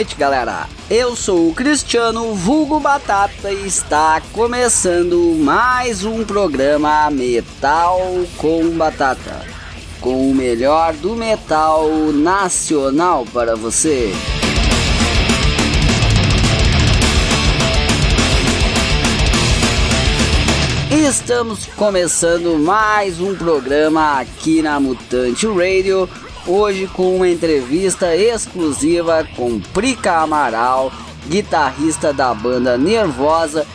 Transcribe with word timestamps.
Noite, 0.00 0.16
galera. 0.16 0.66
Eu 0.88 1.14
sou 1.14 1.50
o 1.50 1.54
Cristiano 1.54 2.34
Vulgo 2.34 2.80
Batata 2.80 3.52
e 3.52 3.66
está 3.66 4.18
começando 4.32 5.36
mais 5.38 6.06
um 6.06 6.24
programa 6.24 7.10
Metal 7.10 8.00
com 8.38 8.70
Batata, 8.70 9.44
com 10.00 10.30
o 10.30 10.34
melhor 10.34 10.94
do 10.94 11.14
metal 11.14 11.86
nacional 12.14 13.26
para 13.30 13.54
você. 13.54 14.10
Estamos 20.90 21.66
começando 21.76 22.58
mais 22.58 23.20
um 23.20 23.34
programa 23.34 24.18
aqui 24.18 24.62
na 24.62 24.80
Mutante 24.80 25.46
Radio 25.46 26.08
hoje 26.46 26.86
com 26.86 27.16
uma 27.16 27.28
entrevista 27.28 28.16
exclusiva 28.16 29.26
com 29.36 29.60
Prica 29.60 30.18
Amaral, 30.18 30.92
guitarrista 31.28 32.12
da 32.12 32.32
banda 32.34 32.76
Nervosa, 32.76 33.66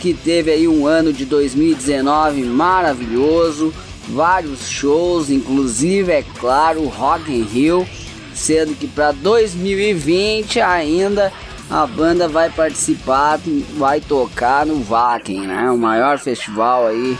que 0.00 0.14
teve 0.14 0.50
aí 0.50 0.68
um 0.68 0.86
ano 0.86 1.12
de 1.12 1.24
2019 1.24 2.44
maravilhoso, 2.44 3.72
vários 4.08 4.68
shows, 4.68 5.30
inclusive 5.30 6.12
é 6.12 6.22
claro 6.38 6.84
Rock 6.88 7.32
in 7.32 7.42
Rio, 7.42 7.86
sendo 8.34 8.74
que 8.74 8.86
para 8.86 9.12
2020 9.12 10.60
ainda 10.60 11.32
a 11.70 11.86
banda 11.86 12.28
vai 12.28 12.50
participar, 12.50 13.40
vai 13.76 14.00
tocar 14.00 14.66
no 14.66 14.82
Wacken, 14.82 15.46
né, 15.46 15.70
o 15.70 15.78
maior 15.78 16.18
festival 16.18 16.86
aí 16.86 17.16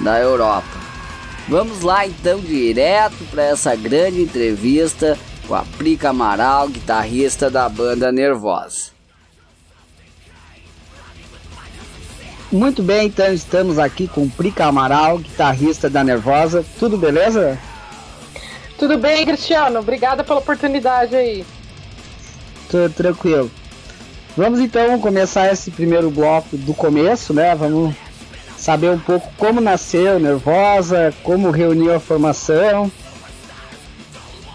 da 0.00 0.18
Europa. 0.18 0.83
Vamos 1.48 1.82
lá 1.82 2.06
então 2.06 2.40
direto 2.40 3.24
para 3.30 3.42
essa 3.42 3.76
grande 3.76 4.22
entrevista 4.22 5.18
com 5.46 5.54
a 5.54 5.62
Prica 5.76 6.08
Amaral, 6.08 6.68
guitarrista 6.68 7.50
da 7.50 7.68
banda 7.68 8.10
Nervosa. 8.10 8.94
Muito 12.50 12.82
bem, 12.82 13.08
então 13.08 13.32
estamos 13.32 13.78
aqui 13.78 14.08
com 14.08 14.28
Prica 14.28 14.66
Amaral, 14.66 15.18
guitarrista 15.18 15.90
da 15.90 16.02
Nervosa. 16.02 16.64
Tudo 16.78 16.96
beleza? 16.96 17.58
Tudo 18.78 18.96
bem, 18.96 19.26
Cristiano. 19.26 19.80
Obrigada 19.80 20.24
pela 20.24 20.38
oportunidade 20.38 21.14
aí. 21.14 21.44
Tudo 22.70 22.92
tranquilo. 22.94 23.50
Vamos 24.36 24.60
então 24.60 24.98
começar 24.98 25.52
esse 25.52 25.70
primeiro 25.70 26.10
bloco 26.10 26.56
do 26.56 26.72
começo, 26.72 27.34
né? 27.34 27.54
Vamos 27.54 27.94
saber 28.64 28.88
um 28.88 28.98
pouco 28.98 29.30
como 29.36 29.60
nasceu 29.60 30.18
Nervosa, 30.18 31.12
como 31.22 31.50
reuniu 31.50 31.94
a 31.94 32.00
formação. 32.00 32.90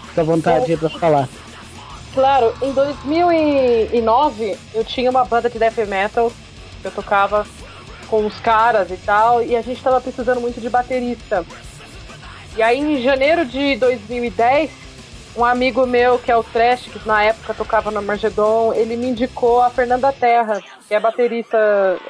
Fica 0.08 0.22
à 0.22 0.24
vontade 0.24 0.76
para 0.76 0.90
falar. 0.90 1.28
Claro, 2.12 2.52
em 2.60 2.72
2009 2.72 4.58
eu 4.74 4.84
tinha 4.84 5.08
uma 5.08 5.24
banda 5.24 5.48
de 5.48 5.60
death 5.60 5.86
metal, 5.86 6.32
eu 6.82 6.90
tocava 6.90 7.46
com 8.08 8.26
os 8.26 8.36
caras 8.40 8.90
e 8.90 8.96
tal, 8.96 9.44
e 9.44 9.54
a 9.54 9.62
gente 9.62 9.76
estava 9.76 10.00
precisando 10.00 10.40
muito 10.40 10.60
de 10.60 10.68
baterista. 10.68 11.46
E 12.56 12.62
aí 12.62 12.80
em 12.80 13.00
janeiro 13.00 13.46
de 13.46 13.76
2010, 13.76 14.72
um 15.36 15.44
amigo 15.44 15.86
meu 15.86 16.18
que 16.18 16.32
é 16.32 16.36
o 16.36 16.42
Trash, 16.42 16.88
que 16.92 17.06
na 17.06 17.22
época 17.22 17.54
tocava 17.54 17.92
no 17.92 18.02
Margedon, 18.02 18.72
ele 18.74 18.96
me 18.96 19.06
indicou 19.06 19.62
a 19.62 19.70
Fernanda 19.70 20.12
Terra, 20.12 20.60
que 20.88 20.94
é 20.96 20.98
baterista, 20.98 21.56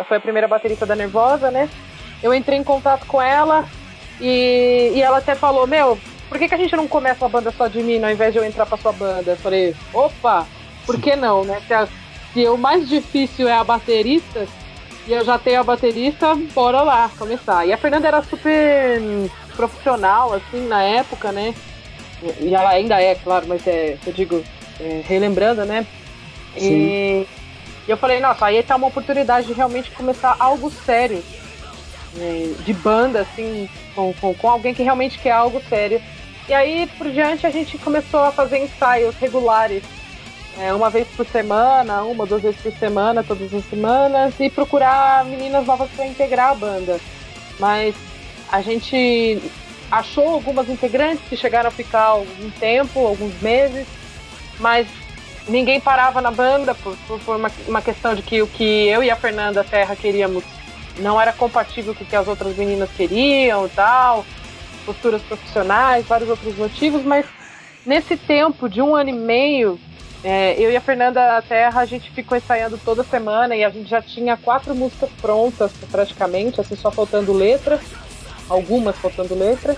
foi 0.09 0.17
a 0.17 0.21
primeira 0.21 0.49
baterista 0.49 0.87
da 0.87 0.97
Nervosa, 0.97 1.51
né? 1.51 1.69
Eu 2.23 2.35
entrei 2.35 2.59
em 2.59 2.65
contato 2.65 3.07
com 3.07 3.21
ela 3.21 3.67
e, 4.21 4.93
e 4.95 5.03
ela 5.03 5.19
até 5.19 5.35
falou, 5.35 5.67
meu, 5.67 5.99
por 6.29 6.39
que, 6.39 6.49
que 6.49 6.55
a 6.55 6.59
gente 6.59 6.77
não 6.77 6.87
começa 6.87 7.25
uma 7.25 7.31
banda 7.31 7.51
só 7.51 7.67
de 7.67 7.83
mim 7.83 8.03
ao 8.03 8.11
invés 8.11 8.33
de 8.33 8.39
eu 8.39 8.45
entrar 8.45 8.67
pra 8.67 8.79
sua 8.79 8.93
banda? 8.93 9.33
Eu 9.33 9.37
falei, 9.37 9.75
opa, 9.93 10.47
por 10.87 11.01
que 11.01 11.17
não, 11.17 11.45
né? 11.45 11.61
Se, 11.67 11.75
a, 11.75 11.89
se 12.33 12.47
o 12.47 12.57
mais 12.57 12.89
difícil 12.89 13.49
é 13.49 13.55
a 13.55 13.65
baterista, 13.65 14.47
e 15.07 15.13
eu 15.13 15.25
já 15.25 15.39
tenho 15.39 15.61
a 15.61 15.65
baterista, 15.65 16.35
bora 16.55 16.83
lá 16.83 17.11
começar. 17.19 17.67
E 17.67 17.73
a 17.73 17.79
Fernanda 17.79 18.07
era 18.07 18.23
super 18.23 19.01
profissional, 19.57 20.35
assim, 20.35 20.69
na 20.69 20.83
época, 20.83 21.33
né? 21.33 21.55
E 22.39 22.55
ela 22.55 22.71
ainda 22.71 23.01
é, 23.01 23.15
claro, 23.15 23.47
mas 23.49 23.67
é, 23.67 23.97
eu 24.07 24.13
digo, 24.13 24.45
é, 24.79 25.03
relembrando, 25.07 25.65
né? 25.65 25.87
Sim. 26.57 26.71
E, 26.71 27.27
e 27.89 27.91
eu 27.91 27.97
falei, 27.97 28.21
nossa, 28.21 28.47
aí 28.47 28.63
tá 28.63 28.77
uma 28.77 28.89
oportunidade 28.89 29.47
de 29.47 29.53
realmente 29.53 29.91
começar 29.91 30.37
algo 30.39 30.71
sério 30.71 31.23
é, 32.19 32.53
de 32.65 32.73
banda, 32.73 33.21
assim, 33.21 33.69
com, 33.95 34.13
com, 34.15 34.35
com, 34.35 34.49
alguém 34.49 34.75
que 34.75 34.83
realmente 34.83 35.19
quer 35.19 35.33
algo 35.33 35.63
sério. 35.69 36.01
E 36.49 36.55
aí, 36.55 36.89
por 36.99 37.11
diante, 37.11 37.47
a 37.47 37.51
gente 37.51 37.79
começou 37.79 38.21
a 38.21 38.33
fazer 38.33 38.59
ensaios 38.59 39.15
regulares, 39.17 39.83
é, 40.59 40.73
uma 40.75 40.91
vez 40.91 41.07
por 41.09 41.27
semana, 41.27 42.03
uma, 42.03 42.27
duas 42.27 42.43
vezes 42.43 42.61
por 42.61 42.73
semana, 42.73 43.23
todas 43.23 43.53
as 43.55 43.65
semanas, 43.67 44.35
e 44.41 44.51
procurar 44.51 45.25
meninas 45.25 45.65
novas 45.67 45.89
para 45.91 46.07
integrar 46.07 46.51
a 46.51 46.55
banda. 46.55 46.99
Mas 47.59 47.95
a 48.51 48.61
gente 48.61 49.41
achou 49.91 50.29
algumas 50.29 50.69
integrantes 50.69 51.25
que 51.29 51.37
chegaram 51.37 51.69
a 51.69 51.73
ficar 51.73 52.05
algum 52.05 52.51
tempo, 52.59 53.07
alguns 53.07 53.41
meses, 53.41 53.87
mas 54.59 54.87
ninguém 55.49 55.81
parava 55.81 56.21
na 56.21 56.31
banda 56.31 56.75
por, 56.75 56.97
por, 57.07 57.21
por 57.21 57.37
uma, 57.37 57.51
uma, 57.67 57.83
questão 57.83 58.15
de 58.15 58.23
que 58.23 58.41
o 58.43 58.47
que 58.47 58.89
eu 58.89 59.03
e 59.03 59.11
a 59.11 59.17
Fernanda 59.17 59.65
Terra 59.65 59.97
queríamos 59.97 60.45
não 61.01 61.21
era 61.21 61.33
compatível 61.33 61.95
com 61.95 62.05
o 62.05 62.07
que 62.07 62.17
as 62.17 62.29
outras 62.29 62.57
meninas 62.57 62.91
queriam 62.91 63.67
e 63.67 63.71
tal, 63.71 64.25
posturas 64.85 65.23
profissionais, 65.23 66.07
vários 66.07 66.29
outros 66.29 66.57
motivos, 66.57 67.03
mas 67.03 67.27
nesse 67.85 68.17
tempo 68.17 68.69
de 68.69 68.81
um 68.81 68.95
ano 68.95 69.11
e 69.11 69.15
meio, 69.15 69.79
é, 70.23 70.55
eu 70.59 70.71
e 70.71 70.77
a 70.77 70.81
Fernanda 70.81 71.43
Terra, 71.49 71.81
a 71.81 71.87
gente 71.87 72.11
ficou 72.11 72.37
ensaiando 72.37 72.79
toda 72.79 73.03
semana 73.03 73.57
e 73.57 73.65
a 73.65 73.71
gente 73.71 73.89
já 73.89 74.03
tinha 74.03 74.37
quatro 74.37 74.75
músicas 74.75 75.09
prontas 75.21 75.73
praticamente, 75.91 76.61
assim, 76.61 76.77
só 76.77 76.91
faltando 76.91 77.33
letra, 77.33 77.81
algumas 78.49 78.97
faltando 78.97 79.35
letra. 79.35 79.75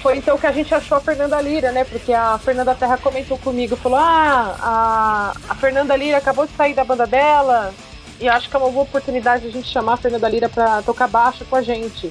Foi 0.00 0.18
então 0.18 0.36
que 0.36 0.46
a 0.46 0.52
gente 0.52 0.72
achou 0.74 0.98
a 0.98 1.00
Fernanda 1.00 1.40
Lira, 1.40 1.72
né? 1.72 1.82
Porque 1.82 2.12
a 2.12 2.38
Fernanda 2.38 2.74
Terra 2.74 2.98
comentou 2.98 3.38
comigo, 3.38 3.74
falou: 3.74 3.98
Ah, 3.98 4.54
a, 4.60 5.52
a 5.52 5.54
Fernanda 5.54 5.96
Lira 5.96 6.18
acabou 6.18 6.46
de 6.46 6.52
sair 6.52 6.74
da 6.74 6.84
banda 6.84 7.06
dela, 7.06 7.72
e 8.20 8.28
acho 8.28 8.48
que 8.48 8.56
é 8.56 8.58
uma 8.58 8.70
boa 8.70 8.84
oportunidade 8.84 9.46
a 9.46 9.50
gente 9.50 9.68
chamar 9.68 9.94
a 9.94 9.96
Fernanda 9.96 10.28
Lira 10.28 10.48
para 10.48 10.82
tocar 10.82 11.08
baixo 11.08 11.44
com 11.44 11.56
a 11.56 11.62
gente. 11.62 12.10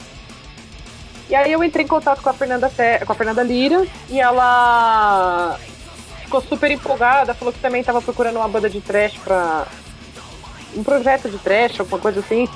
E 1.29 1.35
aí 1.35 1.51
eu 1.51 1.63
entrei 1.63 1.85
em 1.85 1.87
contato 1.87 2.21
com 2.21 2.29
a 2.29 2.33
Fernanda, 2.33 2.71
com 3.05 3.11
a 3.11 3.15
Fernanda 3.15 3.43
Lira 3.43 3.87
e 4.09 4.19
ela 4.19 5.57
ficou 6.21 6.41
super 6.41 6.69
empolgada, 6.69 7.33
falou 7.33 7.53
que 7.53 7.59
também 7.59 7.81
estava 7.81 8.01
procurando 8.01 8.35
uma 8.35 8.47
banda 8.47 8.69
de 8.69 8.81
trash 8.81 9.17
para 9.23 9.65
um 10.75 10.83
projeto 10.83 11.29
de 11.29 11.37
trash, 11.37 11.79
alguma 11.79 11.99
coisa 11.99 12.19
assim. 12.19 12.47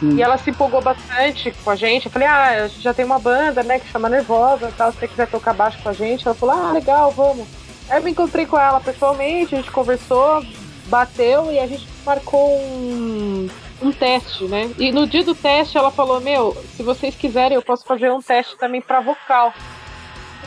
Sim. 0.00 0.16
E 0.16 0.22
ela 0.22 0.36
se 0.36 0.50
empolgou 0.50 0.82
bastante 0.82 1.52
com 1.62 1.70
a 1.70 1.76
gente. 1.76 2.06
Eu 2.06 2.12
falei, 2.12 2.26
ah, 2.26 2.64
a 2.64 2.68
gente 2.68 2.80
já 2.80 2.92
tem 2.92 3.04
uma 3.04 3.20
banda, 3.20 3.62
né, 3.62 3.78
que 3.78 3.88
chama 3.88 4.08
Nervosa 4.08 4.68
e 4.68 4.72
tal, 4.72 4.90
se 4.90 4.98
você 4.98 5.06
quiser 5.06 5.28
tocar 5.28 5.54
baixo 5.54 5.78
com 5.80 5.88
a 5.88 5.92
gente. 5.92 6.26
Ela 6.26 6.34
falou, 6.34 6.56
ah, 6.56 6.72
legal, 6.72 7.12
vamos. 7.12 7.46
Aí 7.88 7.98
eu 7.98 8.02
me 8.02 8.10
encontrei 8.10 8.46
com 8.46 8.58
ela 8.58 8.80
pessoalmente, 8.80 9.54
a 9.54 9.58
gente 9.58 9.70
conversou, 9.70 10.42
bateu 10.92 11.50
e 11.50 11.58
a 11.58 11.66
gente 11.66 11.88
marcou 12.04 12.54
um, 12.54 13.48
um 13.80 13.90
teste, 13.90 14.44
né? 14.44 14.70
E 14.78 14.92
no 14.92 15.06
dia 15.06 15.24
do 15.24 15.34
teste 15.34 15.78
ela 15.78 15.90
falou: 15.90 16.20
Meu, 16.20 16.54
se 16.76 16.82
vocês 16.82 17.16
quiserem, 17.16 17.54
eu 17.54 17.62
posso 17.62 17.86
fazer 17.86 18.12
um 18.12 18.20
teste 18.20 18.58
também 18.58 18.82
para 18.82 19.00
vocal. 19.00 19.54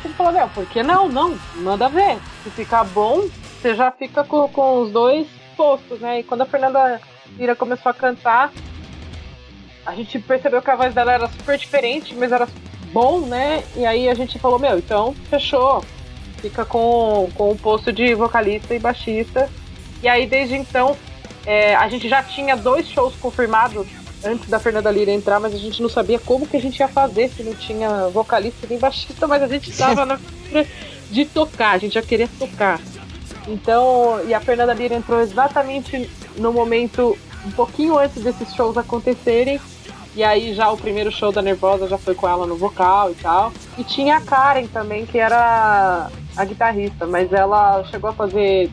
Gente 0.03 0.13
falou: 0.13 0.31
Meu, 0.31 0.47
por 0.49 0.67
que 0.67 0.83
não? 0.83 1.09
Não, 1.09 1.35
manda 1.55 1.89
ver. 1.89 2.19
Se 2.43 2.51
ficar 2.51 2.83
bom, 2.83 3.27
você 3.59 3.73
já 3.73 3.89
fica 3.89 4.23
com, 4.23 4.47
com 4.47 4.83
os 4.83 4.91
dois 4.91 5.27
postos, 5.57 5.99
né? 5.99 6.19
E 6.19 6.23
quando 6.23 6.41
a 6.41 6.45
Fernanda 6.45 7.01
Lira 7.39 7.55
começou 7.55 7.89
a 7.89 7.93
cantar, 7.93 8.53
a 9.83 9.95
gente 9.95 10.19
percebeu 10.19 10.61
que 10.61 10.69
a 10.69 10.75
voz 10.75 10.93
dela 10.93 11.11
era 11.11 11.27
super 11.27 11.57
diferente, 11.57 12.13
mas 12.13 12.31
era 12.31 12.47
bom, 12.93 13.21
né? 13.21 13.63
E 13.75 13.83
aí 13.83 14.07
a 14.07 14.13
gente 14.13 14.37
falou: 14.37 14.59
Meu, 14.59 14.77
então 14.77 15.15
fechou. 15.27 15.83
Fica 16.37 16.63
com, 16.63 17.27
com 17.33 17.49
o 17.49 17.57
posto 17.57 17.91
de 17.91 18.13
vocalista 18.13 18.75
e 18.75 18.79
baixista. 18.79 19.49
E 20.05 20.07
aí, 20.07 20.27
desde 20.27 20.53
então, 20.53 20.95
é, 21.47 21.73
a 21.73 21.89
gente 21.89 22.07
já 22.07 22.21
tinha 22.21 22.55
dois 22.55 22.87
shows 22.87 23.15
confirmados 23.15 23.87
antes 24.23 24.47
da 24.47 24.59
Fernanda 24.59 24.91
Lira 24.91 25.09
entrar, 25.09 25.39
mas 25.39 25.51
a 25.51 25.57
gente 25.57 25.81
não 25.81 25.89
sabia 25.89 26.19
como 26.19 26.45
que 26.45 26.55
a 26.55 26.61
gente 26.61 26.77
ia 26.77 26.87
fazer 26.87 27.27
se 27.29 27.41
não 27.41 27.55
tinha 27.55 28.07
vocalista 28.09 28.67
nem 28.69 28.77
baixista, 28.77 29.25
mas 29.25 29.41
a 29.41 29.47
gente 29.47 29.71
estava 29.71 30.05
na 30.05 30.19
de 31.09 31.25
tocar, 31.25 31.71
a 31.71 31.77
gente 31.79 31.95
já 31.95 32.03
queria 32.03 32.29
tocar. 32.37 32.79
Então, 33.47 34.21
e 34.27 34.33
a 34.35 34.39
Fernanda 34.39 34.75
Lira 34.75 34.93
entrou 34.93 35.19
exatamente 35.19 36.07
no 36.37 36.53
momento 36.53 37.17
um 37.43 37.49
pouquinho 37.49 37.97
antes 37.97 38.21
desses 38.21 38.53
shows 38.53 38.77
acontecerem. 38.77 39.59
E 40.15 40.23
aí 40.23 40.53
já 40.53 40.69
o 40.69 40.77
primeiro 40.77 41.11
show 41.11 41.31
da 41.31 41.41
Nervosa 41.41 41.87
já 41.87 41.97
foi 41.97 42.13
com 42.13 42.29
ela 42.29 42.45
no 42.45 42.55
vocal 42.55 43.09
e 43.09 43.15
tal. 43.15 43.51
E 43.75 43.83
tinha 43.83 44.17
a 44.17 44.21
Karen 44.21 44.67
também, 44.67 45.03
que 45.03 45.17
era 45.17 46.11
a 46.37 46.45
guitarrista, 46.45 47.07
mas 47.07 47.33
ela 47.33 47.83
chegou 47.85 48.11
a 48.11 48.13
fazer 48.13 48.69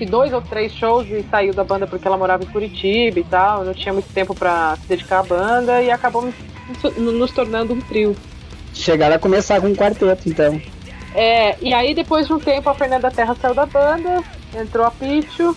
que 0.00 0.06
dois 0.06 0.32
ou 0.32 0.40
três 0.40 0.72
shows 0.72 1.06
e 1.10 1.22
saiu 1.30 1.52
da 1.52 1.62
banda 1.62 1.86
porque 1.86 2.08
ela 2.08 2.16
morava 2.16 2.42
em 2.42 2.46
Curitiba 2.46 3.20
e 3.20 3.24
tal, 3.24 3.66
não 3.66 3.74
tinha 3.74 3.92
muito 3.92 4.10
tempo 4.14 4.34
para 4.34 4.74
se 4.76 4.88
dedicar 4.88 5.18
à 5.18 5.22
banda 5.22 5.82
e 5.82 5.90
acabou 5.90 6.32
nos 6.96 7.30
tornando 7.32 7.74
um 7.74 7.80
trio. 7.82 8.16
Chegaram 8.72 9.16
a 9.16 9.18
começar 9.18 9.60
com 9.60 9.66
um 9.66 9.74
quarteto, 9.74 10.26
então. 10.26 10.58
É, 11.14 11.54
e 11.60 11.74
aí 11.74 11.94
depois 11.94 12.26
de 12.26 12.32
um 12.32 12.38
tempo 12.38 12.70
a 12.70 12.74
Fernanda 12.74 13.10
Terra 13.10 13.36
saiu 13.38 13.52
da 13.52 13.66
banda, 13.66 14.24
entrou 14.58 14.86
a 14.86 14.90
Pichu, 14.90 15.54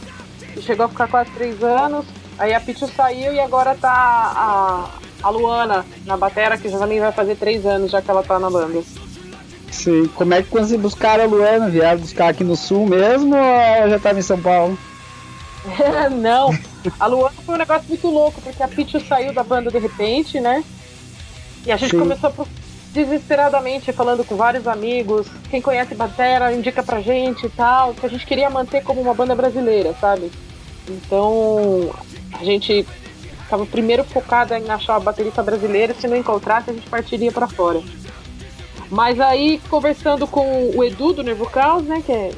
chegou 0.60 0.88
a 0.88 0.90
ficar 0.90 1.08
quase 1.08 1.32
três 1.32 1.64
anos. 1.64 2.06
Aí 2.38 2.54
a 2.54 2.60
Pichu 2.60 2.86
saiu 2.88 3.34
e 3.34 3.40
agora 3.40 3.74
tá 3.76 3.90
a, 3.90 4.90
a 5.26 5.30
Luana 5.30 5.86
na 6.06 6.18
batera, 6.18 6.58
que 6.58 6.68
já 6.68 6.78
também 6.78 7.00
vai 7.00 7.14
fazer 7.14 7.36
três 7.38 7.66
anos 7.66 7.92
já 7.92 8.02
que 8.02 8.12
ela 8.12 8.24
tá 8.24 8.38
na 8.38 8.50
banda. 8.50 8.84
Sim, 9.74 10.06
como 10.16 10.36
é 10.36 10.44
que 10.44 10.52
vocês 10.52 10.80
buscaram 10.80 11.24
a 11.24 11.28
Luana? 11.28 11.68
Vieram 11.68 12.00
buscar 12.00 12.30
aqui 12.30 12.44
no 12.44 12.56
sul 12.56 12.86
mesmo 12.86 13.36
ou 13.36 13.90
já 13.90 14.00
tava 14.00 14.20
em 14.20 14.22
São 14.22 14.40
Paulo? 14.40 14.78
Não, 16.22 16.56
a 17.00 17.08
Luana 17.08 17.34
foi 17.44 17.56
um 17.56 17.58
negócio 17.58 17.88
muito 17.90 18.08
louco, 18.08 18.40
porque 18.40 18.62
a 18.62 18.68
Pichu 18.68 19.00
saiu 19.00 19.34
da 19.34 19.44
banda 19.44 19.72
de 19.72 19.80
repente, 19.80 20.40
né? 20.40 20.64
E 21.66 21.72
a 21.72 21.76
gente 21.76 21.92
Sim. 21.92 22.00
começou 22.00 22.30
a 22.30 22.46
desesperadamente 22.94 23.92
falando 23.92 24.24
com 24.24 24.36
vários 24.36 24.68
amigos, 24.68 25.26
quem 25.50 25.60
conhece 25.60 25.96
Batera 25.96 26.54
indica 26.54 26.84
pra 26.84 27.02
gente 27.02 27.48
e 27.48 27.50
tal, 27.50 27.96
que 27.96 28.06
a 28.06 28.10
gente 28.10 28.26
queria 28.26 28.52
manter 28.52 28.84
como 28.84 29.02
uma 29.02 29.16
banda 29.16 29.34
brasileira, 29.34 29.96
sabe? 30.00 30.32
Então 30.88 31.92
a 32.32 32.44
gente 32.44 32.86
estava 33.42 33.66
primeiro 33.66 34.04
focada 34.04 34.60
em 34.60 34.70
achar 34.70 34.98
a 34.98 35.00
baterista 35.00 35.42
brasileira, 35.42 35.96
se 35.96 36.08
não 36.08 36.16
encontrasse 36.16 36.70
a 36.70 36.74
gente 36.74 36.88
partiria 36.88 37.32
para 37.32 37.48
fora. 37.48 37.82
Mas 38.94 39.20
aí, 39.20 39.60
conversando 39.72 40.28
com 40.28 40.70
o 40.76 40.84
Edu 40.84 41.14
do 41.14 41.24
Nervo 41.24 41.50
Caos, 41.50 41.84
né, 41.84 42.04
que 42.06 42.12
é, 42.12 42.32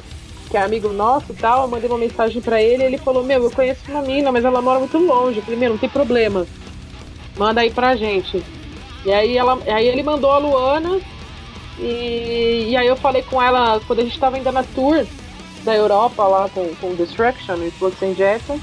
que 0.50 0.56
é 0.56 0.62
amigo 0.62 0.88
nosso 0.90 1.30
e 1.32 1.34
tal, 1.34 1.64
eu 1.64 1.68
mandei 1.68 1.86
uma 1.86 1.98
mensagem 1.98 2.40
para 2.40 2.62
ele 2.62 2.82
ele 2.82 2.96
falou, 2.96 3.22
meu, 3.22 3.42
eu 3.42 3.50
conheço 3.50 3.82
uma 3.88 4.00
mina, 4.00 4.32
mas 4.32 4.42
ela 4.42 4.62
mora 4.62 4.78
muito 4.78 4.96
longe. 4.96 5.36
Eu 5.36 5.42
falei, 5.42 5.60
meu, 5.60 5.70
não 5.72 5.76
tem 5.76 5.90
problema. 5.90 6.46
Manda 7.36 7.60
aí 7.60 7.70
pra 7.70 7.94
gente. 7.94 8.42
E 9.04 9.12
aí, 9.12 9.36
ela, 9.36 9.58
aí 9.66 9.86
ele 9.86 10.02
mandou 10.02 10.30
a 10.30 10.38
Luana 10.38 10.98
e, 11.78 12.68
e 12.70 12.76
aí 12.76 12.86
eu 12.86 12.96
falei 12.96 13.20
com 13.20 13.42
ela 13.42 13.78
quando 13.86 13.98
a 13.98 14.04
gente 14.04 14.18
tava 14.18 14.36
ainda 14.36 14.50
na 14.50 14.62
tour 14.62 15.06
da 15.62 15.76
Europa 15.76 16.24
lá 16.24 16.48
com, 16.48 16.74
com 16.76 16.94
Destruction 16.94 17.56
e 17.56 17.70
Flux 17.70 18.02
and 18.02 18.14
Jackson. 18.14 18.58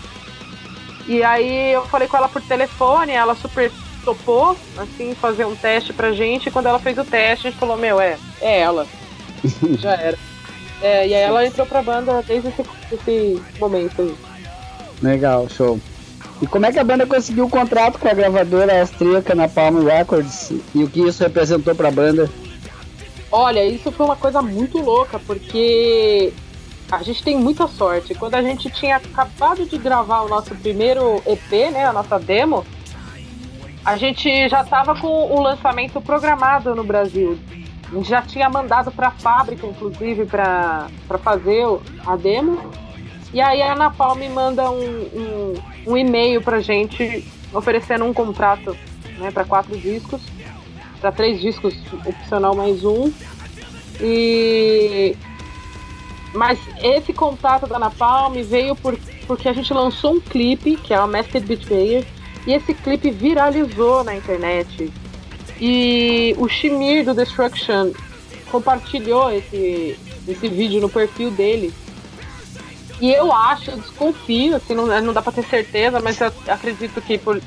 E 1.08 1.22
aí 1.22 1.74
eu 1.74 1.86
falei 1.86 2.08
com 2.08 2.18
ela 2.18 2.28
por 2.28 2.42
telefone, 2.42 3.12
ela 3.12 3.36
super 3.36 3.72
topou, 4.04 4.58
assim, 4.78 5.16
fazer 5.16 5.46
um 5.46 5.56
teste 5.56 5.94
pra 5.94 6.12
gente. 6.12 6.48
E 6.48 6.52
quando 6.52 6.68
ela 6.68 6.80
fez 6.80 6.98
o 6.98 7.04
teste, 7.04 7.48
a 7.48 7.50
gente 7.50 7.60
falou, 7.60 7.78
meu, 7.78 8.00
é, 8.00 8.18
é 8.42 8.60
ela. 8.60 8.86
Já 9.80 9.94
era. 9.94 10.18
É, 10.82 11.08
e 11.08 11.14
aí 11.14 11.22
ela 11.22 11.46
entrou 11.46 11.66
pra 11.66 11.82
banda 11.82 12.22
desde 12.28 12.50
esse, 12.50 12.64
esse 12.92 13.42
momento 13.60 14.02
aí. 14.02 14.16
Legal, 15.02 15.48
show. 15.50 15.80
E 16.42 16.48
como 16.48 16.66
é 16.66 16.72
que 16.72 16.80
a 16.80 16.84
banda 16.84 17.06
conseguiu 17.06 17.46
o 17.46 17.50
contrato 17.50 17.98
com 17.98 18.08
a 18.08 18.14
gravadora 18.14 18.82
austríaca 18.82 19.34
na 19.34 19.48
Palm 19.48 19.84
Records 19.84 20.52
e 20.76 20.84
o 20.84 20.90
que 20.90 21.02
isso 21.02 21.24
representou 21.24 21.74
para 21.74 21.88
a 21.88 21.92
banda? 21.92 22.30
Olha, 23.32 23.66
isso 23.66 23.92
foi 23.92 24.06
uma 24.06 24.16
coisa 24.16 24.42
muito 24.42 24.78
louca, 24.80 25.20
porque 25.20 26.34
a 26.92 27.02
gente 27.02 27.24
tem 27.24 27.38
muita 27.38 27.68
sorte. 27.68 28.14
Quando 28.14 28.36
a 28.36 28.42
gente 28.42 28.70
tinha 28.70 28.98
acabado 28.98 29.66
de 29.66 29.78
gravar 29.78 30.22
o 30.22 30.30
nosso 30.30 30.54
primeiro 30.56 31.22
EP, 31.26 31.72
né, 31.72 31.86
a 31.86 31.94
nossa 31.94 32.20
demo, 32.20 32.66
a 33.86 33.98
gente 33.98 34.48
já 34.50 34.62
estava 34.62 34.96
com 34.96 35.08
o 35.08 35.42
lançamento 35.42 36.00
programado 36.02 36.74
no 36.74 36.84
Brasil. 36.84 37.38
A 37.92 37.96
gente 37.96 38.10
já 38.10 38.22
tinha 38.22 38.50
mandado 38.50 38.92
para 38.92 39.10
a 39.10 39.12
fábrica, 39.12 39.68
inclusive, 39.68 40.26
para 40.26 40.90
fazer 41.22 41.66
a 42.06 42.16
demo. 42.16 42.72
E 43.34 43.42
aí 43.42 43.62
a 43.62 43.76
Napalm 43.76 44.20
me 44.20 44.30
manda 44.30 44.70
um, 44.70 44.76
um, 44.78 45.54
um 45.88 45.98
e-mail 45.98 46.42
pra 46.42 46.60
gente 46.60 47.28
oferecendo 47.52 48.06
um 48.06 48.14
contrato 48.14 48.76
né, 49.18 49.32
para 49.32 49.44
quatro 49.44 49.78
discos, 49.78 50.22
para 51.02 51.12
três 51.12 51.42
discos, 51.42 51.76
opcional 52.06 52.56
mais 52.56 52.84
um. 52.84 53.12
E 54.00 55.16
mas 56.34 56.60
esse 56.82 57.14
contato 57.14 57.68
da 57.68 57.78
Napalm 57.78 58.42
veio 58.44 58.76
por, 58.76 58.98
porque 59.28 59.48
a 59.48 59.54
gente 59.54 59.72
lançou 59.72 60.16
um 60.16 60.20
clipe, 60.20 60.78
que 60.78 60.94
é 60.94 61.00
o 61.00 61.08
Masked 61.08 61.46
Betrayer, 61.46 62.06
e 62.46 62.54
esse 62.54 62.74
clipe 62.74 63.12
viralizou 63.12 64.04
na 64.04 64.16
internet. 64.16 64.92
E 65.60 66.36
o 66.38 66.48
Shimir 66.48 67.06
do 67.06 67.14
Destruction 67.14 67.92
compartilhou 68.52 69.32
esse, 69.32 69.98
esse 70.28 70.48
vídeo 70.48 70.82
no 70.82 70.90
perfil 70.90 71.32
dele. 71.32 71.74
E 73.00 73.12
eu 73.12 73.32
acho, 73.32 73.72
eu 73.72 73.78
desconfio, 73.78 74.56
assim, 74.56 74.76
não, 74.76 74.86
não 75.02 75.14
dá 75.14 75.22
pra 75.22 75.32
ter 75.32 75.44
certeza, 75.44 76.00
mas 76.00 76.20
eu 76.22 76.32
acredito 76.48 77.02
que 77.02 77.18
por, 77.18 77.42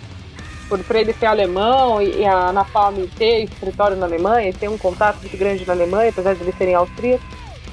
por, 0.69 0.79
por 0.81 0.97
ele 0.97 1.13
ser 1.13 1.27
alemão 1.27 2.03
e, 2.03 2.21
e 2.21 2.25
a 2.25 2.53
Napalm 2.53 3.07
ter 3.17 3.45
escritório 3.45 3.97
na 3.97 4.07
Alemanha, 4.07 4.53
ter 4.53 4.69
um 4.69 4.79
contato 4.79 5.21
muito 5.21 5.37
grande 5.37 5.67
na 5.67 5.73
Alemanha, 5.73 6.11
apesar 6.11 6.35
de 6.35 6.43
eles 6.43 6.57
serem 6.57 6.75
austríacos, 6.75 7.27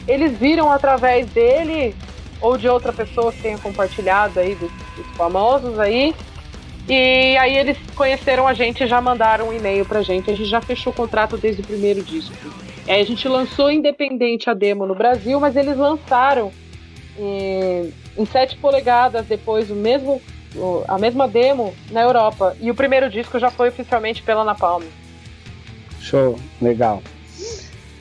eles 0.08 0.38
viram 0.38 0.72
através 0.72 1.28
dele 1.32 1.96
ou 2.40 2.58
de 2.58 2.68
outra 2.68 2.92
pessoa 2.92 3.32
que 3.32 3.42
tenha 3.42 3.58
compartilhado 3.58 4.40
aí 4.40 4.56
dos, 4.56 4.72
dos 4.96 5.08
famosos 5.16 5.80
aí. 5.80 6.14
E 6.88 7.38
aí 7.38 7.58
eles 7.58 7.78
conheceram 7.96 8.48
a 8.48 8.54
gente 8.54 8.84
e 8.84 8.88
já 8.88 9.00
mandaram 9.00 9.50
um 9.50 9.54
e-mail 9.54 9.86
pra 9.86 10.02
gente. 10.02 10.30
A 10.30 10.36
gente 10.36 10.50
já 10.50 10.62
fechou 10.62 10.92
o 10.92 10.96
contrato 10.96 11.38
desde 11.38 11.62
o 11.62 11.66
primeiro 11.66 12.04
disco. 12.04 12.34
Aí 12.88 13.02
a 13.02 13.06
gente 13.06 13.28
lançou 13.28 13.72
independente 13.72 14.50
a 14.50 14.54
demo 14.54 14.86
no 14.86 14.94
Brasil, 14.94 15.40
mas 15.40 15.56
eles 15.56 15.78
lançaram 15.78 16.52
em, 17.18 17.94
em 18.18 18.26
7 18.26 18.58
polegadas 18.58 19.26
depois 19.26 19.70
o 19.70 19.76
mesmo 19.76 20.22
a 20.88 21.00
mesma 21.00 21.28
demo 21.28 21.74
na 21.90 22.02
Europa 22.02 22.56
e 22.62 22.70
o 22.70 22.76
primeiro 22.76 23.10
disco 23.10 23.40
já 23.40 23.50
foi 23.50 23.70
oficialmente 23.70 24.22
pela 24.22 24.44
Napalm. 24.44 24.84
Show, 26.00 26.38
legal. 26.62 27.02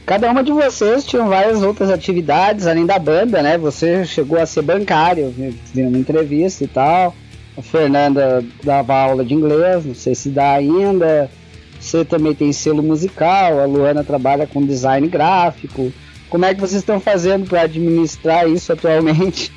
Cada 0.04 0.30
uma 0.30 0.42
de 0.42 0.52
vocês 0.52 1.06
tinha 1.06 1.24
várias 1.24 1.62
outras 1.62 1.88
atividades 1.88 2.66
além 2.66 2.84
da 2.84 2.98
banda, 2.98 3.40
né? 3.42 3.56
Você 3.56 4.04
chegou 4.04 4.38
a 4.38 4.44
ser 4.44 4.62
bancário, 4.62 5.30
vi 5.30 5.82
uma 5.82 5.96
entrevista 5.96 6.64
e 6.64 6.66
tal. 6.66 7.14
A 7.56 7.62
Fernanda 7.62 8.44
dava 8.62 8.94
aula 8.94 9.24
de 9.24 9.34
inglês, 9.34 9.84
não 9.84 9.94
sei 9.94 10.14
se 10.14 10.30
dá 10.30 10.52
ainda. 10.52 11.30
Você 11.78 12.04
também 12.04 12.34
tem 12.34 12.52
selo 12.52 12.82
musical, 12.82 13.58
a 13.58 13.66
Luana 13.66 14.04
trabalha 14.04 14.46
com 14.46 14.64
design 14.64 15.06
gráfico. 15.08 15.92
Como 16.30 16.44
é 16.44 16.54
que 16.54 16.60
vocês 16.60 16.80
estão 16.80 16.98
fazendo 17.00 17.46
para 17.46 17.62
administrar 17.62 18.48
isso 18.48 18.72
atualmente? 18.72 19.52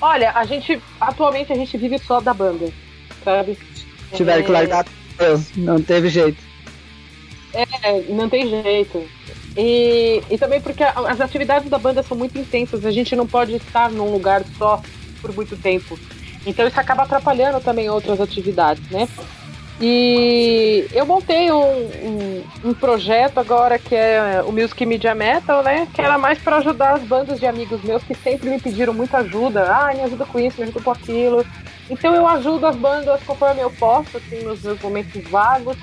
Olha, 0.00 0.32
a 0.32 0.44
gente 0.44 0.80
atualmente 1.00 1.52
a 1.52 1.56
gente 1.56 1.76
vive 1.78 1.98
só 1.98 2.20
da 2.20 2.34
banda, 2.34 2.70
sabe? 3.24 3.58
Tiveram 4.12 4.40
é... 4.40 4.42
que 4.44 4.52
largar, 4.52 4.84
não 5.56 5.82
teve 5.82 6.10
jeito. 6.10 6.42
É, 7.54 8.02
não 8.08 8.28
tem 8.28 8.48
jeito. 8.48 9.02
E, 9.56 10.22
e 10.28 10.36
também 10.36 10.60
porque 10.60 10.82
as 10.82 11.20
atividades 11.20 11.70
da 11.70 11.78
banda 11.78 12.02
são 12.02 12.16
muito 12.16 12.38
intensas, 12.38 12.84
a 12.84 12.90
gente 12.90 13.16
não 13.16 13.26
pode 13.26 13.54
estar 13.54 13.90
num 13.90 14.12
lugar 14.12 14.44
só 14.58 14.82
por 15.22 15.34
muito 15.34 15.56
tempo. 15.56 15.98
Então 16.46 16.66
isso 16.66 16.78
acaba 16.78 17.04
atrapalhando 17.04 17.60
também 17.60 17.88
outras 17.88 18.20
atividades, 18.20 18.88
né? 18.90 19.08
E 19.80 20.86
eu 20.92 21.04
montei 21.04 21.50
um, 21.50 21.64
um, 21.64 22.44
um, 22.64 22.74
projeto 22.74 23.38
agora 23.38 23.76
que 23.76 23.94
é 23.94 24.42
o 24.46 24.52
Music 24.52 24.86
Media 24.86 25.14
Metal, 25.14 25.64
né? 25.64 25.88
Que 25.92 26.00
era 26.00 26.16
mais 26.16 26.38
para 26.38 26.56
ajudar 26.56 26.94
as 26.94 27.02
bandas 27.02 27.40
de 27.40 27.46
amigos 27.46 27.82
meus 27.82 28.02
que 28.04 28.14
sempre 28.14 28.50
me 28.50 28.60
pediram 28.60 28.94
muita 28.94 29.18
ajuda. 29.18 29.64
Ah, 29.64 29.92
me 29.92 30.02
ajuda 30.02 30.24
com 30.26 30.38
isso, 30.38 30.58
me 30.58 30.64
ajuda 30.64 30.80
com 30.80 30.90
aquilo. 30.92 31.44
Então 31.90 32.14
eu 32.14 32.26
ajudo 32.26 32.66
as 32.66 32.76
bandas 32.76 33.20
conforme 33.24 33.60
eu 33.60 33.70
posso, 33.70 34.16
assim, 34.16 34.44
nos 34.44 34.62
meus 34.62 34.80
momentos 34.80 35.22
vagos, 35.28 35.76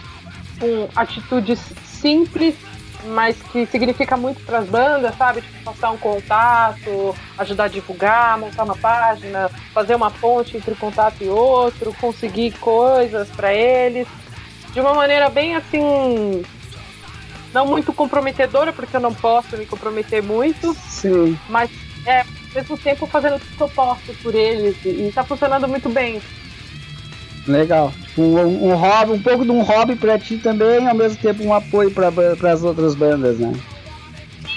com 0.58 0.88
atitudes 0.96 1.60
simples 1.84 2.56
mas 3.06 3.36
que 3.52 3.66
significa 3.66 4.16
muito 4.16 4.42
para 4.44 4.60
as 4.60 4.68
bandas, 4.68 5.16
sabe? 5.18 5.42
Tipo, 5.42 5.64
passar 5.64 5.92
um 5.92 5.98
contato, 5.98 7.16
ajudar 7.38 7.66
a 7.66 7.68
divulgar, 7.68 8.38
montar 8.38 8.64
uma 8.64 8.76
página, 8.76 9.50
fazer 9.74 9.96
uma 9.96 10.12
ponte 10.12 10.58
entre 10.58 10.72
um 10.72 10.78
contato 10.78 11.22
e 11.22 11.30
outro, 11.30 11.94
conseguir 12.00 12.52
coisas 12.60 13.30
para 13.30 13.54
eles, 13.54 14.08
de 14.74 14.80
uma 14.80 14.94
maneira 14.94 15.30
bem 15.30 15.56
assim, 15.56 16.44
não 17.54 17.66
muito 17.66 17.92
comprometedora, 17.94 18.72
porque 18.72 18.96
eu 18.96 19.02
não 19.02 19.14
posso 19.14 19.58
me 19.58 19.66
comprometer 19.66 20.24
muito, 20.24 20.74
Sim. 20.74 21.38
mas 21.50 21.70
é, 22.06 22.22
ao 22.22 22.28
mesmo 22.56 22.78
tempo 22.78 23.06
fazendo 23.06 23.40
tudo 23.40 23.58
que 23.58 23.62
eu 23.62 23.70
posso 23.70 24.14
por 24.22 24.34
eles 24.34 24.78
e 24.86 25.08
está 25.08 25.24
funcionando 25.24 25.68
muito 25.68 25.90
bem. 25.90 26.22
Legal. 27.48 27.92
Um, 28.18 28.70
um, 28.70 28.76
hobby, 28.76 29.12
um 29.14 29.22
pouco 29.22 29.46
de 29.46 29.52
um 29.52 29.62
hobby 29.62 29.96
para 29.96 30.20
ti 30.20 30.38
também, 30.38 30.88
ao 30.88 30.96
mesmo 30.96 31.18
tempo 31.22 31.44
um 31.44 31.54
apoio 31.54 31.92
para 31.92 32.52
as 32.52 32.64
outras 32.64 32.94
bandas, 32.94 33.40
né? 33.40 33.54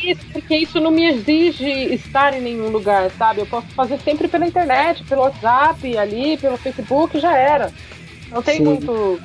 Isso, 0.02 0.26
porque 0.32 0.56
isso 0.56 0.80
não 0.80 0.90
me 0.90 1.04
exige 1.06 1.64
estar 1.94 2.34
em 2.34 2.40
nenhum 2.40 2.68
lugar, 2.68 3.10
sabe? 3.12 3.40
Eu 3.40 3.46
posso 3.46 3.68
fazer 3.68 3.98
sempre 4.00 4.28
pela 4.28 4.46
internet, 4.46 5.02
pelo 5.04 5.22
WhatsApp, 5.22 5.96
ali, 5.96 6.36
pelo 6.36 6.58
Facebook, 6.58 7.18
já 7.18 7.36
era. 7.36 7.72
Não 8.30 8.42
tem 8.42 8.58
Sim. 8.58 8.64
muito 8.64 9.20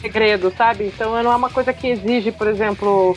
segredo, 0.00 0.52
sabe? 0.56 0.84
Então 0.86 1.22
não 1.22 1.32
é 1.32 1.36
uma 1.36 1.50
coisa 1.50 1.72
que 1.72 1.88
exige, 1.88 2.30
por 2.30 2.46
exemplo, 2.46 3.16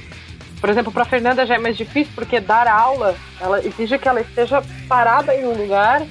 por 0.59 0.69
exemplo, 0.69 0.91
para 0.91 1.05
Fernanda 1.05 1.45
já 1.45 1.55
é 1.55 1.59
mais 1.59 1.77
difícil 1.77 2.11
porque 2.15 2.39
dar 2.39 2.67
aula, 2.67 3.15
ela 3.39 3.63
exige 3.63 3.97
que 3.99 4.07
ela 4.07 4.21
esteja 4.21 4.63
parada 4.87 5.35
em 5.35 5.45
um 5.45 5.53
lugar 5.53 6.01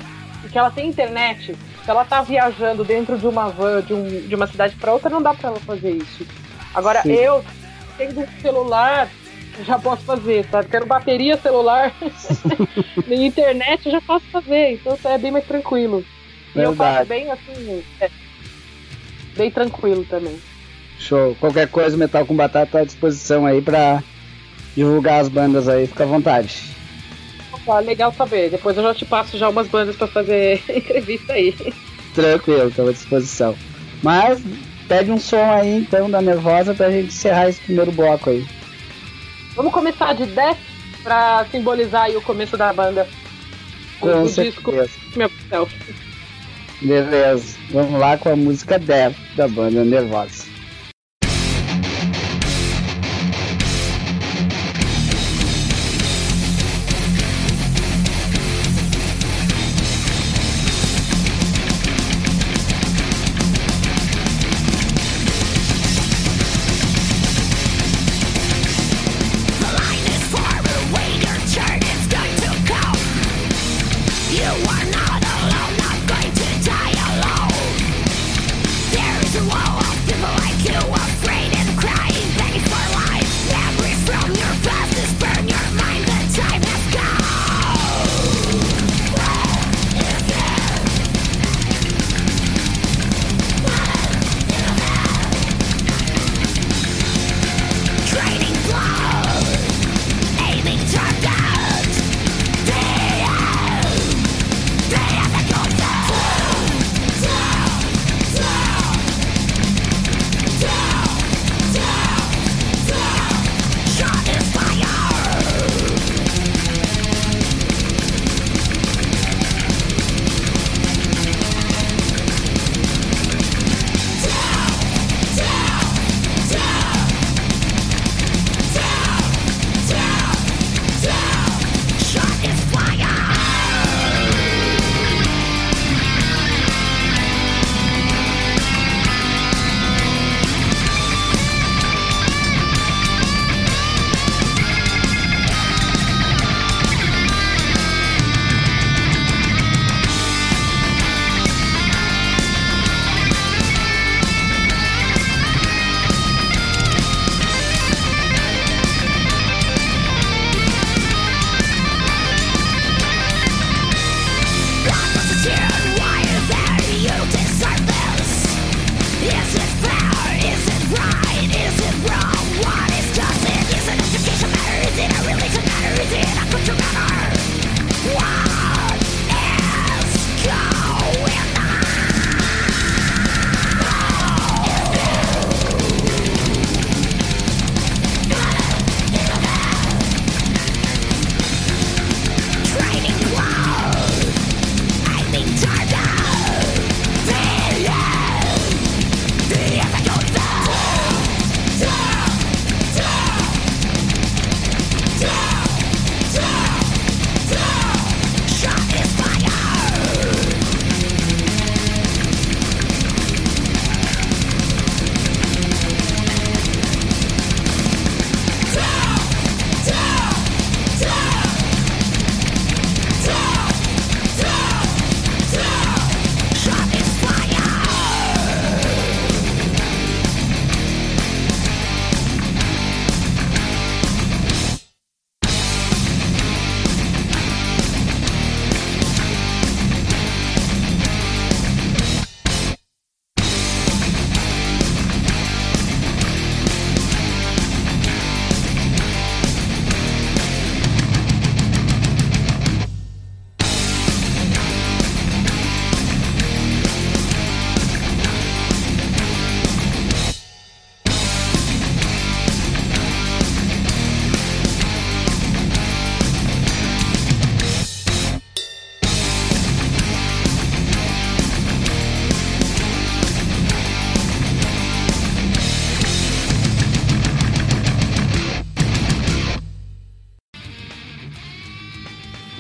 e 0.45 0.49
que 0.49 0.59
ela 0.59 0.71
tenha 0.71 0.89
internet. 0.89 1.57
Se 1.87 1.91
ela 1.93 2.05
tá 2.05 2.21
viajando 2.21 2.83
dentro 2.83 3.17
de 3.17 3.29
uma 3.29 3.49
van 3.49 3.81
de, 3.81 3.95
um, 3.95 4.27
de 4.27 4.35
uma 4.35 4.49
cidade 4.49 4.75
para 4.75 4.93
outra, 4.93 5.09
não 5.09 5.23
dá 5.23 5.33
para 5.33 5.51
ela 5.51 5.61
fazer 5.61 5.93
isso. 5.93 6.27
Agora, 6.75 7.01
Sim. 7.03 7.13
eu, 7.13 7.45
tendo 7.97 8.23
um 8.23 8.27
celular 8.43 9.09
já 9.65 9.79
posso 9.79 10.03
fazer, 10.03 10.45
sabe? 10.51 10.69
Quero 10.69 10.85
bateria, 10.85 11.37
celular, 11.39 11.95
nem 13.07 13.27
internet, 13.27 13.87
eu 13.87 13.93
já 13.93 14.01
posso 14.01 14.27
fazer. 14.27 14.73
Então 14.73 14.99
é 15.05 15.17
bem 15.17 15.31
mais 15.31 15.47
tranquilo. 15.47 16.05
E 16.57 16.59
eu 16.59 16.75
faço 16.75 17.07
bem 17.07 17.31
assim, 17.31 17.85
é, 18.01 18.11
bem 19.37 19.51
tranquilo 19.51 20.05
também. 20.05 20.39
Show. 20.99 21.37
Qualquer 21.39 21.69
coisa, 21.69 21.97
Metal 21.97 22.27
com 22.27 22.35
Batata 22.35 22.73
tá 22.73 22.79
à 22.81 22.85
disposição 22.85 23.47
aí 23.47 23.63
pra 23.63 24.03
divulgar 24.75 25.21
as 25.21 25.29
bandas 25.29 25.69
aí, 25.69 25.87
fica 25.87 26.03
à 26.03 26.07
vontade. 26.07 26.76
Opa, 27.67 27.81
legal 27.81 28.13
saber. 28.13 28.49
Depois 28.51 28.77
eu 28.77 28.85
já 28.85 28.95
te 28.95 29.05
passo 29.05 29.37
já 29.37 29.49
umas 29.49 29.67
bandas 29.67 29.97
pra 29.97 30.07
fazer 30.07 30.63
entrevista 30.71 31.33
aí. 31.33 31.55
Tranquilo, 32.15 32.71
tô 32.71 32.89
à 32.89 32.93
disposição. 32.93 33.57
Mas 34.03 34.41
pede 34.87 35.11
um 35.11 35.19
som 35.19 35.51
aí 35.51 35.79
então 35.79 36.09
da 36.09 36.23
Nervosa 36.23 36.73
pra 36.73 36.91
gente 36.91 37.09
encerrar 37.09 37.49
esse 37.49 37.61
primeiro 37.61 37.91
bloco 37.91 38.31
aí. 38.31 38.47
Vamos 39.57 39.73
começar 39.73 40.15
de 40.15 40.27
Death 40.27 40.59
pra 41.03 41.45
simbolizar 41.51 42.05
aí 42.05 42.17
o 42.17 42.23
começo 42.23 42.57
da 42.57 42.73
banda. 42.73 43.07
Com 43.99 44.23
o 44.23 44.29
disco 44.29 44.73
Meu 45.17 45.69
Beleza, 46.83 47.57
vamos 47.71 47.99
lá 47.99 48.17
com 48.19 48.29
a 48.29 48.37
música 48.37 48.79
Death 48.79 49.17
da 49.35 49.49
banda 49.49 49.85
Nervosa. 49.85 50.46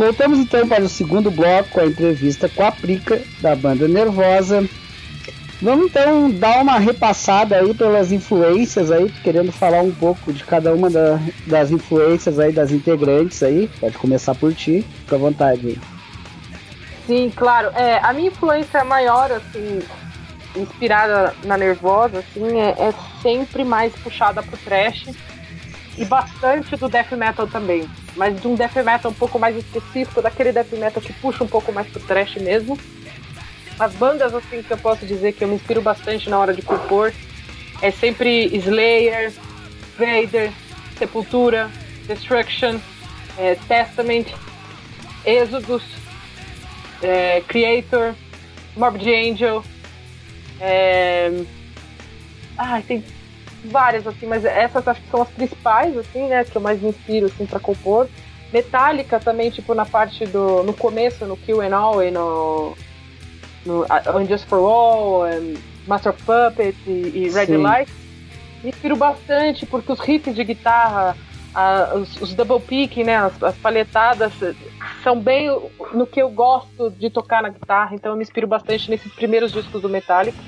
Voltamos 0.07 0.39
então 0.39 0.69
para 0.69 0.85
o 0.85 0.89
segundo 0.89 1.33
bloco, 1.33 1.81
a 1.81 1.85
entrevista 1.85 2.49
com 2.49 2.65
a 2.65 2.71
Prica, 2.71 3.21
da 3.41 3.57
banda 3.57 3.89
Nervosa. 3.89 4.65
Vamos 5.61 5.87
então 5.87 6.31
dar 6.31 6.63
uma 6.63 6.79
repassada 6.79 7.57
aí 7.57 7.75
pelas 7.75 8.13
influências 8.13 8.93
aí, 8.93 9.11
querendo 9.25 9.51
falar 9.51 9.81
um 9.81 9.91
pouco 9.91 10.33
de 10.33 10.45
cada 10.45 10.73
uma 10.73 10.89
da, 10.89 11.19
das 11.49 11.73
influências 11.73 12.39
aí 12.39 12.53
das 12.53 12.71
integrantes 12.71 13.43
aí. 13.43 13.69
Pode 13.81 13.99
começar 13.99 14.37
por 14.37 14.55
ti, 14.55 14.87
fica 15.01 15.17
à 15.17 15.19
vontade. 15.19 15.77
Sim, 17.05 17.33
claro. 17.35 17.71
É, 17.75 17.99
a 18.01 18.13
minha 18.13 18.29
influência 18.29 18.85
maior, 18.85 19.33
assim, 19.33 19.81
inspirada 20.55 21.35
na 21.43 21.59
Nervosa, 21.59 22.21
assim, 22.21 22.61
é, 22.61 22.69
é 22.79 22.95
sempre 23.21 23.65
mais 23.65 23.93
puxada 23.97 24.41
pro 24.41 24.57
trash. 24.59 25.07
E 25.97 26.05
bastante 26.05 26.76
do 26.76 26.88
death 26.88 27.12
metal 27.12 27.47
também, 27.47 27.88
mas 28.15 28.41
de 28.41 28.47
um 28.47 28.55
death 28.55 28.76
metal 28.76 29.11
um 29.11 29.15
pouco 29.15 29.38
mais 29.38 29.57
específico, 29.57 30.21
daquele 30.21 30.53
death 30.53 30.73
metal 30.73 31.03
que 31.03 31.12
puxa 31.15 31.43
um 31.43 31.49
pouco 31.49 31.73
mais 31.73 31.87
pro 31.88 32.00
trash 32.00 32.37
mesmo. 32.37 32.79
As 33.79 33.95
bandas 33.95 34.35
assim 34.35 34.62
que 34.62 34.73
eu 34.73 34.79
posso 34.79 35.07
dizer 35.07 35.33
que 35.33 35.45
eu 35.45 35.49
me 35.49 35.55
inspiro 35.55 35.83
bastante 35.83 36.31
na 36.31 36.38
hora 36.38 36.55
de 36.55 36.62
compor 36.62 37.12
é 37.83 37.91
sempre 37.91 38.47
Slayer, 38.57 39.33
Vader, 39.99 40.50
Sepultura, 40.99 41.71
Destruction, 42.07 42.79
é, 43.37 43.55
Testament, 43.69 44.26
Exodus, 45.25 45.83
é, 47.03 47.43
Creator, 47.43 48.15
Morbid 48.76 49.09
Angel. 49.09 49.65
É... 50.61 51.31
Ah, 52.57 52.81
tem 52.87 53.05
várias, 53.66 54.06
assim, 54.06 54.26
mas 54.26 54.44
essas 54.44 54.87
acho 54.87 55.00
que 55.00 55.11
são 55.11 55.23
as 55.23 55.28
principais, 55.28 55.96
assim, 55.96 56.28
né? 56.28 56.44
Que 56.44 56.56
eu 56.56 56.62
mais 56.62 56.80
me 56.80 56.88
inspiro, 56.88 57.26
assim, 57.26 57.46
pra 57.46 57.61
compor. 57.61 58.08
Metallica 58.52 59.18
também, 59.18 59.50
tipo, 59.50 59.75
na 59.75 59.85
parte 59.85 60.25
do... 60.26 60.62
No 60.62 60.73
começo, 60.73 61.25
no 61.26 61.37
Kill 61.37 61.61
and 61.61 61.76
All 61.76 62.02
e 62.02 62.11
no... 62.11 62.76
no 63.64 63.87
Unjust 64.18 64.46
for 64.46 64.58
All, 64.58 65.23
Master 65.87 66.12
of 66.12 66.23
Puppets 66.23 66.78
e, 66.87 66.90
e 66.90 67.30
Red 67.30 67.56
Light. 67.56 67.90
Me 68.62 68.70
inspiro 68.70 68.96
bastante, 68.96 69.66
porque 69.66 69.92
os 69.92 70.00
riffs 70.00 70.35
de 70.35 70.44
guitarra, 70.44 71.16
a, 71.54 71.94
os, 71.94 72.20
os, 72.20 72.35
double 72.35 72.61
pick, 72.61 72.96
né, 72.99 73.16
as, 73.16 73.42
as 73.42 73.56
palhetadas, 73.56 74.32
são 75.02 75.20
bem 75.20 75.49
no 75.92 76.06
que 76.06 76.20
eu 76.20 76.30
gosto 76.30 76.90
de 76.90 77.11
tocar 77.11 77.42
na 77.42 77.49
guitarra, 77.49 77.94
então 77.94 78.12
eu 78.12 78.16
me 78.16 78.23
inspiro 78.23 78.46
bastante 78.46 78.90
nesses 78.90 79.12
primeiros 79.12 79.52
discos 79.52 79.80
do 79.80 79.88
Metallica. 79.88 80.38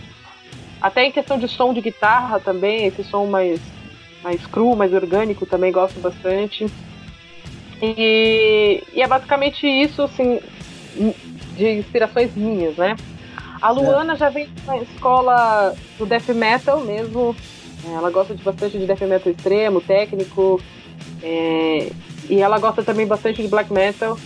Até 0.81 1.05
em 1.05 1.13
questão 1.13 1.39
de 1.39 1.49
som 1.49 1.75
de 1.75 1.81
guitarra 1.81 2.39
também, 2.39 2.87
esse 2.87 3.03
som 3.05 3.27
mais, 3.27 3.61
mais 4.23 4.45
cru, 4.47 4.77
mais 4.77 4.93
orgânico, 4.93 5.45
também 5.45 5.73
gosto 5.73 5.99
bastante. 6.01 6.67
E, 7.83 8.83
e 8.93 9.03
é 9.03 9.07
basicamente 9.07 9.67
isso, 9.67 10.03
assim, 10.03 10.41
de 11.57 11.79
inspirações 11.79 12.35
minhas, 12.35 12.77
né? 12.77 12.97
A 13.61 13.71
Luana 13.71 14.15
já 14.15 14.29
vem 14.29 14.49
da 14.65 14.77
escola 14.79 15.75
do 15.99 16.07
death 16.07 16.29
metal 16.29 16.81
mesmo. 16.81 17.35
É, 17.85 17.95
ela 17.95 18.11
gosta 18.11 18.35
de 18.35 18.43
bastante 18.43 18.79
de 18.79 18.87
death 18.87 19.01
metal 19.03 19.33
extremo, 19.33 19.81
técnico. 19.81 20.61
É, 21.23 21.91
e 22.29 22.41
ela 22.41 22.59
gosta 22.59 22.83
também 22.83 23.07
bastante 23.07 23.43
de 23.43 23.49
black 23.49 23.73
metal. 23.73 24.17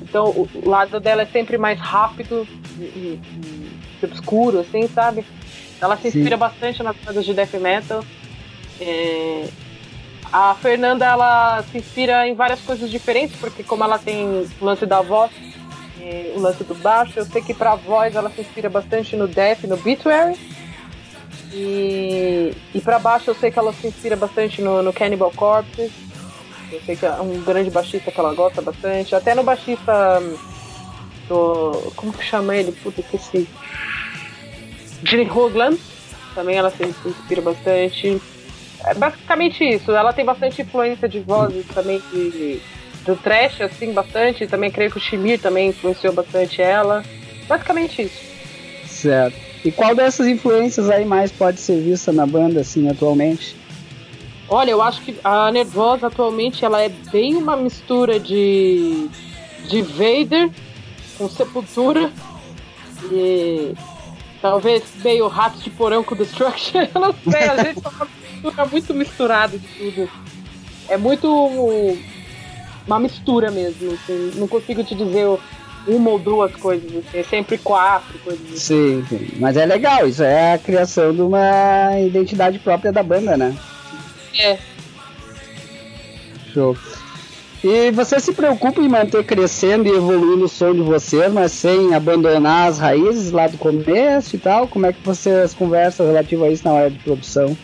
Então 0.00 0.28
o 0.30 0.68
lado 0.68 1.00
dela 1.00 1.22
é 1.22 1.26
sempre 1.26 1.58
mais 1.58 1.78
rápido 1.78 2.46
e, 2.78 2.82
e, 2.82 3.20
e 4.02 4.04
obscuro, 4.04 4.60
assim, 4.60 4.88
sabe? 4.88 5.24
Ela 5.80 5.96
se 5.96 6.08
inspira 6.08 6.36
Sim. 6.36 6.40
bastante 6.40 6.82
nas 6.82 6.96
bandas 6.96 7.24
de 7.24 7.34
death 7.34 7.54
metal. 7.54 8.04
É... 8.80 9.48
A 10.30 10.54
Fernanda 10.54 11.06
ela 11.06 11.62
se 11.70 11.78
inspira 11.78 12.26
em 12.28 12.34
várias 12.34 12.60
coisas 12.60 12.90
diferentes, 12.90 13.36
porque 13.40 13.62
como 13.62 13.82
ela 13.82 13.98
tem 13.98 14.26
o 14.26 14.64
lance 14.64 14.84
da 14.84 15.00
voz, 15.00 15.30
é, 16.00 16.32
o 16.36 16.40
lance 16.40 16.62
do 16.64 16.74
baixo, 16.74 17.18
eu 17.18 17.24
sei 17.24 17.40
que 17.40 17.54
pra 17.54 17.74
voz 17.74 18.14
ela 18.14 18.30
se 18.30 18.42
inspira 18.42 18.68
bastante 18.68 19.16
no 19.16 19.26
death, 19.26 19.64
no 19.64 19.74
obituary. 19.74 20.38
E, 21.52 22.54
e 22.74 22.80
pra 22.80 22.98
baixo 22.98 23.30
eu 23.30 23.34
sei 23.34 23.50
que 23.50 23.58
ela 23.58 23.72
se 23.72 23.86
inspira 23.86 24.16
bastante 24.16 24.60
no, 24.60 24.82
no 24.82 24.92
Cannibal 24.92 25.32
Corpse. 25.34 25.90
Eu 26.70 26.80
sei 26.82 26.94
que 26.94 27.06
é 27.06 27.12
um 27.12 27.42
grande 27.42 27.70
baixista 27.70 28.10
que 28.10 28.20
ela 28.20 28.34
gosta 28.34 28.60
bastante. 28.60 29.14
Até 29.14 29.34
no 29.34 29.42
baixista 29.42 30.22
do. 31.26 31.92
Como 31.96 32.12
que 32.12 32.22
chama 32.22 32.54
ele? 32.54 32.72
Puta, 32.72 33.00
esqueci. 33.00 33.48
Gene 35.02 35.30
Hoglan, 35.30 35.76
também 36.34 36.56
ela 36.56 36.70
se, 36.70 36.84
inspira 36.84 37.42
bastante. 37.42 38.20
É 38.84 38.94
basicamente 38.94 39.64
isso. 39.64 39.90
Ela 39.90 40.12
tem 40.12 40.24
bastante 40.24 40.62
influência 40.62 41.08
de 41.08 41.20
vozes 41.20 41.66
também 41.66 42.00
de, 42.12 42.60
do 43.04 43.16
trash, 43.16 43.60
assim, 43.60 43.92
bastante. 43.92 44.46
Também 44.46 44.70
creio 44.70 44.90
que 44.90 44.98
o 44.98 45.00
Shimir 45.00 45.40
também 45.40 45.70
influenciou 45.70 46.12
bastante 46.12 46.62
ela. 46.62 47.04
Basicamente 47.48 48.02
isso. 48.02 48.20
Certo. 48.86 49.36
E 49.64 49.72
qual 49.72 49.94
dessas 49.94 50.26
influências 50.26 50.88
aí 50.88 51.04
mais 51.04 51.32
pode 51.32 51.60
ser 51.60 51.80
vista 51.80 52.12
na 52.12 52.26
banda, 52.26 52.60
assim, 52.60 52.88
atualmente? 52.88 53.56
Olha, 54.48 54.70
eu 54.70 54.80
acho 54.80 55.02
que 55.02 55.16
a 55.22 55.50
Nervosa 55.50 56.06
atualmente 56.06 56.64
ela 56.64 56.80
é 56.80 56.88
bem 56.88 57.34
uma 57.36 57.56
mistura 57.56 58.18
de 58.18 59.10
de 59.68 59.82
Vader 59.82 60.50
com 61.16 61.28
Sepultura 61.28 62.10
e 63.12 63.74
Talvez 64.40 64.82
meio 65.02 65.26
rato 65.26 65.58
de 65.58 65.70
porão 65.70 66.04
com 66.04 66.14
Destruction. 66.14 66.86
Eu 66.94 67.00
não 67.00 67.14
sei, 67.30 67.42
a 67.42 67.64
gente 67.64 67.80
tá 67.80 67.90
uma 67.90 68.06
mistura 68.06 68.66
muito 68.66 68.94
misturada 68.94 69.58
de 69.58 69.66
tudo. 69.66 70.10
É 70.88 70.96
muito 70.96 71.28
uma 72.86 73.00
mistura 73.00 73.50
mesmo. 73.50 73.92
Assim. 73.92 74.32
Não 74.36 74.46
consigo 74.46 74.84
te 74.84 74.94
dizer 74.94 75.26
uma 75.86 76.10
ou 76.10 76.18
duas 76.18 76.54
coisas, 76.56 76.88
assim. 76.88 77.18
É 77.18 77.22
sempre 77.22 77.58
quatro 77.58 78.18
coisas 78.20 78.46
assim. 78.46 78.56
Sim, 78.56 79.06
sim. 79.08 79.28
Mas 79.38 79.56
é 79.56 79.66
legal, 79.66 80.06
isso 80.06 80.22
é 80.22 80.54
a 80.54 80.58
criação 80.58 81.12
de 81.12 81.22
uma 81.22 81.98
identidade 81.98 82.58
própria 82.58 82.92
da 82.92 83.02
banda, 83.02 83.36
né? 83.36 83.56
É. 84.38 84.58
Show. 86.52 86.76
E 87.62 87.90
você 87.90 88.20
se 88.20 88.32
preocupa 88.32 88.80
em 88.80 88.88
manter 88.88 89.24
crescendo 89.24 89.88
e 89.88 89.90
evoluindo 89.90 90.44
o 90.44 90.48
som 90.48 90.72
de 90.72 90.80
vocês, 90.80 91.32
mas 91.32 91.50
sem 91.50 91.92
abandonar 91.92 92.68
as 92.68 92.78
raízes 92.78 93.32
lá 93.32 93.48
do 93.48 93.58
começo 93.58 94.36
e 94.36 94.38
tal? 94.38 94.68
Como 94.68 94.86
é 94.86 94.92
que 94.92 95.00
vocês 95.04 95.54
conversam 95.54 96.06
relativo 96.06 96.44
a 96.44 96.50
isso 96.50 96.64
na 96.64 96.72
hora 96.72 96.90
de 96.90 96.98
produção? 96.98 97.56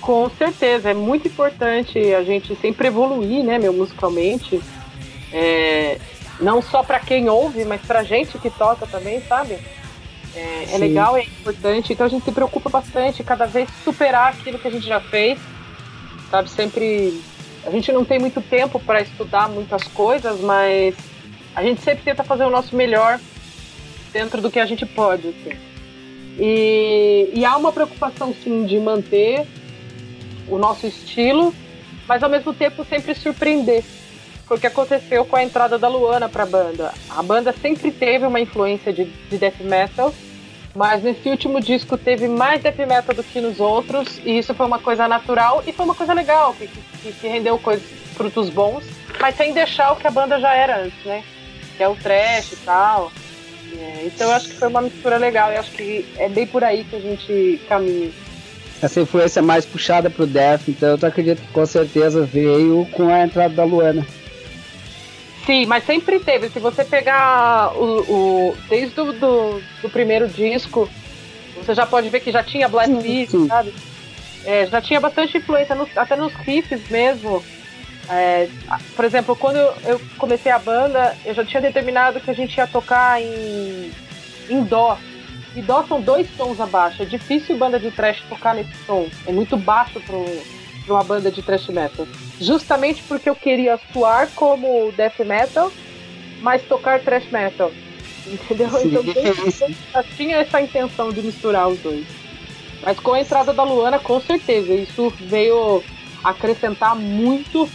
Com 0.00 0.28
certeza, 0.30 0.90
é 0.90 0.94
muito 0.94 1.28
importante 1.28 1.98
a 2.12 2.24
gente 2.24 2.56
sempre 2.56 2.88
evoluir, 2.88 3.44
né, 3.44 3.58
meu, 3.58 3.72
musicalmente. 3.72 4.60
É, 5.32 5.98
não 6.40 6.60
só 6.60 6.82
para 6.82 6.98
quem 6.98 7.28
ouve, 7.28 7.64
mas 7.64 7.80
pra 7.82 8.02
gente 8.02 8.36
que 8.38 8.50
toca 8.50 8.86
também, 8.86 9.20
sabe? 9.22 9.58
É, 10.34 10.68
é 10.72 10.78
legal, 10.78 11.16
é 11.16 11.22
importante. 11.22 11.92
Então 11.92 12.06
a 12.06 12.08
gente 12.08 12.24
se 12.24 12.32
preocupa 12.32 12.68
bastante, 12.68 13.22
cada 13.22 13.46
vez 13.46 13.68
superar 13.84 14.32
aquilo 14.32 14.58
que 14.58 14.66
a 14.66 14.70
gente 14.70 14.86
já 14.86 15.00
fez, 15.00 15.38
sabe? 16.30 16.50
Sempre 16.50 17.20
a 17.64 17.70
gente 17.70 17.92
não 17.92 18.04
tem 18.04 18.18
muito 18.18 18.40
tempo 18.40 18.80
para 18.80 19.00
estudar 19.00 19.48
muitas 19.48 19.84
coisas, 19.84 20.40
mas 20.40 20.94
a 21.54 21.62
gente 21.62 21.80
sempre 21.80 22.04
tenta 22.04 22.22
fazer 22.22 22.44
o 22.44 22.50
nosso 22.50 22.76
melhor 22.76 23.18
dentro 24.12 24.40
do 24.40 24.50
que 24.50 24.58
a 24.58 24.66
gente 24.66 24.86
pode. 24.86 25.28
Assim. 25.28 25.56
E, 26.38 27.30
e 27.34 27.44
há 27.44 27.56
uma 27.56 27.72
preocupação, 27.72 28.32
sim, 28.32 28.64
de 28.64 28.78
manter 28.78 29.46
o 30.48 30.56
nosso 30.56 30.86
estilo, 30.86 31.54
mas 32.06 32.22
ao 32.22 32.30
mesmo 32.30 32.54
tempo 32.54 32.84
sempre 32.84 33.14
surpreender. 33.14 33.84
Porque 34.46 34.66
aconteceu 34.66 35.26
com 35.26 35.36
a 35.36 35.42
entrada 35.42 35.78
da 35.78 35.88
Luana 35.88 36.28
para 36.28 36.44
a 36.44 36.46
banda. 36.46 36.94
A 37.10 37.22
banda 37.22 37.52
sempre 37.52 37.90
teve 37.90 38.24
uma 38.24 38.40
influência 38.40 38.92
de, 38.92 39.04
de 39.04 39.36
death 39.36 39.60
metal, 39.60 40.14
mas 40.78 41.02
nesse 41.02 41.28
último 41.28 41.60
disco 41.60 41.98
teve 41.98 42.28
mais 42.28 42.62
death 42.62 42.78
metal 42.78 43.12
do 43.12 43.24
que 43.24 43.40
nos 43.40 43.58
outros, 43.58 44.20
e 44.24 44.38
isso 44.38 44.54
foi 44.54 44.64
uma 44.64 44.78
coisa 44.78 45.08
natural 45.08 45.64
e 45.66 45.72
foi 45.72 45.84
uma 45.84 45.94
coisa 45.94 46.14
legal, 46.14 46.54
que, 46.54 46.68
que, 47.02 47.12
que 47.12 47.26
rendeu 47.26 47.58
coisas, 47.58 47.84
frutos 48.14 48.48
bons, 48.48 48.84
mas 49.20 49.36
sem 49.36 49.52
deixar 49.52 49.90
o 49.90 49.96
que 49.96 50.06
a 50.06 50.10
banda 50.10 50.38
já 50.38 50.54
era 50.54 50.84
antes, 50.84 51.04
né? 51.04 51.24
Que 51.76 51.82
é 51.82 51.88
o 51.88 51.96
trash 51.96 52.52
e 52.52 52.56
tal. 52.64 53.10
É, 53.76 54.04
então 54.06 54.28
eu 54.28 54.34
acho 54.34 54.50
que 54.50 54.54
foi 54.54 54.68
uma 54.68 54.80
mistura 54.80 55.16
legal 55.16 55.50
e 55.50 55.56
acho 55.56 55.72
que 55.72 56.06
é 56.16 56.28
bem 56.28 56.46
por 56.46 56.62
aí 56.62 56.84
que 56.84 56.94
a 56.94 57.00
gente 57.00 57.60
caminha. 57.68 58.12
Essa 58.80 59.00
influência 59.00 59.42
mais 59.42 59.66
puxada 59.66 60.08
pro 60.08 60.28
death, 60.28 60.68
então 60.68 60.90
eu 60.90 61.08
acredito 61.08 61.42
que 61.42 61.52
com 61.52 61.66
certeza 61.66 62.24
veio 62.24 62.86
com 62.92 63.12
a 63.12 63.24
entrada 63.24 63.52
da 63.52 63.64
Luana. 63.64 64.06
Sim, 65.48 65.64
mas 65.64 65.86
sempre 65.86 66.20
teve. 66.20 66.50
Se 66.50 66.58
você 66.58 66.84
pegar 66.84 67.72
o, 67.74 68.00
o 68.02 68.56
desde 68.68 69.00
o 69.00 69.14
do, 69.14 69.62
do, 69.80 69.88
primeiro 69.88 70.28
disco, 70.28 70.86
você 71.56 71.74
já 71.74 71.86
pode 71.86 72.10
ver 72.10 72.20
que 72.20 72.30
já 72.30 72.42
tinha 72.42 72.68
Black 72.68 72.92
Beat, 72.92 73.30
sabe? 73.48 73.72
É, 74.44 74.66
já 74.66 74.82
tinha 74.82 75.00
bastante 75.00 75.38
influência, 75.38 75.74
nos, 75.74 75.88
até 75.96 76.16
nos 76.16 76.34
riffs 76.34 76.90
mesmo. 76.90 77.42
É, 78.10 78.46
por 78.94 79.06
exemplo, 79.06 79.34
quando 79.34 79.56
eu, 79.56 79.74
eu, 79.86 80.00
comecei 80.18 80.52
a 80.52 80.58
banda, 80.58 81.16
eu 81.24 81.32
já 81.32 81.46
tinha 81.46 81.62
determinado 81.62 82.20
que 82.20 82.30
a 82.30 82.34
gente 82.34 82.54
ia 82.58 82.66
tocar 82.66 83.18
em, 83.18 83.90
em 84.50 84.62
Dó. 84.64 84.98
E 85.56 85.62
Dó 85.62 85.82
são 85.88 85.98
dois 85.98 86.28
tons 86.36 86.60
abaixo. 86.60 87.02
É 87.02 87.06
difícil 87.06 87.56
banda 87.56 87.80
de 87.80 87.90
trash 87.90 88.20
tocar 88.28 88.54
nesse 88.54 88.74
tom. 88.86 89.08
É 89.26 89.32
muito 89.32 89.56
baixo 89.56 89.98
uma 90.90 91.04
banda 91.04 91.30
de 91.30 91.42
thrash 91.42 91.68
metal 91.68 92.06
justamente 92.40 93.02
porque 93.02 93.28
eu 93.28 93.34
queria 93.34 93.78
soar 93.92 94.28
como 94.34 94.92
death 94.92 95.18
metal, 95.20 95.72
mas 96.40 96.62
tocar 96.62 97.00
thrash 97.00 97.30
metal. 97.30 97.72
Entendeu? 98.26 98.70
Sim. 98.70 98.88
Então 98.88 99.68
eu 99.94 100.04
tinha 100.16 100.36
essa 100.38 100.60
intenção 100.60 101.10
de 101.10 101.22
misturar 101.22 101.68
os 101.68 101.78
dois. 101.80 102.06
Mas 102.82 102.98
com 103.00 103.14
a 103.14 103.20
entrada 103.20 103.52
da 103.52 103.64
Luana, 103.64 103.98
com 103.98 104.20
certeza, 104.20 104.72
isso 104.72 105.12
veio 105.20 105.82
acrescentar 106.22 106.94
muito 106.94 107.68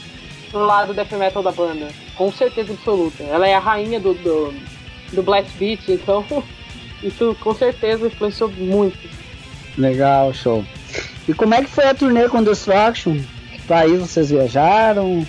pro 0.50 0.66
lado 0.66 0.94
death 0.94 1.12
metal 1.14 1.44
da 1.44 1.52
banda. 1.52 1.88
Com 2.16 2.32
certeza 2.32 2.74
absoluta. 2.74 3.24
Ela 3.24 3.48
é 3.48 3.56
a 3.56 3.60
rainha 3.60 4.00
do, 4.00 4.14
do, 4.14 4.54
do 5.12 5.24
Blast 5.24 5.52
Beat, 5.58 5.90
então 5.90 6.24
isso 7.04 7.36
com 7.42 7.54
certeza 7.54 8.08
influenciou 8.08 8.50
muito. 8.52 9.10
Legal, 9.78 10.32
show. 10.34 10.64
E 11.28 11.34
como 11.34 11.54
é 11.54 11.64
que 11.64 11.70
foi 11.70 11.86
a 11.86 11.94
turnê 11.94 12.28
com 12.30 12.44
Destruction? 12.44 13.18
país 13.68 14.00
vocês 14.00 14.30
viajaram? 14.30 15.26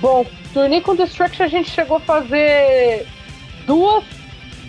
Bom, 0.00 0.24
turnê 0.52 0.80
com 0.80 0.94
Destruction 0.94 1.44
a 1.44 1.48
gente 1.48 1.70
chegou 1.70 1.96
a 1.96 2.00
fazer 2.00 3.06
duas 3.66 4.04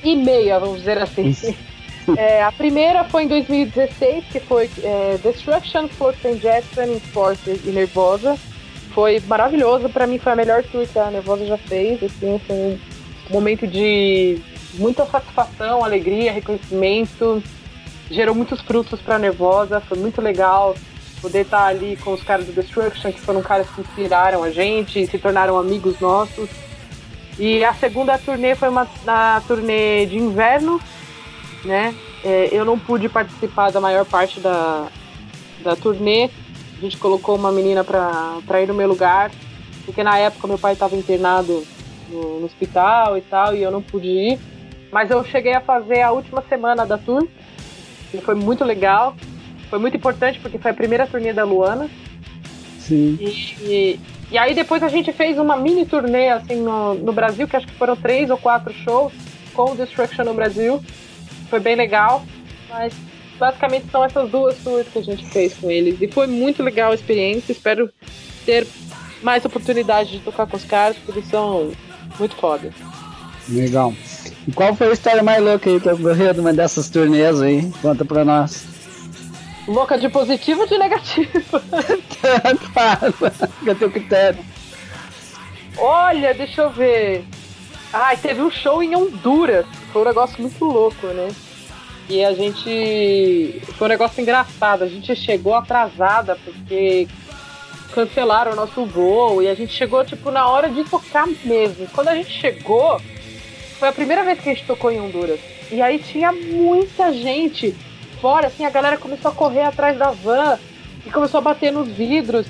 e 0.04 0.16
meia, 0.16 0.60
vamos 0.60 0.80
dizer 0.80 0.98
assim. 0.98 1.34
É, 2.16 2.42
a 2.42 2.54
primeira 2.54 3.04
foi 3.04 3.24
em 3.24 3.28
2016, 3.28 4.24
que 4.32 4.40
foi 4.40 4.70
é, 4.82 5.18
Destruction, 5.22 5.90
Flotsam 5.90 6.38
Jetson, 6.40 7.02
Forces 7.12 7.66
e 7.66 7.70
Nervosa. 7.70 8.38
Foi 8.94 9.22
maravilhoso, 9.28 9.90
para 9.90 10.08
mim 10.08 10.18
foi 10.18 10.32
a 10.32 10.36
melhor 10.38 10.64
tour 10.64 10.88
que 10.88 10.98
a 10.98 11.12
Nervosa 11.12 11.46
já 11.46 11.58
fez. 11.58 12.02
Assim, 12.02 12.40
foi 12.48 12.56
um 12.56 12.80
momento 13.30 13.68
de 13.68 14.40
muita 14.76 15.06
satisfação, 15.06 15.84
alegria, 15.84 16.32
reconhecimento. 16.32 17.44
Gerou 18.10 18.34
muitos 18.34 18.62
frutos 18.62 19.02
para 19.02 19.20
Nervosa, 19.20 19.82
foi 19.82 19.98
muito 19.98 20.22
legal 20.22 20.76
poder 21.22 21.42
estar 21.42 21.66
ali 21.66 21.98
com 21.98 22.14
os 22.14 22.24
caras 22.24 22.46
do 22.46 22.54
Destruction, 22.54 23.12
que 23.12 23.20
foram 23.20 23.42
caras 23.42 23.68
que 23.70 23.82
inspiraram 23.82 24.44
a 24.44 24.52
gente, 24.52 25.06
se 25.08 25.18
tornaram 25.18 25.58
amigos 25.58 26.00
nossos. 26.00 26.50
E 27.40 27.64
a 27.64 27.74
segunda 27.74 28.18
turnê 28.18 28.56
foi 28.56 28.70
uma, 28.70 28.88
na 29.06 29.42
turnê 29.48 30.06
de 30.06 30.18
inverno, 30.18 30.80
né? 31.64 31.94
É, 32.24 32.50
eu 32.52 32.66
não 32.66 32.80
pude 32.80 33.08
participar 33.08 33.72
da 33.72 33.80
maior 33.80 34.06
parte 34.06 34.40
da, 34.40 34.88
da 35.64 35.76
turnê. 35.76 36.30
A 36.78 36.82
gente 36.82 36.98
colocou 36.98 37.36
uma 37.36 37.52
menina 37.52 37.84
para 37.84 38.62
ir 38.62 38.68
no 38.68 38.74
meu 38.74 38.88
lugar, 38.88 39.32
porque 39.86 40.04
na 40.04 40.18
época 40.18 40.48
meu 40.48 40.58
pai 40.58 40.74
estava 40.74 40.96
internado 40.96 41.64
no, 42.10 42.40
no, 42.40 42.46
hospital 42.46 43.18
e 43.18 43.22
tal, 43.22 43.56
e 43.56 43.62
eu 43.62 43.72
não 43.72 43.82
pude 43.82 44.08
ir. 44.08 44.40
Mas 44.92 45.12
eu 45.12 45.24
cheguei 45.24 45.54
a 45.54 45.62
fazer 45.62 46.02
a 46.02 46.12
última 46.12 46.42
semana 46.50 46.86
da 46.86 46.98
tour, 46.98 47.28
e 48.14 48.18
foi 48.18 48.36
muito 48.36 48.64
legal. 48.64 49.16
Foi 49.70 49.80
muito 49.80 49.98
importante 49.98 50.40
porque 50.40 50.58
foi 50.58 50.72
a 50.72 50.74
primeira 50.74 51.06
turnê 51.06 51.34
da 51.34 51.44
Luana. 51.44 51.90
Sim. 52.80 53.18
E, 53.20 54.00
e, 54.32 54.38
aí 54.38 54.54
depois 54.54 54.82
a 54.82 54.88
gente 54.88 55.12
fez 55.12 55.38
uma 55.38 55.58
mini 55.58 55.86
turnê 55.86 56.30
assim 56.30 56.56
no, 56.56 56.94
no 56.94 57.12
Brasil, 57.12 57.48
que 57.48 57.56
acho 57.56 57.68
que 57.68 57.74
foram 57.74 57.96
três 57.96 58.30
ou 58.30 58.38
quatro 58.38 58.74
shows 58.74 59.12
com 59.54 59.72
o 59.72 59.76
Destruction 59.76 60.24
no 60.24 60.34
Brasil. 60.34 60.82
Foi 61.50 61.60
bem 61.60 61.76
legal, 61.76 62.24
mas 62.70 62.94
basicamente 63.38 63.88
são 63.92 64.04
essas 64.04 64.30
duas 64.30 64.58
tours 64.58 64.88
que 64.88 65.00
a 65.00 65.04
gente 65.04 65.26
fez 65.26 65.54
com 65.54 65.70
eles. 65.70 66.02
E 66.02 66.08
foi 66.08 66.28
muito 66.28 66.64
legal 66.64 66.92
a 66.92 66.96
experiência. 66.96 67.52
Espero 67.52 67.90
ter 68.46 68.66
mais 69.22 69.44
oportunidade 69.44 70.12
de 70.12 70.20
tocar 70.20 70.48
com 70.48 70.56
os 70.56 70.64
caras, 70.64 70.96
porque 70.98 71.20
eles 71.20 71.30
são 71.30 71.72
muito 72.20 72.36
foda. 72.36 72.72
Legal. 73.50 73.94
E 74.48 74.52
qual 74.52 74.76
foi 74.76 74.90
a 74.90 74.94
história 74.94 75.24
mais 75.24 75.44
louca 75.44 75.70
aí 75.70 75.80
que 75.80 75.90
ocorreu 75.90 76.34
numa 76.34 76.54
dessas 76.54 76.90
turnês 76.90 77.42
aí? 77.42 77.72
Conta 77.82 78.06
pra 78.06 78.24
nós. 78.24 78.66
Louca 79.68 79.98
de 79.98 80.08
positivo 80.08 80.62
ou 80.62 80.68
de 80.68 80.78
negativo? 80.78 81.30
Tanto 82.22 82.72
faz. 82.72 83.14
Fica 83.60 83.76
teu 83.76 83.92
critério. 83.92 84.40
Olha, 85.78 86.34
deixa 86.34 86.62
eu 86.62 86.70
ver. 86.70 87.26
Ai, 87.92 88.18
teve 88.18 88.42
um 88.42 88.50
show 88.50 88.82
em 88.82 88.96
Honduras. 88.96 89.66
Foi 89.92 90.02
um 90.02 90.06
negócio 90.06 90.42
muito 90.42 90.64
louco, 90.64 91.08
né? 91.08 91.30
E 92.10 92.24
a 92.24 92.34
gente. 92.34 93.62
Foi 93.78 93.88
um 93.88 93.90
negócio 93.90 94.22
engraçado. 94.22 94.84
A 94.84 94.88
gente 94.88 95.16
chegou 95.16 95.54
atrasada 95.54 96.38
porque 96.44 97.08
cancelaram 97.94 98.54
o 98.54 98.56
nosso 98.56 98.86
voo 98.86 99.42
e 99.42 99.48
a 99.48 99.56
gente 99.56 99.74
chegou, 99.74 100.04
tipo, 100.06 100.32
na 100.32 100.48
hora 100.48 100.70
de 100.70 100.84
tocar 100.84 101.28
mesmo. 101.44 101.88
Quando 101.94 102.10
a 102.10 102.16
gente 102.16 102.32
chegou, 102.32 103.02
foi 103.78 103.88
a 103.88 103.94
primeira 103.94 104.24
vez 104.24 104.40
que 104.40 104.50
a 104.50 104.54
gente 104.54 104.66
tocou 104.66 104.92
em 104.92 105.00
Honduras. 105.00 105.40
E 105.72 105.82
aí 105.82 106.00
tinha 106.00 106.32
muita 106.32 107.14
gente 107.14 107.76
fora, 108.22 108.48
assim, 108.48 108.66
a 108.66 108.70
galera 108.70 108.98
começou 108.98 109.32
a 109.32 109.34
correr 109.34 109.62
atrás 109.62 109.98
da 109.98 110.12
van 110.12 110.58
e 111.06 111.10
começou 111.10 111.38
a 111.40 111.42
bater 111.42 111.72
nos 111.72 111.88
vidros. 111.90 112.48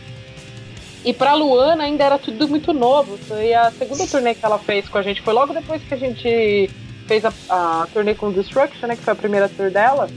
E 1.04 1.14
pra 1.14 1.34
Luana 1.34 1.84
ainda 1.84 2.04
era 2.04 2.18
tudo 2.18 2.48
muito 2.48 2.74
novo. 2.74 3.18
Foi 3.18 3.54
a 3.54 3.72
segunda 3.72 4.08
turnê 4.08 4.36
que 4.36 4.46
ela 4.46 4.60
fez 4.60 4.90
com 4.90 4.98
a 4.98 5.02
gente. 5.02 5.22
Foi 5.22 5.34
logo 5.34 5.54
depois 5.54 5.82
que 5.82 5.94
a 5.94 5.98
gente 5.98 6.70
fez 7.08 7.24
a, 7.24 7.32
a 7.50 7.88
turnê 7.94 8.14
com 8.14 8.32
Destruction, 8.32 8.88
né? 8.88 8.96
Que 8.96 9.04
foi 9.04 9.14
a 9.14 9.16
primeira 9.16 9.48
tour 9.48 9.72
dela. 9.72 10.10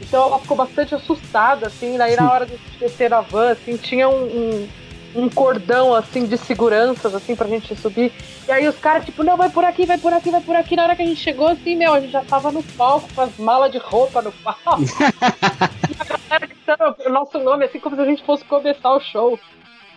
Então 0.00 0.26
ela 0.26 0.38
ficou 0.38 0.56
bastante 0.56 0.94
assustada, 0.94 1.66
assim. 1.66 1.98
Daí 1.98 2.16
na 2.16 2.32
hora 2.32 2.46
de 2.46 2.56
descer 2.78 3.12
a 3.12 3.20
van, 3.20 3.50
assim, 3.50 3.76
tinha 3.76 4.08
um, 4.08 4.24
um 4.24 4.68
um 5.14 5.28
cordão 5.28 5.94
assim 5.94 6.26
de 6.26 6.36
seguranças 6.36 7.14
assim 7.14 7.34
pra 7.34 7.48
gente 7.48 7.74
subir. 7.76 8.12
E 8.46 8.52
aí 8.52 8.68
os 8.68 8.76
caras, 8.78 9.04
tipo, 9.04 9.22
não, 9.22 9.36
vai 9.36 9.50
por 9.50 9.64
aqui, 9.64 9.86
vai 9.86 9.98
por 9.98 10.12
aqui, 10.12 10.30
vai 10.30 10.40
por 10.40 10.56
aqui. 10.56 10.76
Na 10.76 10.84
hora 10.84 10.96
que 10.96 11.02
a 11.02 11.06
gente 11.06 11.20
chegou, 11.20 11.48
assim, 11.48 11.76
meu, 11.76 11.94
a 11.94 12.00
gente 12.00 12.12
já 12.12 12.24
tava 12.24 12.50
no 12.50 12.62
palco 12.62 13.08
com 13.14 13.20
as 13.20 13.36
malas 13.38 13.72
de 13.72 13.78
roupa 13.78 14.22
no 14.22 14.32
palco. 14.32 14.82
e 15.88 15.96
a 15.98 16.04
galera 16.04 16.46
gritando 16.46 16.96
o 17.06 17.10
nosso 17.10 17.38
nome, 17.38 17.64
assim, 17.64 17.78
como 17.80 17.96
se 17.96 18.02
a 18.02 18.06
gente 18.06 18.24
fosse 18.24 18.44
começar 18.44 18.92
o 18.94 19.00
show. 19.00 19.38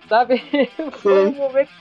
Sabe? 0.09 0.43
Foi 1.01 1.27
um 1.27 1.31
momento, 1.31 1.71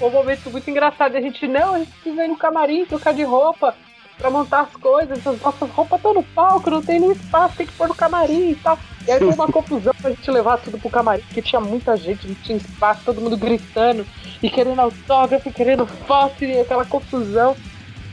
um 0.00 0.10
momento 0.10 0.50
muito 0.50 0.70
engraçado. 0.70 1.14
E 1.14 1.18
a 1.18 1.20
gente, 1.20 1.46
não, 1.46 1.74
a 1.74 1.78
gente 1.78 1.90
precisa 1.90 2.24
ir 2.24 2.28
no 2.28 2.36
camarim, 2.36 2.86
trocar 2.86 3.12
de 3.12 3.22
roupa 3.22 3.74
pra 4.18 4.30
montar 4.30 4.62
as 4.62 4.72
coisas, 4.80 5.26
as 5.26 5.40
nossas 5.40 5.70
roupas 5.70 5.98
estão 5.98 6.14
no 6.14 6.22
palco, 6.22 6.70
não 6.70 6.82
tem 6.82 7.00
nem 7.00 7.12
espaço, 7.12 7.56
tem 7.56 7.66
que 7.66 7.72
pôr 7.72 7.88
no 7.88 7.94
camarim 7.94 8.50
e 8.50 8.54
tal. 8.56 8.78
E 9.06 9.10
aí 9.10 9.18
foi 9.18 9.32
uma 9.32 9.46
confusão 9.52 9.92
pra 10.00 10.10
gente 10.10 10.30
levar 10.30 10.58
tudo 10.58 10.78
pro 10.78 10.90
camarim, 10.90 11.22
porque 11.22 11.42
tinha 11.42 11.60
muita 11.60 11.96
gente, 11.96 12.26
não 12.26 12.34
tinha 12.36 12.58
espaço, 12.58 13.02
todo 13.04 13.20
mundo 13.20 13.36
gritando 13.36 14.06
e 14.42 14.50
querendo 14.50 14.80
autógrafo, 14.80 15.48
e 15.48 15.52
querendo 15.52 15.86
foto 15.86 16.44
e 16.44 16.60
aquela 16.60 16.84
confusão. 16.84 17.56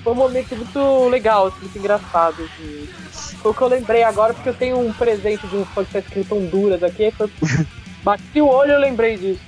Foi 0.03 0.11
um 0.11 0.17
momento 0.17 0.53
muito 0.53 1.07
legal, 1.07 1.47
assim, 1.47 1.59
muito 1.61 1.79
engraçado. 1.79 2.35
Assim. 2.43 2.89
Foi 3.41 3.51
o 3.51 3.53
que 3.53 3.61
eu 3.61 3.67
lembrei 3.69 4.03
agora, 4.03 4.33
porque 4.33 4.49
eu 4.49 4.53
tenho 4.53 4.77
um 4.77 4.91
presente 4.91 5.47
de 5.47 5.55
um 5.55 5.63
fã 5.63 5.85
que 5.85 5.93
tá 5.93 5.99
escrito 5.99 6.35
Honduras 6.35 6.83
aqui. 6.83 7.09
Foi... 7.11 7.31
Bati 8.03 8.41
o 8.41 8.47
olho 8.47 8.71
e 8.71 8.73
eu 8.73 8.79
lembrei 8.79 9.17
disso. 9.17 9.39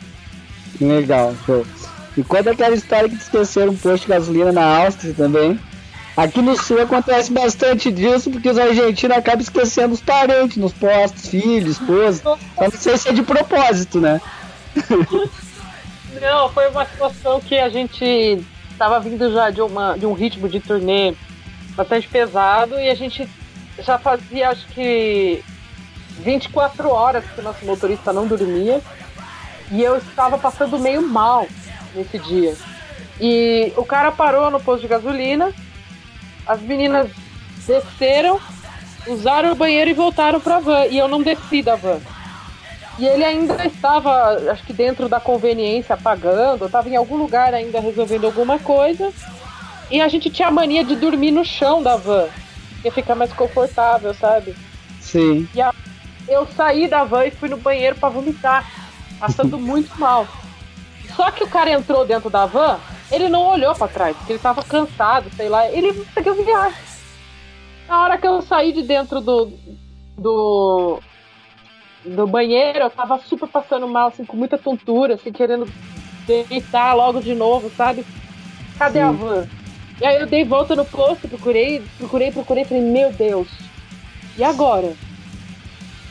Legal, 0.80 1.36
show. 1.46 1.66
E 2.16 2.24
quando 2.24 2.48
aquela 2.48 2.74
história 2.74 3.10
que 3.10 3.16
esqueceram 3.16 3.74
um 3.74 3.78
posto 3.78 4.04
de 4.04 4.10
gasolina 4.10 4.54
na 4.54 4.86
Áustria 4.86 5.14
também? 5.14 5.60
Aqui 6.16 6.42
no 6.42 6.56
sul 6.56 6.82
acontece 6.82 7.32
bastante 7.32 7.92
disso, 7.92 8.32
porque 8.32 8.50
os 8.50 8.58
argentinos 8.58 9.18
acabam 9.18 9.42
esquecendo 9.42 9.94
os 9.94 10.02
parentes 10.02 10.56
nos 10.56 10.72
postos, 10.72 11.28
filhos, 11.28 11.78
esposa. 11.80 12.22
Eu 12.26 12.72
não 12.72 12.72
sei 12.72 12.98
se 12.98 13.10
é 13.10 13.14
de 13.14 13.22
propósito, 13.22 14.00
né? 14.00 14.22
Não, 16.22 16.50
foi 16.50 16.70
uma 16.70 16.86
situação 16.86 17.42
que 17.42 17.58
a 17.58 17.68
gente 17.68 18.42
estava 18.72 19.00
vindo 19.02 19.32
já 19.34 19.50
de, 19.50 19.62
uma, 19.62 19.98
de 19.98 20.06
um 20.06 20.14
ritmo 20.14 20.48
de 20.48 20.62
turnê 20.62 21.14
bastante 21.76 22.08
pesado 22.08 22.80
e 22.80 22.90
a 22.90 22.96
gente 22.96 23.28
já 23.80 23.98
fazia 23.98 24.50
acho 24.50 24.66
que 24.68 25.44
24 26.20 26.90
horas 26.90 27.26
que 27.26 27.42
o 27.42 27.44
nosso 27.44 27.66
motorista 27.66 28.14
não 28.14 28.26
dormia 28.26 28.82
e 29.70 29.84
eu 29.84 29.98
estava 29.98 30.38
passando 30.38 30.80
meio 30.80 31.02
mal 31.02 31.48
nesse 31.94 32.18
dia. 32.20 32.56
E 33.20 33.74
o 33.76 33.84
cara 33.84 34.12
parou 34.12 34.50
no 34.50 34.60
posto 34.60 34.82
de 34.82 34.88
gasolina 34.88 35.54
as 36.46 36.62
meninas 36.62 37.10
desceram, 37.66 38.40
usaram 39.08 39.52
o 39.52 39.56
banheiro 39.56 39.90
e 39.90 39.94
voltaram 39.94 40.40
pra 40.40 40.60
van. 40.60 40.86
E 40.86 40.98
eu 40.98 41.08
não 41.08 41.22
desci 41.22 41.62
da 41.62 41.76
van. 41.76 42.00
E 42.98 43.06
ele 43.06 43.26
ainda 43.26 43.66
estava, 43.66 44.52
acho 44.52 44.64
que 44.64 44.72
dentro 44.72 45.10
da 45.10 45.20
conveniência, 45.20 45.98
pagando, 45.98 46.66
estava 46.66 46.88
em 46.88 46.96
algum 46.96 47.18
lugar 47.18 47.54
ainda 47.54 47.80
resolvendo 47.80 48.26
alguma 48.26 48.58
coisa. 48.58 49.12
E 49.92 50.00
a 50.02 50.08
gente 50.08 50.30
tinha 50.30 50.48
a 50.48 50.52
mania 50.52 50.84
de 50.84 50.96
dormir 50.96 51.32
no 51.32 51.44
chão 51.44 51.84
da 51.84 51.98
van, 51.98 52.28
que 52.82 52.90
fica 52.90 53.14
mais 53.14 53.34
confortável, 53.34 54.14
sabe? 54.14 54.56
Sim. 55.02 55.48
E 55.54 55.62
a, 55.62 55.74
eu 56.28 56.48
saí 56.56 56.88
da 56.88 57.04
van 57.04 57.26
e 57.26 57.32
fui 57.32 57.50
no 57.50 57.58
banheiro 57.58 57.96
para 57.98 58.10
vomitar, 58.10 58.66
passando 59.20 59.58
muito 59.60 60.00
mal. 60.00 60.26
Só 61.16 61.30
que 61.32 61.44
o 61.44 61.50
cara 61.50 61.72
entrou 61.72 62.06
dentro 62.06 62.30
da 62.30 62.46
van, 62.46 62.80
ele 63.12 63.30
não 63.30 63.42
olhou 63.42 63.76
para 63.76 63.88
trás, 63.88 64.18
porque 64.18 64.34
ele 64.34 64.40
tava 64.40 64.64
cansado, 64.64 65.30
sei 65.36 65.50
lá. 65.50 65.68
Ele 65.70 65.94
seguiu 66.14 66.34
viagem. 66.34 66.80
Na 67.88 68.04
hora 68.04 68.18
que 68.18 68.28
eu 68.28 68.42
saí 68.42 68.72
de 68.72 68.82
dentro 68.82 69.22
do, 69.22 69.52
do, 70.18 71.00
do 72.04 72.28
banheiro, 72.28 72.80
eu 72.80 72.90
tava 72.90 73.20
super 73.20 73.48
passando 73.48 73.88
mal, 73.88 74.08
assim, 74.08 74.26
com 74.26 74.36
muita 74.36 74.58
tontura, 74.58 75.16
assim, 75.16 75.32
querendo 75.32 75.72
deitar 76.26 76.94
logo 76.96 77.22
de 77.22 77.36
novo, 77.36 77.72
sabe? 77.78 78.06
Cadê 78.78 79.00
Sim. 79.00 79.06
a 79.06 79.12
van? 79.12 79.48
E 80.02 80.06
aí 80.06 80.20
eu 80.20 80.26
dei 80.26 80.44
volta 80.44 80.76
no 80.76 80.84
posto, 80.84 81.28
procurei, 81.28 81.82
procurei, 81.98 82.32
procurei, 82.32 82.66
falei, 82.66 82.84
meu 82.84 83.14
Deus, 83.14 83.48
e 84.38 84.44
agora? 84.44 84.94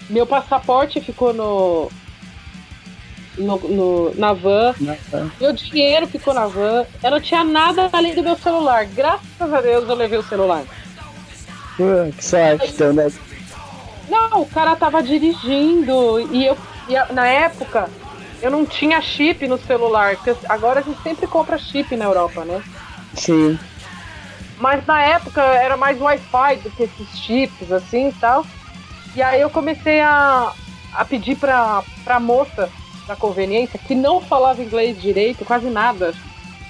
Meu 0.09 0.27
passaporte 0.27 1.01
ficou 1.01 1.35
no, 1.35 1.91
no, 3.37 3.59
no, 3.59 4.15
na 4.15 4.33
van. 4.33 4.75
Meu 5.41 5.53
dinheiro 5.53 6.07
ficou 6.07 6.35
na 6.35 6.47
van. 6.47 6.85
Eu 7.03 7.11
não 7.11 7.21
tinha 7.21 7.45
nada 7.45 7.89
além 7.93 8.15
do 8.15 8.23
meu 8.23 8.37
celular. 8.37 8.85
Graças 8.87 9.53
a 9.53 9.61
Deus 9.61 9.89
eu 9.89 9.95
levei 9.95 10.19
o 10.19 10.23
celular. 10.23 10.63
Uh, 11.79 12.13
que 12.13 12.25
sorte, 12.25 12.71
então, 12.71 12.93
né? 12.93 13.11
Não, 14.09 14.43
o 14.43 14.47
cara 14.47 14.77
tava 14.77 15.03
dirigindo 15.03 16.21
e 16.33 16.47
eu 16.47 16.57
e 16.89 17.13
na 17.13 17.27
época 17.27 17.89
eu 18.43 18.51
não 18.51 18.67
tinha 18.67 19.01
chip 19.01 19.47
no 19.49 19.59
celular. 19.59 20.17
Agora 20.49 20.81
a 20.81 20.83
gente 20.83 21.03
sempre 21.03 21.27
compra 21.27 21.59
chip 21.59 21.97
na 21.97 22.05
Europa, 22.05 22.45
né? 22.45 22.63
Sim. 23.15 23.59
Mas 24.59 24.87
na 24.87 25.01
época 25.03 25.41
era 25.41 25.77
mais 25.77 26.01
Wi-Fi 26.01 26.57
do 26.57 26.71
que 26.71 26.85
esses 26.85 27.19
chips 27.19 27.73
assim 27.73 28.09
e 28.09 28.13
tal. 28.13 28.47
E 29.17 29.23
aí 29.23 29.41
eu 29.41 29.49
comecei 29.49 30.01
a, 30.01 30.53
a 30.93 31.05
pedir 31.05 31.37
pra, 31.37 31.83
pra 32.05 32.21
moça 32.21 32.71
pra 33.05 33.17
conveniência, 33.17 33.79
que 33.79 33.95
não 33.95 34.21
falava 34.21 34.63
inglês 34.63 35.01
direito, 35.01 35.45
quase 35.45 35.69
nada. 35.69 36.15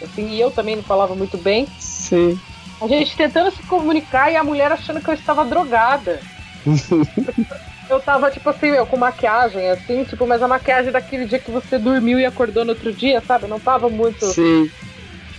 Assim, 0.02 0.28
e 0.30 0.40
eu 0.40 0.50
também 0.50 0.76
não 0.76 0.82
falava 0.82 1.14
muito 1.14 1.38
bem. 1.38 1.66
Sim. 1.78 2.38
A 2.80 2.86
gente 2.86 3.16
tentando 3.16 3.50
se 3.50 3.62
comunicar 3.62 4.30
e 4.30 4.36
a 4.36 4.44
mulher 4.44 4.70
achando 4.72 5.00
que 5.00 5.08
eu 5.08 5.14
estava 5.14 5.44
drogada. 5.44 6.20
eu 7.88 8.00
tava, 8.00 8.30
tipo 8.30 8.48
assim, 8.48 8.70
meu, 8.70 8.86
com 8.86 8.96
maquiagem, 8.96 9.70
assim, 9.70 10.04
tipo, 10.04 10.26
mas 10.26 10.42
a 10.42 10.48
maquiagem 10.48 10.90
daquele 10.90 11.26
dia 11.26 11.38
que 11.38 11.50
você 11.50 11.78
dormiu 11.78 12.18
e 12.18 12.26
acordou 12.26 12.64
no 12.64 12.72
outro 12.72 12.92
dia, 12.92 13.22
sabe? 13.26 13.46
Não 13.46 13.60
tava 13.60 13.88
muito. 13.88 14.26
Sim. 14.26 14.70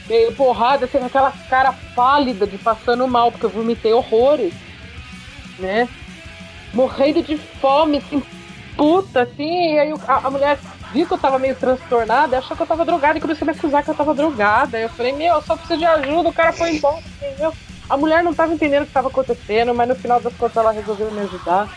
Meio 0.08 0.34
porrada, 0.34 0.86
assim, 0.86 1.00
com 1.00 1.06
aquela 1.06 1.32
cara 1.50 1.74
pálida 1.96 2.46
de 2.46 2.58
passando 2.58 3.08
mal, 3.08 3.32
porque 3.32 3.46
eu 3.46 3.50
vomitei 3.50 3.92
horrores, 3.92 4.54
né? 5.58 5.90
Morrendo 6.74 7.24
de 7.24 7.38
fome, 7.38 7.98
assim, 7.98 8.22
puta, 8.78 9.24
assim, 9.24 9.74
e 9.74 9.80
aí 9.80 9.94
a, 10.08 10.28
a 10.28 10.30
mulher 10.30 10.60
viu 10.96 11.06
que 11.06 11.14
eu 11.14 11.18
tava 11.18 11.38
meio 11.38 11.56
transtornada, 11.56 12.38
achou 12.38 12.56
que 12.56 12.64
eu 12.64 12.68
tava 12.68 12.86
drogada 12.86 13.18
e 13.18 13.22
começou 13.22 13.46
a 13.46 13.52
me 13.52 13.58
acusar 13.58 13.84
que 13.84 13.90
eu 13.90 13.96
tava 13.96 14.14
drogada. 14.14 14.80
Eu 14.80 14.88
falei, 14.88 15.12
meu, 15.12 15.36
eu 15.36 15.42
só 15.42 15.58
preciso 15.58 15.78
de 15.78 15.86
ajuda, 15.86 16.30
o 16.30 16.34
cara 16.34 16.54
foi 16.54 16.76
embora, 16.76 17.04
entendeu? 17.22 17.54
A 17.90 17.98
mulher 17.98 18.24
não 18.24 18.34
tava 18.34 18.54
entendendo 18.54 18.84
o 18.84 18.86
que 18.86 18.94
tava 18.94 19.10
acontecendo, 19.10 19.76
mas 19.76 19.90
no 19.90 19.96
final 19.96 20.22
das 20.22 20.34
contas 20.34 20.56
ela 20.56 20.72
resolveu 20.72 21.12
me 21.12 21.20
ajudar. 21.20 21.70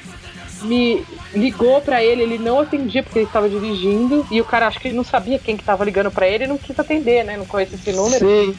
Me 0.63 1.05
ligou 1.35 1.81
para 1.81 2.03
ele, 2.03 2.23
ele 2.23 2.39
não 2.39 2.61
atendia 2.61 3.03
porque 3.03 3.19
ele 3.19 3.27
estava 3.27 3.49
dirigindo. 3.49 4.25
E 4.31 4.41
o 4.41 4.45
cara 4.45 4.69
acho 4.69 4.79
que 4.79 4.89
ele 4.89 4.97
não 4.97 5.05
sabia 5.05 5.39
quem 5.39 5.57
que 5.57 5.65
tava 5.65 5.85
ligando 5.85 6.11
para 6.11 6.27
ele 6.27 6.45
e 6.45 6.47
não 6.47 6.57
quis 6.57 6.79
atender, 6.79 7.25
né? 7.25 7.37
Não 7.37 7.45
conhece 7.45 7.75
esse 7.75 7.93
número. 7.93 8.27
Sim. 8.27 8.57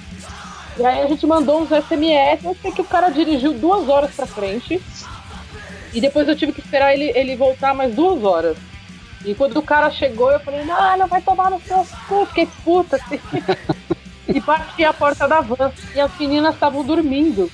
E 0.78 0.86
aí 0.86 1.02
a 1.02 1.08
gente 1.08 1.26
mandou 1.26 1.62
uns 1.62 1.70
SMS, 1.70 2.44
eu 2.44 2.56
sei 2.62 2.72
que 2.72 2.82
o 2.82 2.86
cara 2.86 3.10
dirigiu 3.10 3.54
duas 3.54 3.88
horas 3.90 4.12
pra 4.12 4.26
frente. 4.26 4.82
E 5.94 6.00
depois 6.00 6.28
eu 6.28 6.36
tive 6.36 6.52
que 6.52 6.62
esperar 6.62 6.94
ele, 6.94 7.12
ele 7.16 7.36
voltar 7.36 7.74
mais 7.74 7.96
duas 7.96 8.24
horas. 8.24 8.56
E 9.26 9.36
quando 9.36 9.58
o 9.58 9.62
cara 9.62 9.92
chegou, 9.92 10.32
eu 10.32 10.40
falei, 10.40 10.64
não, 10.64 10.98
não 10.98 11.08
vai 11.08 11.22
tomar 11.22 11.52
no 11.52 11.62
seu 11.62 11.86
cu, 12.08 12.26
fiquei 12.28 12.48
puta 12.64 12.96
assim. 12.96 13.20
e 14.28 14.40
bati 14.40 14.86
a 14.86 14.94
porta 14.94 15.28
da 15.28 15.42
van. 15.42 15.72
E 15.94 16.00
as 16.00 16.18
meninas 16.18 16.54
estavam 16.54 16.84
dormindo. 16.84 17.52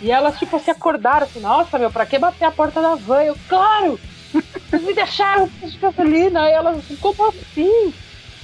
E 0.00 0.10
elas, 0.10 0.38
tipo, 0.38 0.58
se 0.58 0.70
acordaram 0.70 1.26
assim, 1.26 1.40
nossa, 1.40 1.78
meu, 1.78 1.90
pra 1.90 2.06
que 2.06 2.18
bater 2.18 2.44
a 2.44 2.50
porta 2.50 2.80
da 2.80 2.94
van? 2.94 3.22
Eu, 3.22 3.36
claro! 3.48 3.98
Vocês 4.32 4.82
me 4.82 4.94
deixaram 4.94 5.48
gasolina. 5.80 6.48
E 6.48 6.52
elas 6.52 6.78
assim, 6.78 6.96
como 6.96 7.28
assim? 7.28 7.92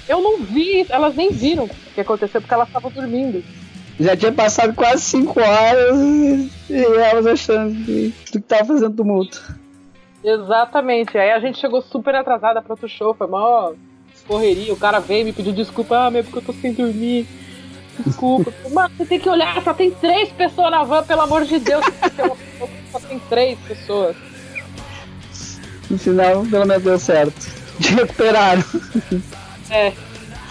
Eu 0.09 0.21
não 0.21 0.39
vi, 0.39 0.87
elas 0.89 1.15
nem 1.15 1.31
viram 1.31 1.65
o 1.65 1.71
que 1.95 2.01
aconteceu, 2.01 2.41
porque 2.41 2.55
elas 2.55 2.69
estavam 2.69 2.91
dormindo. 2.91 3.45
Já 3.99 4.17
tinha 4.17 4.33
passado 4.33 4.75
quase 4.75 5.03
5 5.03 5.41
horas 5.41 5.99
e 6.71 6.85
elas 6.85 7.27
achando 7.27 7.85
que, 7.85 8.15
que 8.27 8.41
tava 8.41 8.65
fazendo 8.65 8.97
tumulto. 8.97 9.60
Exatamente. 10.23 11.17
Aí 11.17 11.31
a 11.31 11.41
gente 11.41 11.59
chegou 11.59 11.81
super 11.83 12.15
atrasada 12.15 12.61
para 12.61 12.73
outro 12.73 12.89
show, 12.89 13.15
foi 13.15 13.27
mó 13.27 13.73
correria. 14.27 14.73
O 14.73 14.77
cara 14.77 15.01
veio 15.01 15.25
me 15.25 15.33
pediu 15.33 15.53
desculpa, 15.53 16.07
ah, 16.07 16.11
meu, 16.11 16.23
porque 16.23 16.39
eu 16.39 16.43
tô 16.43 16.53
sem 16.53 16.73
dormir. 16.73 17.27
Desculpa. 17.99 18.53
Mano, 18.71 18.95
você 18.97 19.05
tem 19.05 19.19
que 19.19 19.29
olhar, 19.29 19.61
só 19.63 19.75
tem 19.75 19.91
três 19.91 20.31
pessoas 20.31 20.71
na 20.71 20.85
van, 20.85 21.03
pelo 21.03 21.23
amor 21.23 21.45
de 21.45 21.59
Deus. 21.59 21.85
Só 22.93 23.01
tem 23.01 23.19
três 23.29 23.59
pessoas. 23.61 24.17
No 25.91 25.99
final, 25.99 26.45
pelo 26.47 26.67
menos 26.67 26.85
deu 26.85 26.99
certo. 26.99 27.51
Te 27.81 27.95
recuperaram. 27.95 28.63
É. 29.69 29.93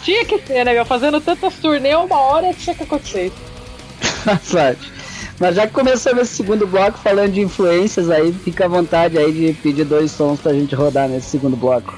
Tinha 0.03 0.25
que 0.25 0.39
ser, 0.39 0.65
né, 0.65 0.73
meu? 0.73 0.85
Fazendo 0.85 1.21
tantas 1.21 1.55
turnê, 1.55 1.95
uma 1.95 2.19
hora 2.19 2.53
tinha 2.53 2.75
que 2.75 2.83
acontecer. 2.83 3.31
Sorte. 4.43 4.98
Mas 5.39 5.55
já 5.55 5.65
que 5.65 5.73
começamos 5.73 6.23
esse 6.23 6.35
segundo 6.35 6.67
bloco 6.67 6.97
falando 6.97 7.31
de 7.31 7.41
influências 7.41 8.09
aí, 8.09 8.33
fica 8.33 8.65
à 8.65 8.67
vontade 8.67 9.17
aí 9.17 9.31
de 9.31 9.53
pedir 9.53 9.85
dois 9.85 10.11
sons 10.11 10.41
pra 10.41 10.53
gente 10.53 10.75
rodar 10.75 11.07
nesse 11.07 11.27
segundo 11.27 11.55
bloco. 11.55 11.97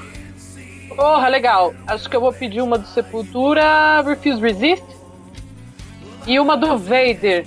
Porra, 0.94 1.28
legal. 1.28 1.74
Acho 1.86 2.08
que 2.08 2.14
eu 2.14 2.20
vou 2.20 2.32
pedir 2.32 2.60
uma 2.60 2.78
do 2.78 2.86
Sepultura, 2.86 4.02
Refuse 4.02 4.40
Resist. 4.40 4.84
E 6.24 6.38
uma 6.38 6.56
do 6.56 6.78
Vader, 6.78 7.44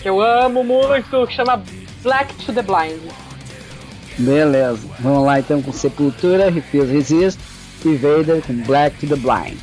que 0.00 0.08
eu 0.08 0.20
amo 0.20 0.64
muito, 0.64 1.24
que 1.28 1.34
chama 1.34 1.62
Black 2.02 2.34
to 2.44 2.52
the 2.52 2.62
Blind. 2.62 3.00
Beleza. 4.18 4.88
Vamos 4.98 5.24
lá 5.24 5.38
então 5.38 5.62
com 5.62 5.72
Sepultura, 5.72 6.50
Refuse 6.50 6.92
Resist 6.92 7.40
e 7.84 7.94
Vader 7.94 8.42
com 8.44 8.54
Black 8.64 8.98
to 8.98 9.06
the 9.06 9.14
Blind. 9.14 9.56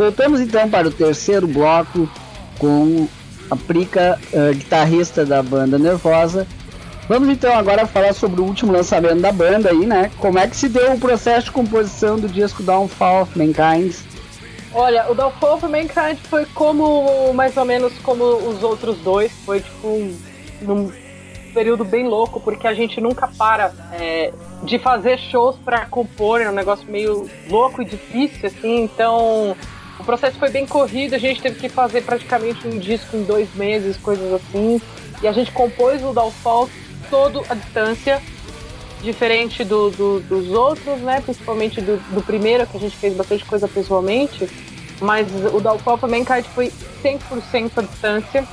Voltamos 0.00 0.40
então 0.40 0.66
para 0.66 0.88
o 0.88 0.90
terceiro 0.90 1.46
bloco 1.46 2.08
com 2.58 3.06
a 3.50 3.54
Prica, 3.54 4.18
uh, 4.32 4.54
guitarrista 4.54 5.26
da 5.26 5.42
banda 5.42 5.78
Nervosa. 5.78 6.46
Vamos 7.06 7.28
então 7.28 7.54
agora 7.54 7.86
falar 7.86 8.14
sobre 8.14 8.40
o 8.40 8.44
último 8.44 8.72
lançamento 8.72 9.20
da 9.20 9.30
banda 9.30 9.68
aí, 9.68 9.84
né? 9.84 10.10
Como 10.16 10.38
é 10.38 10.48
que 10.48 10.56
se 10.56 10.70
deu 10.70 10.94
o 10.94 10.98
processo 10.98 11.48
de 11.48 11.52
composição 11.52 12.18
do 12.18 12.30
disco 12.30 12.62
Downfall 12.62 13.24
of 13.24 13.38
Mankind? 13.38 13.94
Olha, 14.72 15.04
o 15.10 15.14
Downfall 15.14 15.56
of 15.56 15.66
Mankind 15.66 16.16
foi 16.30 16.46
como, 16.46 17.34
mais 17.34 17.54
ou 17.58 17.66
menos 17.66 17.92
como 17.98 18.24
os 18.24 18.62
outros 18.62 18.96
dois, 19.00 19.30
foi 19.44 19.60
tipo 19.60 19.86
um, 19.86 20.16
num 20.62 20.90
período 21.52 21.84
bem 21.84 22.08
louco, 22.08 22.40
porque 22.40 22.66
a 22.66 22.72
gente 22.72 23.02
nunca 23.02 23.28
para 23.28 23.70
é, 23.92 24.32
de 24.62 24.78
fazer 24.78 25.18
shows 25.18 25.56
para 25.62 25.84
compor, 25.84 26.40
é 26.40 26.48
um 26.48 26.54
negócio 26.54 26.90
meio 26.90 27.28
louco 27.50 27.82
e 27.82 27.84
difícil, 27.84 28.46
assim, 28.46 28.84
então 28.84 29.54
o 30.00 30.04
processo 30.04 30.38
foi 30.38 30.50
bem 30.50 30.66
corrido, 30.66 31.14
a 31.14 31.18
gente 31.18 31.42
teve 31.42 31.60
que 31.60 31.68
fazer 31.68 32.00
praticamente 32.02 32.66
um 32.66 32.78
disco 32.78 33.16
em 33.16 33.22
dois 33.22 33.54
meses, 33.54 33.98
coisas 33.98 34.32
assim. 34.32 34.80
E 35.22 35.28
a 35.28 35.32
gente 35.32 35.52
compôs 35.52 36.02
o 36.02 36.14
Downfall 36.14 36.70
todo 37.10 37.44
à 37.50 37.54
distância, 37.54 38.20
diferente 39.02 39.62
do, 39.62 39.90
do, 39.90 40.20
dos 40.20 40.48
outros, 40.48 41.00
né? 41.00 41.20
Principalmente 41.20 41.82
do, 41.82 41.98
do, 42.14 42.22
primeiro, 42.22 42.66
que 42.66 42.78
a 42.78 42.80
gente 42.80 42.96
fez 42.96 43.14
bastante 43.14 43.44
coisa 43.44 43.68
pessoalmente. 43.68 44.48
Mas 45.02 45.26
o 45.52 45.60
Downfall 45.60 45.98
também 45.98 46.24
Mankind 46.26 46.46
foi 46.46 46.72
100% 47.02 47.72
à 47.76 47.82
distância. 47.82 48.48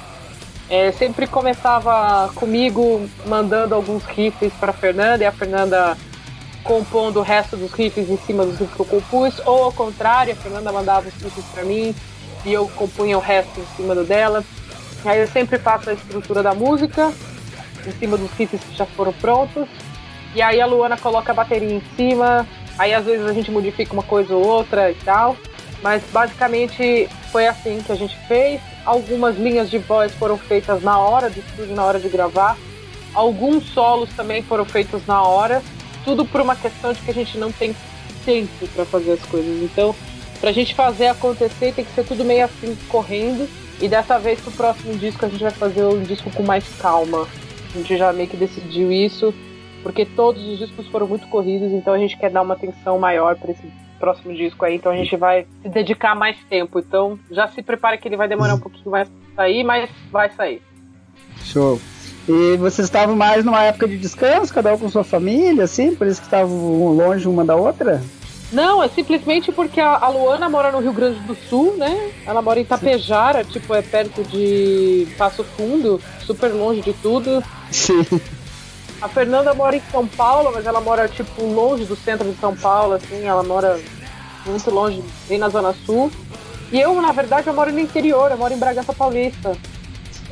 É, 0.70 0.92
sempre 0.92 1.28
começava 1.28 2.30
comigo 2.36 3.10
mandando 3.26 3.74
alguns 3.74 4.04
riffs 4.04 4.52
para 4.60 4.74
Fernanda 4.74 5.24
e 5.24 5.26
a 5.26 5.32
Fernanda 5.32 5.98
compondo 6.68 7.22
o 7.22 7.24
resto 7.24 7.56
dos 7.56 7.72
riffs 7.72 8.10
em 8.10 8.18
cima 8.18 8.46
dos 8.46 8.60
riffs 8.60 8.76
que 8.76 8.82
eu 8.82 8.86
compus, 8.86 9.40
ou 9.46 9.64
ao 9.64 9.72
contrário, 9.72 10.34
a 10.34 10.36
Fernanda 10.36 10.72
mandava 10.72 11.08
os 11.08 11.14
riffs 11.16 11.46
para 11.46 11.64
mim 11.64 11.96
e 12.46 12.52
eu 12.52 12.68
compunha 12.76 13.18
o 13.18 13.22
resto 13.22 13.60
em 13.60 13.66
cima 13.78 13.96
do 13.96 14.04
dela. 14.04 14.44
Aí 15.06 15.22
eu 15.22 15.28
sempre 15.28 15.58
faço 15.58 15.90
a 15.90 15.94
estrutura 15.94 16.44
da 16.44 16.54
música 16.54 17.14
em 17.88 17.92
cima 17.94 18.18
dos 18.18 18.30
riffs 18.32 18.62
que 18.62 18.76
já 18.76 18.86
foram 18.86 19.14
prontos. 19.14 19.68
E 20.36 20.42
aí 20.42 20.60
a 20.60 20.66
Luana 20.66 20.98
coloca 20.98 21.32
a 21.32 21.36
bateria 21.36 21.74
em 21.74 21.82
cima, 21.96 22.46
aí 22.78 22.94
às 22.94 23.06
vezes 23.06 23.26
a 23.26 23.34
gente 23.34 23.50
modifica 23.50 23.94
uma 23.94 24.04
coisa 24.04 24.36
ou 24.36 24.46
outra 24.46 24.92
e 24.92 24.96
tal. 24.96 25.38
Mas 25.82 26.04
basicamente 26.12 27.08
foi 27.32 27.48
assim 27.48 27.82
que 27.86 27.92
a 27.94 27.96
gente 27.96 28.18
fez. 28.28 28.60
Algumas 28.86 29.38
linhas 29.38 29.70
de 29.70 29.78
voz 29.78 30.12
foram 30.14 30.38
feitas 30.38 30.84
na 30.84 31.00
hora 31.00 31.30
do 31.30 31.40
estúdio, 31.40 31.74
na 31.74 31.86
hora 31.86 32.00
de 32.00 32.10
gravar. 32.10 32.58
Alguns 33.14 33.70
solos 33.70 34.10
também 34.16 34.44
foram 34.44 34.66
feitos 34.66 35.06
na 35.08 35.24
hora 35.24 35.62
tudo 36.08 36.24
por 36.24 36.40
uma 36.40 36.56
questão 36.56 36.94
de 36.94 37.02
que 37.02 37.12
a 37.12 37.14
gente 37.14 37.38
não 37.38 37.52
tem 37.52 37.76
tempo 38.24 38.66
para 38.74 38.86
fazer 38.86 39.12
as 39.12 39.26
coisas. 39.26 39.62
Então, 39.62 39.94
pra 40.40 40.54
gente 40.54 40.74
fazer 40.74 41.08
acontecer, 41.08 41.74
tem 41.74 41.84
que 41.84 41.92
ser 41.92 42.06
tudo 42.06 42.24
meio 42.24 42.46
assim, 42.46 42.78
correndo. 42.88 43.46
E 43.82 43.90
dessa 43.90 44.18
vez, 44.18 44.40
pro 44.40 44.52
próximo 44.54 44.98
disco, 44.98 45.26
a 45.26 45.28
gente 45.28 45.44
vai 45.44 45.52
fazer 45.52 45.84
um 45.84 46.02
disco 46.02 46.32
com 46.32 46.44
mais 46.44 46.64
calma. 46.80 47.28
A 47.76 47.78
gente 47.78 47.98
já 47.98 48.14
meio 48.14 48.30
que 48.30 48.38
decidiu 48.38 48.90
isso, 48.90 49.34
porque 49.84 50.06
todos 50.06 50.42
os 50.48 50.60
discos 50.60 50.88
foram 50.88 51.08
muito 51.08 51.28
corridos, 51.28 51.74
então 51.74 51.94
a 51.94 51.98
gente 51.98 52.18
quer 52.18 52.32
dar 52.32 52.42
uma 52.42 52.54
atenção 52.54 52.98
maior 52.98 53.36
para 53.36 53.52
esse 53.52 53.70
próximo 54.00 54.34
disco 54.34 54.64
aí. 54.64 54.76
Então 54.76 54.94
a 54.94 54.96
gente 54.96 55.14
vai 55.18 55.46
se 55.62 55.68
dedicar 55.68 56.16
mais 56.16 56.38
tempo. 56.50 56.80
Então 56.80 57.20
já 57.30 57.50
se 57.50 57.62
prepara 57.62 57.98
que 57.98 58.08
ele 58.08 58.16
vai 58.16 58.30
demorar 58.30 58.56
um 58.56 58.60
pouquinho 58.62 58.90
mais 58.90 59.10
pra 59.10 59.44
sair, 59.44 59.62
mas 59.66 59.90
vai 60.10 60.30
sair. 60.32 60.62
Show. 61.44 61.82
E 62.28 62.58
vocês 62.58 62.88
estavam 62.88 63.16
mais 63.16 63.46
numa 63.46 63.64
época 63.64 63.88
de 63.88 63.98
descanso, 63.98 64.54
cada 64.54 64.74
um 64.74 64.78
com 64.78 64.90
sua 64.90 65.04
família, 65.04 65.64
assim? 65.64 65.96
Por 65.96 66.08
isso 66.08 66.20
que 66.20 66.28
estavam 66.28 66.94
longe 66.94 67.28
uma 67.28 67.46
da 67.46 67.56
outra? 67.56 68.02
Não, 68.52 68.82
é 68.82 68.88
simplesmente 68.88 69.52
porque 69.52 69.80
a, 69.80 70.08
Luana 70.08 70.50
mora 70.50 70.72
no 70.72 70.80
Rio 70.80 70.94
Grande 70.94 71.20
do 71.20 71.36
Sul, 71.50 71.76
né? 71.78 72.12
Ela 72.26 72.42
mora 72.42 72.60
em 72.60 72.66
Tapejara, 72.66 73.44
Sim. 73.44 73.52
tipo, 73.52 73.74
é 73.74 73.82
perto 73.82 74.24
de 74.24 75.08
Passo 75.18 75.44
Fundo, 75.44 76.02
super 76.26 76.50
longe 76.50 76.82
de 76.82 76.94
tudo. 76.94 77.44
Sim. 77.72 78.06
A 79.02 79.08
Fernanda 79.08 79.54
mora 79.54 79.76
em 79.76 79.82
São 79.92 80.08
Paulo, 80.08 80.52
mas 80.54 80.66
ela 80.66 80.82
mora, 80.82 81.08
tipo, 81.08 81.44
longe 81.44 81.86
do 81.86 81.96
centro 81.96 82.30
de 82.30 82.40
São 82.40 82.56
Paulo, 82.56 82.94
assim, 82.94 83.26
ela 83.26 83.44
mora 83.44 83.80
muito 84.46 84.72
longe, 84.72 85.04
bem 85.28 85.38
na 85.38 85.50
Zona 85.50 85.76
Sul. 85.86 86.12
E 86.72 86.80
eu, 86.80 87.00
na 87.02 87.12
verdade, 87.12 87.48
eu 87.48 87.54
moro 87.54 87.72
no 87.72 87.80
interior, 87.80 88.32
eu 88.32 88.38
moro 88.38 88.54
em 88.54 88.58
Bragança 88.58 88.94
Paulista. 88.94 89.56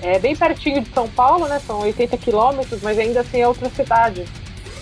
É 0.02 0.20
bem 0.20 0.36
pertinho 0.36 0.82
de 0.82 0.90
São 0.90 1.08
Paulo, 1.08 1.48
né? 1.48 1.60
São 1.60 1.80
80 1.80 2.18
quilômetros, 2.18 2.82
mas 2.82 2.98
ainda 3.00 3.22
assim 3.22 3.42
é 3.42 3.48
outra 3.48 3.70
cidade. 3.70 4.26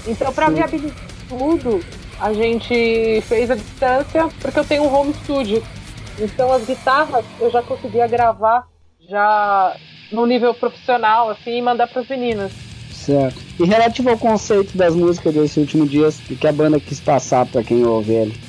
Então, 0.08 0.34
para 0.34 0.50
viabilizar 0.50 0.96
tudo, 1.30 1.84
a 2.20 2.34
gente 2.34 3.22
fez 3.22 3.50
a 3.50 3.56
distância, 3.56 4.28
porque 4.40 4.60
eu 4.60 4.66
tenho 4.66 4.84
um 4.84 4.94
home 4.94 5.14
studio. 5.24 5.64
Então, 6.20 6.52
as 6.52 6.66
guitarras 6.66 7.26
eu 7.40 7.50
já 7.50 7.62
conseguia 7.62 8.08
gravar 8.08 8.68
já 9.10 9.76
no 10.12 10.26
nível 10.26 10.54
profissional, 10.54 11.30
assim, 11.30 11.58
e 11.58 11.62
mandar 11.62 11.88
para 11.88 12.02
as 12.02 12.08
meninas. 12.08 12.52
Certo. 12.92 13.42
E 13.60 13.66
relativo 13.66 14.10
ao 14.10 14.18
conceito 14.18 14.78
das 14.78 14.96
músicas 14.96 15.34
desse 15.34 15.60
último 15.60 15.86
dia, 15.86 16.08
o 16.08 16.36
que 16.36 16.48
a 16.48 16.54
banda 16.54 16.80
quis 16.80 17.00
passar 17.00 17.46
para 17.46 17.64
quem 17.64 17.84
ouve 17.86 18.14
ele? 18.14 18.40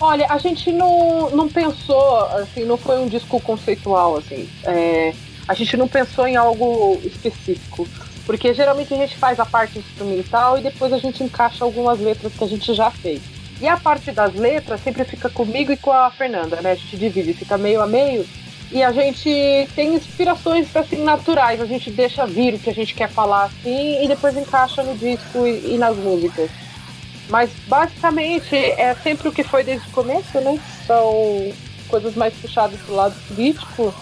Olha, 0.00 0.26
a 0.28 0.38
gente 0.38 0.72
não, 0.72 1.30
não 1.30 1.48
pensou, 1.48 2.24
assim, 2.26 2.64
não 2.64 2.76
foi 2.76 2.98
um 2.98 3.06
disco 3.06 3.40
conceitual, 3.40 4.16
assim. 4.16 4.48
É, 4.64 5.12
a 5.50 5.54
gente 5.54 5.76
não 5.76 5.88
pensou 5.88 6.28
em 6.28 6.36
algo 6.36 7.00
específico. 7.02 7.84
Porque 8.24 8.54
geralmente 8.54 8.94
a 8.94 8.96
gente 8.96 9.16
faz 9.16 9.40
a 9.40 9.44
parte 9.44 9.80
instrumental 9.80 10.56
e 10.56 10.62
depois 10.62 10.92
a 10.92 10.98
gente 10.98 11.24
encaixa 11.24 11.64
algumas 11.64 11.98
letras 11.98 12.32
que 12.32 12.44
a 12.44 12.46
gente 12.46 12.72
já 12.72 12.88
fez. 12.88 13.20
E 13.60 13.66
a 13.66 13.76
parte 13.76 14.12
das 14.12 14.32
letras 14.32 14.80
sempre 14.80 15.02
fica 15.02 15.28
comigo 15.28 15.72
e 15.72 15.76
com 15.76 15.90
a 15.90 16.08
Fernanda, 16.08 16.62
né? 16.62 16.70
A 16.70 16.74
gente 16.76 16.96
divide, 16.96 17.34
fica 17.34 17.58
meio 17.58 17.82
a 17.82 17.86
meio. 17.88 18.24
E 18.70 18.80
a 18.80 18.92
gente 18.92 19.28
tem 19.74 19.96
inspirações 19.96 20.68
assim 20.76 21.02
naturais, 21.02 21.60
a 21.60 21.66
gente 21.66 21.90
deixa 21.90 22.24
vir 22.24 22.54
o 22.54 22.58
que 22.60 22.70
a 22.70 22.74
gente 22.74 22.94
quer 22.94 23.10
falar 23.10 23.46
assim 23.46 24.04
e 24.04 24.06
depois 24.06 24.36
encaixa 24.36 24.84
no 24.84 24.96
disco 24.96 25.44
e, 25.44 25.74
e 25.74 25.78
nas 25.78 25.96
músicas. 25.96 26.48
Mas 27.28 27.50
basicamente 27.66 28.54
é 28.54 28.94
sempre 29.02 29.28
o 29.28 29.32
que 29.32 29.42
foi 29.42 29.64
desde 29.64 29.88
o 29.88 29.90
começo, 29.90 30.40
né? 30.40 30.60
São 30.86 31.52
coisas 31.88 32.14
mais 32.14 32.32
puxadas 32.34 32.78
pro 32.82 32.94
lado 32.94 33.16
político 33.26 33.92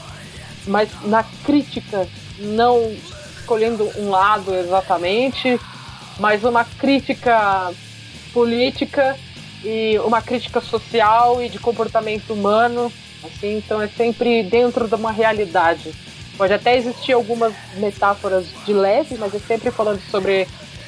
mas 0.69 0.89
na 1.05 1.25
crítica, 1.45 2.07
não 2.39 2.95
escolhendo 3.39 3.91
um 3.97 4.11
lado 4.11 4.55
exatamente, 4.55 5.59
mas 6.19 6.45
uma 6.45 6.64
crítica 6.64 7.73
política 8.33 9.16
e 9.64 9.99
uma 10.01 10.21
crítica 10.23 10.61
social 10.61 11.43
e 11.43 11.49
de 11.49 11.59
comportamento 11.59 12.33
humano, 12.33 12.93
assim, 13.25 13.59
então 13.59 13.81
é 13.81 13.89
sempre 13.89 14.43
dentro 14.43 14.87
de 14.87 14.95
uma 14.95 15.11
realidade. 15.11 15.93
Pode 16.37 16.53
até 16.53 16.77
existir 16.77 17.12
algumas 17.12 17.53
metáforas 17.77 18.47
de 18.64 18.73
leve, 18.73 19.16
mas 19.19 19.35
é 19.35 19.41
sempre 19.41 19.71
falando 19.71 20.01
sobre 20.11 20.47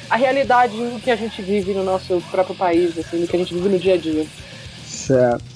a 0.09 0.15
realidade 0.15 0.75
que 1.03 1.11
a 1.11 1.15
gente 1.15 1.41
vive 1.41 1.73
no 1.73 1.83
nosso 1.83 2.21
próprio 2.31 2.55
país, 2.55 2.97
assim, 2.97 3.17
no 3.17 3.27
que 3.27 3.35
a 3.35 3.39
gente 3.39 3.53
vive 3.53 3.69
no 3.69 3.79
dia 3.79 3.95
a 3.95 3.97
dia. 3.97 4.25
Certo. 4.85 5.50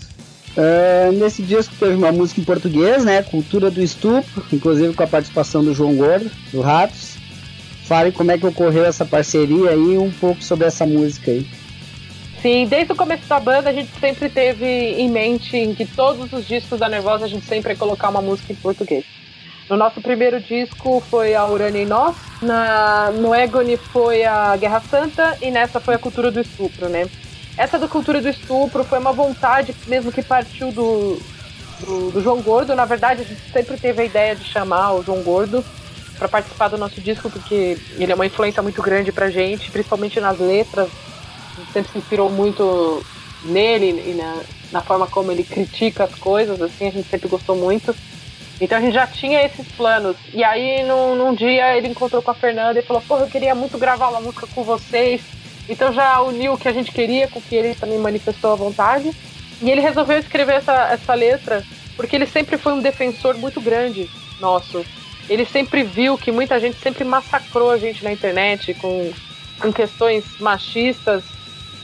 Uh, 0.57 1.11
nesse 1.11 1.41
disco 1.41 1.75
teve 1.77 1.95
uma 1.95 2.13
música 2.13 2.39
em 2.39 2.43
português, 2.45 3.03
né? 3.03 3.21
Cultura 3.21 3.69
do 3.69 3.81
Estupro, 3.81 4.45
inclusive 4.53 4.93
com 4.93 5.03
a 5.03 5.07
participação 5.07 5.63
do 5.63 5.73
João 5.73 5.95
Gordo, 5.95 6.31
do 6.51 6.61
Ratos. 6.61 7.17
Fale 7.83 8.11
como 8.11 8.31
é 8.31 8.37
que 8.37 8.45
ocorreu 8.45 8.85
essa 8.85 9.05
parceria 9.05 9.71
aí 9.71 9.97
um 9.97 10.11
pouco 10.11 10.41
sobre 10.41 10.65
essa 10.65 10.85
música 10.85 11.31
aí. 11.31 11.45
Sim, 12.41 12.67
desde 12.67 12.93
o 12.93 12.95
começo 12.95 13.27
da 13.27 13.39
banda 13.39 13.69
a 13.69 13.73
gente 13.73 13.91
sempre 13.99 14.29
teve 14.29 14.65
em 14.65 15.09
mente 15.09 15.57
em 15.57 15.75
que 15.75 15.85
todos 15.85 16.31
os 16.31 16.47
discos 16.47 16.79
da 16.79 16.87
Nervosa 16.87 17.25
a 17.25 17.27
gente 17.27 17.45
sempre 17.45 17.73
ia 17.73 17.77
colocar 17.77 18.09
uma 18.09 18.21
música 18.21 18.53
em 18.53 18.55
português. 18.55 19.03
No 19.69 19.75
nosso 19.75 19.99
primeiro 19.99 20.39
disco 20.39 21.03
foi 21.09 21.33
a 21.33 21.45
Urânia 21.45 21.81
e 21.81 21.85
Nós, 21.85 22.15
na, 22.41 23.11
no 23.11 23.33
Egoni 23.33 23.77
foi 23.77 24.23
a 24.23 24.55
Guerra 24.55 24.79
Santa 24.79 25.37
e 25.41 25.49
nessa 25.49 25.79
foi 25.79 25.95
a 25.95 25.99
Cultura 25.99 26.31
do 26.31 26.39
Estupro, 26.39 26.87
né? 26.87 27.07
Essa 27.57 27.79
da 27.79 27.87
cultura 27.87 28.21
do 28.21 28.27
estupro 28.27 28.83
foi 28.83 28.99
uma 28.99 29.13
vontade 29.13 29.73
mesmo 29.87 30.11
que 30.11 30.21
partiu 30.21 30.71
do, 30.71 31.17
do, 31.79 32.11
do, 32.11 32.21
João 32.21 32.41
Gordo. 32.41 32.75
Na 32.75 32.85
verdade, 32.85 33.21
a 33.21 33.25
gente 33.25 33.41
sempre 33.51 33.77
teve 33.77 34.01
a 34.01 34.05
ideia 34.05 34.35
de 34.35 34.43
chamar 34.43 34.93
o 34.93 35.03
João 35.03 35.23
Gordo 35.23 35.63
para 36.17 36.27
participar 36.27 36.67
do 36.67 36.77
nosso 36.77 36.99
disco, 36.99 37.29
porque 37.29 37.77
ele 37.97 38.11
é 38.11 38.15
uma 38.15 38.25
influência 38.25 38.61
muito 38.61 38.81
grande 38.81 39.11
pra 39.11 39.29
gente, 39.29 39.71
principalmente 39.71 40.19
nas 40.19 40.37
letras. 40.37 40.89
A 41.55 41.61
gente 41.61 41.71
sempre 41.71 41.91
se 41.93 41.97
inspirou 41.97 42.29
muito 42.29 43.01
nele 43.43 44.03
e 44.09 44.13
na, 44.13 44.41
na 44.71 44.81
forma 44.81 45.07
como 45.07 45.31
ele 45.31 45.43
critica 45.43 46.03
as 46.03 46.15
coisas, 46.15 46.61
assim, 46.61 46.87
a 46.87 46.91
gente 46.91 47.07
sempre 47.07 47.29
gostou 47.29 47.55
muito. 47.55 47.95
Então 48.59 48.77
a 48.77 48.81
gente 48.81 48.93
já 48.93 49.07
tinha 49.07 49.43
esses 49.43 49.67
planos. 49.73 50.17
E 50.33 50.43
aí, 50.43 50.83
num, 50.83 51.15
num 51.15 51.33
dia, 51.33 51.77
ele 51.77 51.87
encontrou 51.87 52.21
com 52.21 52.31
a 52.31 52.35
Fernanda 52.35 52.79
e 52.79 52.83
falou: 52.83 53.01
Porra, 53.01 53.21
eu 53.25 53.29
queria 53.29 53.55
muito 53.55 53.77
gravar 53.77 54.09
uma 54.09 54.21
música 54.21 54.47
com 54.47 54.63
vocês 54.63 55.21
então 55.67 55.91
já 55.91 56.21
uniu 56.21 56.53
o 56.53 56.57
que 56.57 56.67
a 56.67 56.73
gente 56.73 56.91
queria 56.91 57.27
com 57.27 57.39
o 57.39 57.41
que 57.41 57.55
ele 57.55 57.75
também 57.75 57.97
manifestou 57.97 58.51
à 58.51 58.55
vontade. 58.55 59.11
E 59.61 59.69
ele 59.69 59.81
resolveu 59.81 60.19
escrever 60.19 60.55
essa, 60.55 60.89
essa 60.89 61.13
letra 61.13 61.63
porque 61.95 62.15
ele 62.15 62.25
sempre 62.25 62.57
foi 62.57 62.73
um 62.73 62.81
defensor 62.81 63.35
muito 63.37 63.61
grande 63.61 64.09
nosso. 64.39 64.85
Ele 65.29 65.45
sempre 65.45 65.83
viu 65.83 66.17
que 66.17 66.31
muita 66.31 66.59
gente 66.59 66.77
sempre 66.77 67.03
massacrou 67.03 67.71
a 67.71 67.77
gente 67.77 68.03
na 68.03 68.11
internet 68.11 68.73
com, 68.75 69.11
com 69.59 69.71
questões 69.71 70.23
machistas. 70.39 71.23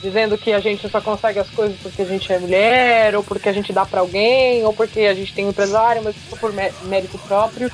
dizendo 0.02 0.36
que 0.36 0.52
a 0.52 0.60
gente 0.60 0.88
só 0.88 1.00
consegue 1.00 1.38
as 1.38 1.48
coisas 1.50 1.76
porque 1.80 2.02
a 2.02 2.04
gente 2.04 2.32
é 2.32 2.38
mulher, 2.38 3.16
ou 3.16 3.22
porque 3.22 3.48
a 3.48 3.52
gente 3.52 3.72
dá 3.72 3.86
para 3.86 4.00
alguém, 4.00 4.64
ou 4.64 4.72
porque 4.72 5.00
a 5.00 5.14
gente 5.14 5.32
tem 5.32 5.46
um 5.46 5.50
empresário, 5.50 6.02
mas 6.04 6.14
por 6.38 6.52
mérito 6.52 7.18
próprio. 7.18 7.70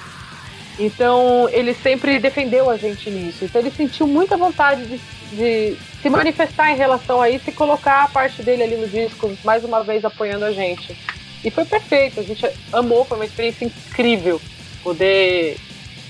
Então 0.78 1.48
ele 1.50 1.74
sempre 1.74 2.18
defendeu 2.18 2.70
a 2.70 2.76
gente 2.76 3.10
nisso. 3.10 3.44
Então 3.44 3.60
ele 3.60 3.70
sentiu 3.70 4.06
muita 4.06 4.36
vontade 4.36 4.86
de, 4.86 5.00
de 5.32 5.76
se 6.02 6.08
manifestar 6.08 6.70
em 6.70 6.76
relação 6.76 7.20
a 7.20 7.28
isso 7.28 7.50
e 7.50 7.52
colocar 7.52 8.04
a 8.04 8.08
parte 8.08 8.42
dele 8.42 8.62
ali 8.62 8.76
no 8.76 8.88
disco, 8.88 9.32
mais 9.44 9.64
uma 9.64 9.82
vez 9.82 10.04
apoiando 10.04 10.44
a 10.44 10.52
gente. 10.52 10.96
E 11.44 11.50
foi 11.50 11.64
perfeito, 11.64 12.20
a 12.20 12.22
gente 12.22 12.48
amou, 12.72 13.04
foi 13.04 13.18
uma 13.18 13.24
experiência 13.24 13.64
incrível 13.64 14.40
poder 14.82 15.58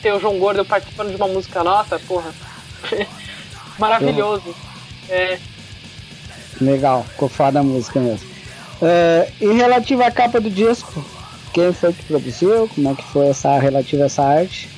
ter 0.03 0.13
o 0.13 0.21
João 0.21 0.39
Gordo 0.39 0.65
participando 0.65 1.11
de 1.11 1.17
uma 1.17 1.29
música 1.29 1.65
nossa, 1.65 1.99
porra. 1.99 2.33
Maravilhoso. 3.79 4.55
É. 5.09 5.39
Legal, 6.61 7.05
ficou 7.05 7.29
foda 7.29 7.61
a 7.61 7.63
música 7.63 8.01
mesmo. 8.01 8.29
Uh, 8.81 9.33
e 9.41 9.53
relativo 9.53 10.03
à 10.03 10.11
capa 10.11 10.41
do 10.41 10.51
disco, 10.51 11.05
quem 11.53 11.73
foi 11.73 11.93
que 11.93 12.05
produziu? 12.05 12.69
Como 12.75 12.91
é 12.91 12.95
que 12.95 13.05
foi 13.05 13.29
essa 13.29 13.59
relativa 13.59 14.05
a 14.05 14.07
essa 14.07 14.23
arte? 14.23 14.69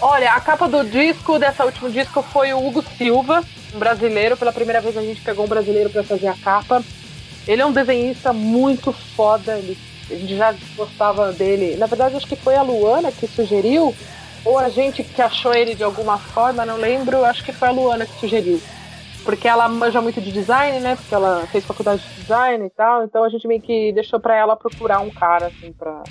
Olha, 0.00 0.32
a 0.32 0.40
capa 0.40 0.68
do 0.68 0.84
disco, 0.84 1.38
dessa 1.38 1.64
último 1.64 1.90
disco, 1.90 2.22
foi 2.22 2.52
o 2.52 2.66
Hugo 2.66 2.84
Silva, 2.98 3.42
um 3.76 3.78
brasileiro. 3.78 4.36
Pela 4.36 4.52
primeira 4.52 4.80
vez 4.80 4.96
a 4.96 5.02
gente 5.02 5.20
pegou 5.20 5.44
um 5.44 5.48
brasileiro 5.48 5.90
para 5.90 6.02
fazer 6.02 6.26
a 6.26 6.34
capa. 6.34 6.82
Ele 7.46 7.62
é 7.62 7.66
um 7.66 7.72
desenhista 7.72 8.32
muito 8.32 8.92
foda, 8.92 9.56
ele, 9.56 9.78
a 10.10 10.14
gente 10.14 10.36
já 10.36 10.52
gostava 10.76 11.32
dele. 11.32 11.76
Na 11.76 11.86
verdade, 11.86 12.16
acho 12.16 12.26
que 12.26 12.34
foi 12.34 12.56
a 12.56 12.62
Luana 12.62 13.12
que 13.12 13.28
sugeriu, 13.28 13.94
ou 14.44 14.58
a 14.58 14.68
gente 14.68 15.04
que 15.04 15.22
achou 15.22 15.54
ele 15.54 15.74
de 15.74 15.84
alguma 15.84 16.18
forma, 16.18 16.66
não 16.66 16.76
lembro, 16.76 17.24
acho 17.24 17.44
que 17.44 17.52
foi 17.52 17.68
a 17.68 17.70
Luana 17.70 18.04
que 18.04 18.18
sugeriu. 18.18 18.60
Porque 19.24 19.46
ela 19.46 19.68
manja 19.68 20.00
muito 20.00 20.20
de 20.20 20.32
design, 20.32 20.80
né? 20.80 20.96
Porque 20.96 21.14
ela 21.14 21.46
fez 21.48 21.64
faculdade 21.64 22.02
de 22.02 22.20
design 22.20 22.64
e 22.64 22.70
tal. 22.70 23.04
Então 23.04 23.24
a 23.24 23.28
gente 23.28 23.46
meio 23.46 23.60
que 23.60 23.92
deixou 23.92 24.20
para 24.20 24.36
ela 24.36 24.56
procurar 24.56 25.00
um 25.00 25.10
cara, 25.10 25.46
assim, 25.46 25.72
pra. 25.72 26.04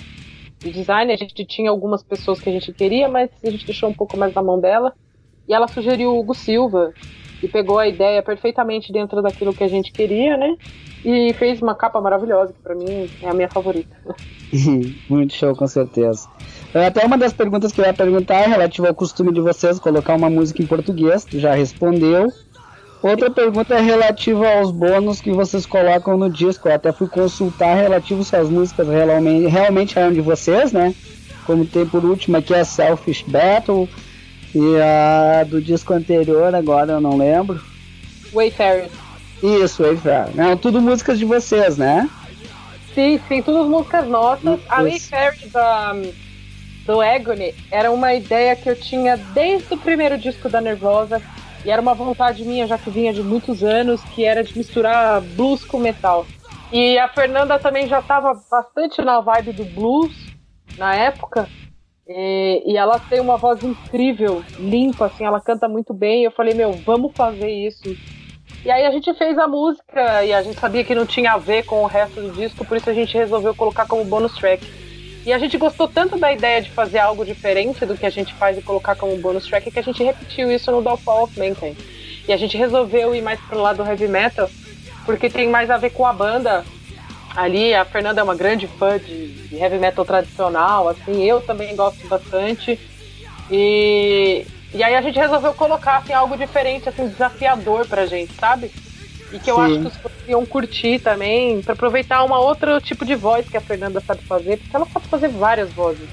De 0.58 0.70
design. 0.70 1.10
A 1.12 1.16
gente 1.16 1.44
tinha 1.46 1.70
algumas 1.70 2.02
pessoas 2.02 2.40
que 2.40 2.50
a 2.50 2.52
gente 2.52 2.72
queria, 2.74 3.08
mas 3.08 3.30
a 3.42 3.50
gente 3.50 3.64
deixou 3.64 3.88
um 3.88 3.94
pouco 3.94 4.18
mais 4.18 4.34
na 4.34 4.42
mão 4.42 4.60
dela. 4.60 4.92
E 5.48 5.54
ela 5.54 5.66
sugeriu 5.66 6.12
o 6.12 6.18
Hugo 6.18 6.34
Silva, 6.34 6.92
e 7.42 7.48
pegou 7.48 7.78
a 7.78 7.86
ideia 7.86 8.22
perfeitamente 8.22 8.92
dentro 8.92 9.22
daquilo 9.22 9.54
que 9.54 9.64
a 9.64 9.68
gente 9.68 9.92
queria, 9.92 10.36
né? 10.36 10.56
E 11.04 11.32
fez 11.34 11.60
uma 11.60 11.74
capa 11.74 12.00
maravilhosa, 12.00 12.52
que 12.52 12.62
pra 12.62 12.74
mim 12.74 13.08
é 13.22 13.28
a 13.28 13.34
minha 13.34 13.48
favorita. 13.48 13.94
Muito 15.08 15.34
show, 15.34 15.54
com 15.54 15.66
certeza. 15.66 16.28
Até 16.74 17.04
uma 17.04 17.16
das 17.16 17.32
perguntas 17.32 17.72
que 17.72 17.80
eu 17.80 17.84
ia 17.84 17.94
perguntar 17.94 18.36
é 18.36 18.46
relativa 18.46 18.88
ao 18.88 18.94
costume 18.94 19.32
de 19.32 19.40
vocês 19.40 19.78
colocar 19.78 20.14
uma 20.14 20.28
música 20.28 20.62
em 20.62 20.66
português, 20.66 21.24
tu 21.24 21.38
já 21.38 21.54
respondeu. 21.54 22.28
Outra 23.02 23.30
pergunta 23.30 23.74
é 23.74 23.80
relativa 23.80 24.48
aos 24.54 24.70
bônus 24.70 25.20
que 25.20 25.30
vocês 25.30 25.64
colocam 25.66 26.16
no 26.16 26.30
disco. 26.30 26.68
Eu 26.68 26.74
até 26.74 26.92
fui 26.92 27.06
consultar 27.06 27.74
relativo 27.74 28.24
se 28.24 28.34
as 28.34 28.48
músicas 28.48 28.88
realmente, 28.88 29.46
realmente 29.46 29.98
eram 29.98 30.12
de 30.12 30.20
vocês, 30.20 30.72
né? 30.72 30.94
Como 31.44 31.64
tem 31.64 31.86
por 31.86 32.04
último 32.04 32.36
aqui 32.36 32.54
a 32.54 32.64
Selfish 32.64 33.22
Battle 33.28 33.88
e 34.56 34.80
a 34.80 35.44
do 35.44 35.60
disco 35.60 35.92
anterior, 35.92 36.54
agora 36.54 36.92
eu 36.92 37.00
não 37.00 37.18
lembro. 37.18 37.60
Wayfarer. 38.32 38.88
Isso, 39.42 39.82
Wayfarer. 39.82 40.34
Não, 40.34 40.56
tudo 40.56 40.80
músicas 40.80 41.18
de 41.18 41.26
vocês, 41.26 41.76
né? 41.76 42.08
Sim, 42.94 43.20
sim, 43.28 43.42
todas 43.42 43.68
músicas 43.68 44.08
nossas. 44.08 44.58
Isso. 44.58 44.66
A 44.70 44.82
Wayfarer 44.82 45.48
da, 45.50 45.94
do 46.86 47.02
Agony 47.02 47.54
era 47.70 47.90
uma 47.90 48.14
ideia 48.14 48.56
que 48.56 48.70
eu 48.70 48.74
tinha 48.74 49.18
desde 49.18 49.74
o 49.74 49.76
primeiro 49.76 50.16
disco 50.16 50.48
da 50.48 50.58
Nervosa 50.58 51.20
e 51.62 51.70
era 51.70 51.82
uma 51.82 51.92
vontade 51.92 52.42
minha, 52.42 52.66
já 52.66 52.78
que 52.78 52.88
vinha 52.88 53.12
de 53.12 53.22
muitos 53.22 53.62
anos, 53.62 54.00
que 54.14 54.24
era 54.24 54.42
de 54.42 54.56
misturar 54.56 55.20
blues 55.20 55.66
com 55.66 55.78
metal. 55.78 56.26
E 56.72 56.98
a 56.98 57.08
Fernanda 57.08 57.58
também 57.58 57.86
já 57.86 57.98
estava 57.98 58.40
bastante 58.50 59.02
na 59.02 59.20
vibe 59.20 59.52
do 59.52 59.64
blues 59.66 60.16
na 60.78 60.94
época. 60.94 61.46
E, 62.08 62.62
e, 62.64 62.76
ela 62.76 63.00
tem 63.00 63.20
uma 63.20 63.36
voz 63.36 63.62
incrível, 63.64 64.44
limpa, 64.58 65.06
assim, 65.06 65.24
ela 65.24 65.40
canta 65.40 65.68
muito 65.68 65.92
bem. 65.92 66.22
Eu 66.22 66.30
falei, 66.30 66.54
meu, 66.54 66.72
vamos 66.72 67.12
fazer 67.14 67.50
isso. 67.50 67.96
E 68.64 68.70
aí 68.70 68.84
a 68.84 68.90
gente 68.90 69.12
fez 69.14 69.36
a 69.38 69.48
música 69.48 70.24
e 70.24 70.32
a 70.32 70.42
gente 70.42 70.58
sabia 70.58 70.84
que 70.84 70.94
não 70.94 71.06
tinha 71.06 71.32
a 71.32 71.38
ver 71.38 71.64
com 71.64 71.82
o 71.82 71.86
resto 71.86 72.20
do 72.20 72.32
disco, 72.32 72.64
por 72.64 72.76
isso 72.76 72.90
a 72.90 72.94
gente 72.94 73.16
resolveu 73.16 73.54
colocar 73.54 73.86
como 73.86 74.04
bonus 74.04 74.34
track. 74.34 74.64
E 75.24 75.32
a 75.32 75.38
gente 75.38 75.58
gostou 75.58 75.88
tanto 75.88 76.16
da 76.16 76.32
ideia 76.32 76.62
de 76.62 76.70
fazer 76.70 76.98
algo 76.98 77.24
diferente 77.24 77.84
do 77.84 77.96
que 77.96 78.06
a 78.06 78.10
gente 78.10 78.32
faz 78.34 78.56
e 78.56 78.62
colocar 78.62 78.94
como 78.94 79.16
bonus 79.18 79.46
track 79.46 79.70
que 79.70 79.78
a 79.78 79.82
gente 79.82 80.02
repetiu 80.02 80.50
isso 80.50 80.70
no 80.70 80.82
Downfall 80.82 81.24
of 81.24 81.38
Mankind. 81.38 81.76
E 82.28 82.32
a 82.32 82.36
gente 82.36 82.56
resolveu 82.56 83.14
ir 83.14 83.22
mais 83.22 83.40
pro 83.40 83.60
lado 83.60 83.82
do 83.82 83.88
heavy 83.88 84.06
metal, 84.06 84.48
porque 85.04 85.28
tem 85.28 85.48
mais 85.48 85.68
a 85.68 85.76
ver 85.76 85.90
com 85.90 86.06
a 86.06 86.12
banda. 86.12 86.64
Ali, 87.36 87.74
a 87.74 87.84
Fernanda 87.84 88.22
é 88.22 88.24
uma 88.24 88.34
grande 88.34 88.66
fã 88.66 88.98
de, 88.98 89.28
de 89.28 89.56
heavy 89.56 89.78
metal 89.78 90.06
tradicional, 90.06 90.88
assim, 90.88 91.22
eu 91.22 91.38
também 91.42 91.76
gosto 91.76 92.08
bastante. 92.08 92.80
E, 93.50 94.46
e 94.72 94.82
aí 94.82 94.94
a 94.94 95.02
gente 95.02 95.18
resolveu 95.18 95.52
colocar 95.52 95.98
assim, 95.98 96.14
algo 96.14 96.34
diferente, 96.34 96.88
assim, 96.88 97.06
desafiador 97.06 97.86
pra 97.86 98.06
gente, 98.06 98.32
sabe? 98.40 98.72
E 99.30 99.38
que 99.38 99.50
eu 99.50 99.56
Sim. 99.56 99.62
acho 99.62 99.80
que 99.80 99.86
os 99.86 99.96
fãs 99.96 100.12
iam 100.26 100.46
curtir 100.46 100.98
também, 100.98 101.60
para 101.60 101.74
aproveitar 101.74 102.24
uma 102.24 102.40
outro 102.40 102.80
tipo 102.80 103.04
de 103.04 103.14
voz 103.14 103.46
que 103.46 103.58
a 103.58 103.60
Fernanda 103.60 104.00
sabe 104.00 104.22
fazer, 104.22 104.56
porque 104.56 104.74
ela 104.74 104.86
sabe 104.86 105.06
fazer 105.06 105.28
várias 105.28 105.70
vozes. 105.74 106.08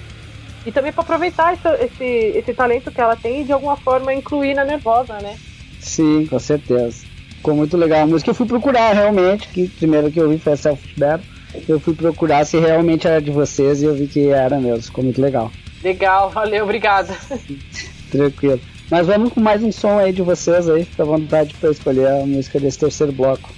E 0.65 0.73
também 0.73 0.91
para 0.91 1.03
aproveitar 1.03 1.53
esse, 1.53 1.67
esse, 1.85 2.37
esse, 2.37 2.53
talento 2.53 2.91
que 2.91 2.99
ela 2.99 3.15
tem 3.15 3.41
e 3.41 3.43
de 3.45 3.53
alguma 3.53 3.77
forma 3.77 4.13
incluir 4.13 4.53
na 4.53 4.65
Nervosa, 4.65 5.19
né? 5.19 5.37
Sim, 5.79 6.25
com 6.25 6.39
certeza. 6.39 7.12
Ficou 7.43 7.57
muito 7.57 7.75
legal 7.75 8.03
a 8.03 8.07
música. 8.07 8.29
Eu 8.29 8.35
fui 8.35 8.47
procurar 8.47 8.93
realmente, 8.93 9.49
que 9.49 9.67
primeiro 9.67 10.09
que 10.09 10.17
eu 10.17 10.29
vi 10.29 10.37
foi 10.37 10.53
a 10.53 10.55
Self 10.55 10.81
Battle. 10.97 11.27
Eu 11.67 11.77
fui 11.77 11.93
procurar 11.93 12.45
se 12.45 12.57
realmente 12.57 13.05
era 13.05 13.21
de 13.21 13.31
vocês 13.31 13.81
e 13.81 13.85
eu 13.85 13.93
vi 13.93 14.07
que 14.07 14.29
era 14.29 14.57
mesmo. 14.61 14.81
Ficou 14.83 15.03
muito 15.03 15.21
legal. 15.21 15.51
Legal, 15.83 16.29
valeu, 16.29 16.63
obrigada. 16.63 17.13
Tranquilo. 18.09 18.61
Mas 18.89 19.07
vamos 19.07 19.33
com 19.33 19.41
mais 19.41 19.61
um 19.61 19.73
som 19.73 19.99
aí 19.99 20.13
de 20.13 20.21
vocês 20.21 20.69
aí, 20.69 20.85
fica 20.85 21.03
à 21.03 21.05
vontade 21.05 21.53
para 21.55 21.71
escolher 21.71 22.07
a 22.07 22.25
música 22.25 22.61
desse 22.61 22.79
terceiro 22.79 23.11
bloco. 23.11 23.49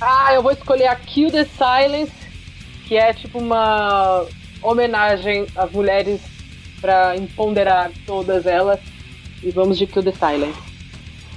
Ah, 0.00 0.34
eu 0.34 0.42
vou 0.42 0.50
escolher 0.50 0.88
a 0.88 0.96
Kill 0.96 1.30
the 1.30 1.44
Silence, 1.44 2.10
que 2.88 2.96
é 2.96 3.12
tipo 3.12 3.38
uma 3.38 4.26
homenagem 4.60 5.46
às 5.54 5.70
mulheres 5.70 6.20
para 6.80 7.16
empoderar 7.16 7.92
todas 8.04 8.44
elas. 8.44 8.80
E 9.40 9.52
vamos 9.52 9.78
de 9.78 9.86
Kill 9.86 10.02
the 10.02 10.12
Silence. 10.12 10.69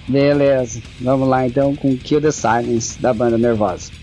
Beleza, 0.08 0.82
vamos 1.00 1.30
lá 1.30 1.48
então 1.48 1.76
com 1.76 1.96
Kill 1.98 2.22
the 2.22 2.32
Silence 2.32 3.02
da 3.02 3.14
banda 3.14 3.38
Nervosa. 3.38 4.03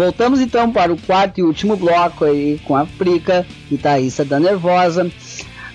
Voltamos 0.00 0.40
então 0.40 0.72
para 0.72 0.90
o 0.90 0.96
quarto 0.96 1.40
e 1.40 1.42
último 1.42 1.76
bloco 1.76 2.24
aí 2.24 2.58
com 2.64 2.74
a 2.74 2.86
Prica, 2.86 3.46
guitarrista 3.68 4.24
da 4.24 4.40
Nervosa. 4.40 5.12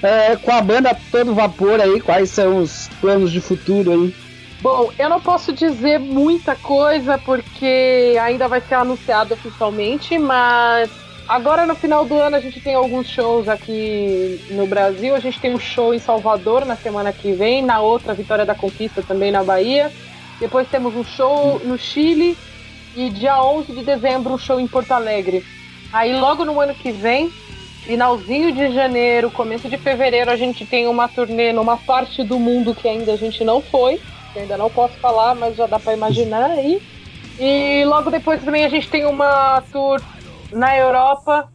É, 0.02 0.36
com 0.36 0.52
a 0.52 0.64
banda 0.64 0.98
todo 1.12 1.36
vapor 1.36 1.80
aí, 1.80 2.02
quais 2.02 2.32
são 2.32 2.58
os 2.58 2.90
planos 3.00 3.32
de 3.32 3.40
futuro 3.40 3.92
aí? 3.92 4.16
Bom, 4.62 4.92
eu 4.98 5.10
não 5.10 5.22
posso 5.22 5.54
dizer 5.54 6.00
muita 6.00 6.56
coisa 6.56 7.20
porque 7.20 8.18
ainda 8.20 8.48
vai 8.48 8.62
ser 8.62 8.74
anunciado 8.74 9.36
oficialmente, 9.36 10.18
mas 10.18 10.90
agora 11.28 11.68
no 11.68 11.76
final 11.76 12.04
do 12.04 12.16
ano 12.16 12.36
a 12.36 12.40
gente 12.40 12.60
tem 12.60 12.74
alguns 12.74 13.08
shows 13.08 13.48
aqui 13.48 14.44
no 14.50 14.66
Brasil. 14.66 15.14
A 15.14 15.20
gente 15.20 15.40
tem 15.40 15.54
um 15.54 15.60
show 15.60 15.94
em 15.94 16.00
Salvador 16.00 16.66
na 16.66 16.76
semana 16.76 17.14
que 17.14 17.32
vem, 17.32 17.62
na 17.62 17.80
outra 17.80 18.16
Vitória 18.16 18.44
da 18.44 18.56
Conquista 18.56 19.04
também 19.04 19.32
na 19.32 19.44
Bahia. 19.44 19.94
Depois 20.40 20.68
temos 20.68 20.96
um 20.96 21.04
show 21.04 21.62
no 21.64 21.78
Chile 21.78 22.36
e 22.96 23.10
dia 23.10 23.42
11 23.44 23.74
de 23.74 23.84
dezembro 23.84 24.34
um 24.34 24.38
show 24.38 24.60
em 24.60 24.68
Porto 24.68 24.92
Alegre. 24.92 25.44
Aí 25.92 26.18
logo 26.20 26.46
no 26.46 26.60
ano 26.60 26.74
que 26.74 26.92
vem, 26.92 27.30
finalzinho 27.84 28.52
de 28.52 28.74
janeiro, 28.74 29.30
começo 29.30 29.70
de 29.70 29.78
fevereiro, 29.78 30.32
a 30.32 30.36
gente 30.36 30.66
tem 30.66 30.88
uma 30.88 31.08
turnê 31.08 31.52
numa 31.52 31.78
parte 31.78 32.24
do 32.24 32.40
mundo 32.40 32.74
que 32.74 32.88
ainda 32.88 33.14
a 33.14 33.18
gente 33.18 33.44
não 33.44 33.62
foi, 33.62 34.02
que 34.34 34.40
ainda 34.40 34.58
não 34.58 34.70
posso 34.70 34.96
falar, 34.96 35.36
mas 35.36 35.56
já 35.56 35.68
dá 35.68 35.80
para 35.80 35.94
imaginar 35.94 36.52
aí. 36.52 36.82
E 37.40 37.84
logo 37.86 38.10
depois 38.10 38.44
também 38.44 38.66
a 38.66 38.70
gente 38.70 38.90
tem 38.90 39.06
uma 39.06 39.62
tour 39.72 40.02
na 40.52 40.78
Europa. 40.78 41.50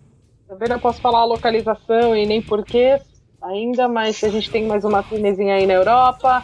Também 0.47 0.69
não 0.69 0.79
posso 0.79 1.01
falar 1.01 1.21
a 1.21 1.25
localização 1.25 2.15
e 2.15 2.27
nem 2.27 2.43
porquê 2.43 3.01
ainda, 3.41 3.89
mas 3.89 4.23
a 4.23 4.29
gente 4.29 4.51
tem 4.51 4.67
mais 4.67 4.85
uma 4.85 5.03
turnêzinha 5.03 5.55
aí 5.55 5.67
na 5.67 5.75
Europa. 5.75 6.43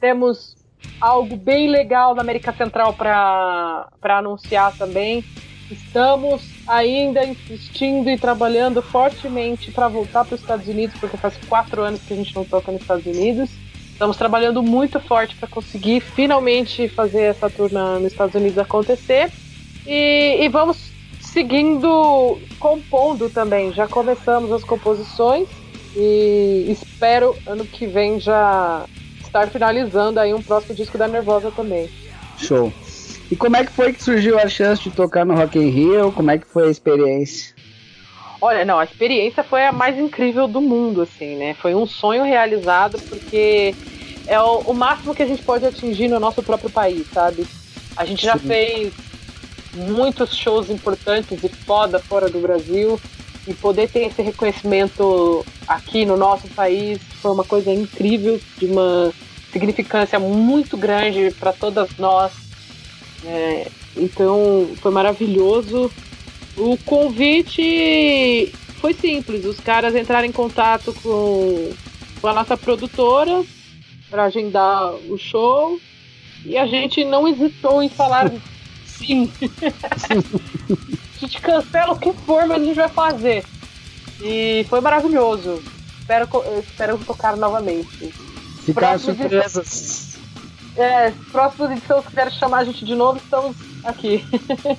Temos 0.00 0.56
algo 1.00 1.36
bem 1.36 1.68
legal 1.68 2.14
na 2.14 2.22
América 2.22 2.52
Central 2.52 2.92
para 2.94 3.86
anunciar 4.02 4.76
também. 4.76 5.24
Estamos 5.70 6.42
ainda 6.66 7.24
insistindo 7.24 8.10
e 8.10 8.18
trabalhando 8.18 8.82
fortemente 8.82 9.70
para 9.70 9.88
voltar 9.88 10.24
para 10.24 10.34
os 10.34 10.40
Estados 10.40 10.68
Unidos, 10.68 10.98
porque 11.00 11.16
faz 11.16 11.34
quatro 11.48 11.82
anos 11.82 12.00
que 12.02 12.12
a 12.12 12.16
gente 12.16 12.34
não 12.34 12.44
toca 12.44 12.70
nos 12.70 12.82
Estados 12.82 13.06
Unidos. 13.06 13.50
Estamos 13.90 14.16
trabalhando 14.16 14.62
muito 14.62 15.00
forte 15.00 15.34
para 15.36 15.48
conseguir 15.48 16.00
finalmente 16.00 16.88
fazer 16.88 17.22
essa 17.22 17.48
turma 17.48 17.98
nos 17.98 18.12
Estados 18.12 18.34
Unidos 18.34 18.58
acontecer. 18.58 19.30
E, 19.86 20.38
e 20.40 20.48
vamos 20.48 20.92
seguindo 21.20 22.38
compondo 22.58 23.30
também. 23.30 23.72
Já 23.72 23.88
começamos 23.88 24.52
as 24.52 24.62
composições 24.62 25.48
e 25.96 26.66
espero 26.68 27.36
ano 27.46 27.64
que 27.64 27.86
vem 27.86 28.20
já 28.20 28.84
estar 29.32 29.48
finalizando 29.48 30.20
aí 30.20 30.34
um 30.34 30.42
próximo 30.42 30.74
disco 30.74 30.98
da 30.98 31.08
Nervosa 31.08 31.50
também. 31.50 31.88
Show. 32.36 32.70
E 33.30 33.34
como 33.34 33.56
é 33.56 33.64
que 33.64 33.72
foi 33.72 33.94
que 33.94 34.02
surgiu 34.02 34.38
a 34.38 34.46
chance 34.46 34.82
de 34.82 34.90
tocar 34.90 35.24
no 35.24 35.34
Rock 35.34 35.58
in 35.58 35.70
Rio? 35.70 36.12
Como 36.12 36.30
é 36.30 36.36
que 36.36 36.46
foi 36.46 36.68
a 36.68 36.70
experiência? 36.70 37.54
Olha, 38.42 38.64
não, 38.64 38.78
a 38.78 38.84
experiência 38.84 39.42
foi 39.42 39.64
a 39.64 39.72
mais 39.72 39.98
incrível 39.98 40.46
do 40.46 40.60
mundo, 40.60 41.00
assim, 41.00 41.36
né? 41.36 41.54
Foi 41.54 41.74
um 41.74 41.86
sonho 41.86 42.24
realizado 42.24 42.98
porque 43.08 43.74
é 44.26 44.38
o, 44.38 44.58
o 44.58 44.74
máximo 44.74 45.14
que 45.14 45.22
a 45.22 45.26
gente 45.26 45.42
pode 45.42 45.64
atingir 45.64 46.08
no 46.08 46.20
nosso 46.20 46.42
próprio 46.42 46.68
país, 46.68 47.06
sabe? 47.10 47.46
A 47.96 48.04
gente 48.04 48.26
já 48.26 48.36
Sim. 48.36 48.48
fez 48.48 48.92
muitos 49.74 50.36
shows 50.36 50.68
importantes 50.68 51.42
e 51.42 51.48
foda 51.48 51.98
fora 51.98 52.28
do 52.28 52.38
Brasil 52.40 53.00
e 53.46 53.54
poder 53.54 53.88
ter 53.88 54.06
esse 54.06 54.22
reconhecimento 54.22 55.44
aqui 55.66 56.04
no 56.04 56.16
nosso 56.16 56.48
país 56.48 57.00
foi 57.20 57.32
uma 57.32 57.44
coisa 57.44 57.72
incrível, 57.72 58.40
de 58.58 58.66
uma 58.66 59.12
significância 59.52 60.18
muito 60.18 60.76
grande 60.76 61.30
para 61.38 61.52
todas 61.52 61.96
nós. 61.98 62.32
É, 63.24 63.68
então 63.96 64.68
foi 64.80 64.90
maravilhoso. 64.90 65.90
O 66.56 66.76
convite 66.78 68.52
foi 68.80 68.94
simples, 68.94 69.44
os 69.44 69.58
caras 69.58 69.94
entraram 69.94 70.26
em 70.26 70.32
contato 70.32 70.92
com, 71.02 71.72
com 72.20 72.28
a 72.28 72.32
nossa 72.32 72.56
produtora 72.56 73.44
para 74.10 74.24
agendar 74.24 74.92
o 75.08 75.16
show 75.16 75.80
e 76.44 76.58
a 76.58 76.66
gente 76.66 77.04
não 77.04 77.26
hesitou 77.26 77.82
em 77.82 77.88
falar 77.88 78.30
sim. 78.84 79.32
a 81.24 81.28
gente 81.28 81.40
cancela 81.40 81.92
o 81.92 81.98
que 81.98 82.12
for, 82.12 82.46
mas 82.46 82.62
a 82.62 82.64
gente 82.64 82.76
vai 82.76 82.88
fazer. 82.88 83.44
E 84.20 84.66
foi 84.68 84.80
maravilhoso. 84.80 85.62
Espero, 86.00 86.28
espero 86.58 86.98
tocar 86.98 87.36
novamente. 87.36 88.12
Ficar 88.64 88.98
surpresas. 88.98 90.16
É, 90.76 91.12
próximos 91.30 91.70
edições, 91.70 92.02
se 92.02 92.08
quiser 92.08 92.32
chamar 92.32 92.58
a 92.58 92.64
gente 92.64 92.84
de 92.84 92.94
novo, 92.94 93.18
estamos 93.18 93.56
aqui. 93.84 94.24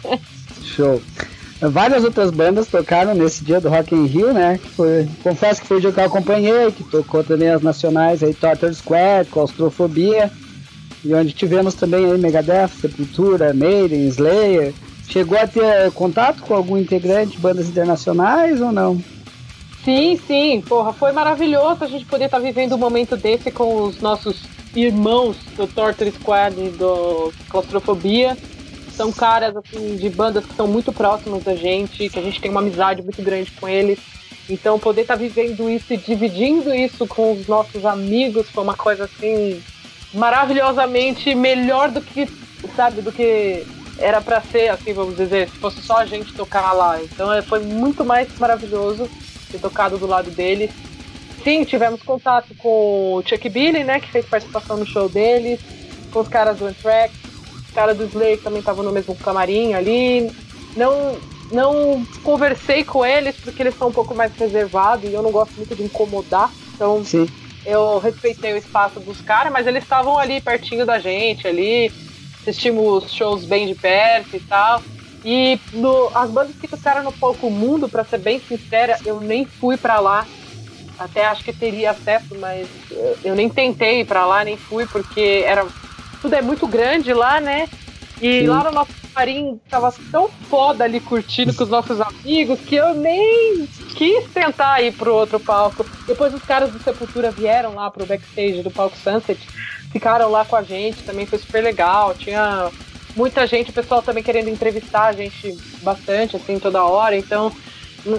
Show. 0.64 1.02
Várias 1.62 2.04
outras 2.04 2.30
bandas 2.32 2.68
tocaram 2.68 3.14
nesse 3.14 3.44
dia 3.44 3.62
do 3.62 3.70
Rock 3.70 3.96
in 3.96 4.06
Rio, 4.06 4.34
né? 4.34 4.60
Foi, 4.76 5.08
confesso 5.22 5.62
que 5.62 5.68
foi 5.68 5.78
o 5.78 5.82
dia 5.82 5.92
que 5.92 6.00
eu 6.00 6.06
acompanhei, 6.06 6.72
que 6.72 6.84
tocou 6.84 7.24
também 7.24 7.50
as 7.50 7.62
nacionais 7.62 8.22
aí, 8.22 8.34
Torture 8.34 8.74
Square, 8.74 9.28
Claustrofobia, 9.30 10.30
e 11.06 11.14
onde 11.14 11.32
tivemos 11.32 11.74
também 11.74 12.06
aí 12.06 12.18
Megadeth, 12.18 12.70
Sepultura, 12.82 13.54
Maiden, 13.54 14.08
Slayer. 14.08 14.74
Chegou 15.08 15.38
a 15.38 15.48
ter 15.48 15.92
contato 15.92 16.42
com 16.44 16.54
algum 16.56 16.78
integrante 16.78 17.34
de 17.34 17.38
bandas 17.38 17.68
internacionais 17.68 18.62
ou 18.62 18.72
não? 18.72 19.02
Sim, 19.84 20.20
sim, 20.26 20.62
porra, 20.62 20.94
foi 20.94 21.12
maravilhoso 21.12 21.84
a 21.84 21.88
gente 21.88 22.06
poder 22.06 22.26
estar 22.26 22.38
tá 22.38 22.44
vivendo 22.44 22.74
um 22.76 22.78
momento 22.78 23.18
desse 23.18 23.52
com 23.52 23.84
os 23.84 24.00
nossos 24.00 24.42
irmãos 24.74 25.36
do 25.58 25.68
Torture 25.68 26.12
Squad 26.12 26.56
do 26.72 27.34
Claustrofobia. 27.50 28.38
São 28.92 29.12
caras 29.12 29.56
assim 29.58 29.98
de 29.98 30.10
bandas 30.10 30.46
que 30.46 30.56
são 30.56 30.68
muito 30.68 30.94
próximos 30.94 31.44
da 31.44 31.56
gente, 31.56 32.10
que 32.10 32.20
a 32.20 32.22
gente 32.22 32.40
tem 32.40 32.50
uma 32.50 32.62
amizade 32.62 33.02
muito 33.02 33.22
grande 33.22 33.52
com 33.52 33.68
eles. 33.68 34.00
Então 34.50 34.80
poder 34.80 35.02
estar 35.02 35.16
tá 35.16 35.20
vivendo 35.20 35.70
isso 35.70 35.94
e 35.94 35.98
dividindo 35.98 36.74
isso 36.74 37.06
com 37.06 37.34
os 37.34 37.48
nossos 37.48 37.86
amigos 37.86 38.50
foi 38.50 38.64
uma 38.64 38.76
coisa 38.76 39.06
assim 39.06 39.62
maravilhosamente 40.14 41.34
melhor 41.34 41.90
do 41.90 42.02
que, 42.02 42.30
sabe, 42.76 43.02
do 43.02 43.12
que 43.12 43.66
era 43.98 44.22
para 44.22 44.42
ser, 44.42 44.70
assim, 44.70 44.94
vamos 44.94 45.16
dizer, 45.16 45.50
se 45.50 45.58
fosse 45.58 45.82
só 45.82 45.98
a 45.98 46.06
gente 46.06 46.34
tocar 46.34 46.72
lá. 46.74 47.02
Então 47.02 47.32
é, 47.32 47.42
foi 47.42 47.60
muito 47.60 48.04
mais 48.04 48.28
maravilhoso 48.40 49.10
ter 49.52 49.60
tocado 49.60 49.98
do 49.98 50.08
lado 50.08 50.32
deles. 50.32 50.72
Sim, 51.44 51.64
tivemos 51.64 52.02
contato 52.02 52.56
com 52.56 53.16
o 53.16 53.24
Chuck 53.26 53.50
Billy, 53.50 53.84
né, 53.84 54.00
que 54.00 54.10
fez 54.10 54.26
participação 54.26 54.78
no 54.78 54.86
show 54.86 55.10
deles, 55.10 55.60
com 56.12 56.22
os 56.22 56.28
caras 56.28 56.58
do 56.58 56.66
Anthrax, 56.66 57.14
os 57.66 57.72
caras 57.72 57.98
do 57.98 58.06
Slay 58.06 58.38
que 58.38 58.44
também 58.44 58.60
estavam 58.60 58.84
no 58.84 58.92
mesmo 58.92 59.16
camarim 59.16 59.74
ali. 59.74 60.32
Não, 60.76 61.18
não 61.52 62.06
conversei 62.24 62.84
com 62.84 63.06
eles 63.06 63.36
porque 63.36 63.62
eles 63.62 63.78
são 63.78 63.90
um 63.90 63.94
pouco 63.94 64.16
mais 64.16 64.34
reservados 64.36 65.10
e 65.10 65.14
eu 65.14 65.22
não 65.22 65.32
gosto 65.32 65.54
muito 65.56 65.76
de 65.76 65.84
incomodar. 65.84 66.52
Então, 66.76 67.04
Sim 67.04 67.28
eu 67.66 67.98
respeitei 68.00 68.54
o 68.54 68.58
espaço 68.58 69.00
dos 69.00 69.22
caras, 69.22 69.52
mas 69.52 69.68
eles 69.68 69.84
estavam 69.84 70.18
ali 70.18 70.42
pertinho 70.42 70.86
da 70.86 71.00
gente, 71.00 71.48
ali, 71.48 71.92
assistimos 72.44 73.12
shows 73.12 73.46
bem 73.46 73.68
de 73.68 73.76
perto 73.76 74.36
e 74.36 74.40
tal. 74.40 74.82
E 75.26 75.58
no, 75.72 76.12
as 76.14 76.30
bandas 76.30 76.56
que 76.56 76.68
tocaram 76.68 77.04
no 77.04 77.12
Palco 77.12 77.50
Mundo, 77.50 77.88
para 77.88 78.04
ser 78.04 78.20
bem 78.20 78.40
sincera, 78.40 78.98
eu 79.06 79.22
nem 79.22 79.46
fui 79.46 79.78
para 79.78 80.00
lá. 80.00 80.28
Até 81.00 81.26
acho 81.26 81.44
que 81.44 81.54
teria 81.54 81.92
acesso, 81.92 82.36
mas 82.40 82.68
eu 83.24 83.34
nem 83.34 83.50
tentei 83.50 84.02
ir 84.02 84.06
pra 84.06 84.26
lá, 84.26 84.44
nem 84.44 84.58
fui, 84.58 84.86
porque 84.86 85.44
era 85.46 85.66
tudo 86.22 86.36
é 86.36 86.42
muito 86.42 86.68
grande 86.68 87.14
lá, 87.14 87.40
né? 87.40 87.68
E 88.22 88.42
Sim. 88.42 88.48
lá 88.48 88.64
no 88.66 88.72
nosso 88.72 88.94
camarim 89.14 89.60
tava 89.70 89.94
tão 90.12 90.30
foda 90.50 90.84
ali 90.84 91.00
curtindo 91.00 91.54
com 91.54 91.64
os 91.64 91.70
nossos 91.70 92.00
amigos 92.00 92.60
que 92.62 92.76
eu 92.76 92.94
nem 92.94 93.68
quis 93.96 94.26
tentar 94.34 94.82
ir 94.82 94.94
pro 94.94 95.14
outro 95.14 95.40
palco. 95.40 95.86
Depois 96.06 96.34
os 96.34 96.42
caras 96.44 96.72
do 96.72 96.82
Sepultura 96.82 97.32
vieram 97.32 97.76
lá 97.76 97.90
pro 97.90 98.06
backstage 98.06 98.62
do 98.62 98.72
palco 98.72 98.98
Sunset, 98.98 99.40
ficaram 99.94 100.30
lá 100.30 100.44
com 100.44 100.56
a 100.56 100.64
gente, 100.64 101.04
também 101.04 101.26
foi 101.26 101.40
super 101.40 101.64
legal. 101.64 102.14
Tinha 102.16 102.70
muita 103.16 103.48
gente, 103.48 103.70
o 103.70 103.74
pessoal 103.74 104.02
também 104.02 104.24
querendo 104.24 104.50
entrevistar 104.50 105.06
a 105.06 105.14
gente 105.14 105.56
bastante, 105.82 106.36
assim, 106.36 106.60
toda 106.60 106.84
hora. 106.84 107.16
Então 107.16 107.52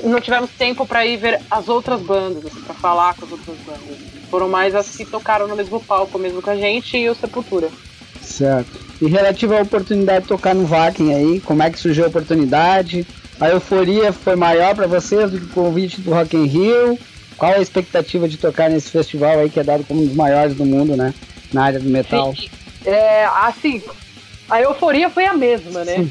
não 0.04 0.20
tivemos 0.20 0.50
tempo 0.50 0.86
para 0.86 1.04
ir 1.04 1.18
ver 1.18 1.40
as 1.50 1.68
outras 1.68 2.00
bandas, 2.00 2.46
assim, 2.46 2.62
para 2.62 2.74
falar 2.74 3.14
com 3.14 3.26
as 3.26 3.32
outras 3.32 3.56
bandas. 3.66 3.98
Foram 4.30 4.48
mais 4.48 4.74
as 4.74 4.96
que 4.96 5.04
tocaram 5.04 5.46
no 5.46 5.56
mesmo 5.56 5.78
palco 5.80 6.18
mesmo 6.18 6.40
com 6.40 6.50
a 6.50 6.56
gente 6.56 6.96
e 6.96 7.10
o 7.10 7.14
Sepultura. 7.14 7.68
Certo. 8.22 8.80
E 9.02 9.06
relativo 9.06 9.54
à 9.54 9.60
oportunidade 9.60 10.22
de 10.22 10.28
tocar 10.28 10.54
no 10.54 10.64
Vakin 10.64 11.12
aí, 11.12 11.40
como 11.40 11.62
é 11.62 11.70
que 11.70 11.78
surgiu 11.78 12.04
a 12.04 12.08
oportunidade? 12.08 13.06
A 13.38 13.50
euforia 13.50 14.12
foi 14.12 14.36
maior 14.36 14.74
para 14.74 14.86
vocês 14.86 15.30
do 15.30 15.38
que 15.38 15.46
o 15.46 15.48
convite 15.48 16.00
do 16.00 16.12
Rock 16.12 16.36
in 16.36 16.46
Rio? 16.46 16.98
Qual 17.36 17.52
a 17.52 17.60
expectativa 17.60 18.28
de 18.28 18.38
tocar 18.38 18.70
nesse 18.70 18.90
festival 18.90 19.40
aí 19.40 19.50
que 19.50 19.58
é 19.60 19.64
dado 19.64 19.84
como 19.84 20.02
um 20.02 20.06
dos 20.06 20.14
maiores 20.14 20.54
do 20.54 20.64
mundo, 20.64 20.96
né? 20.96 21.12
Na 21.54 21.64
área 21.64 21.80
do 21.80 21.88
metal. 21.88 22.34
Sim. 22.34 22.50
É, 22.84 23.24
assim, 23.24 23.82
a 24.50 24.60
euforia 24.60 25.08
foi 25.08 25.24
a 25.24 25.32
mesma, 25.32 25.84
né? 25.84 26.06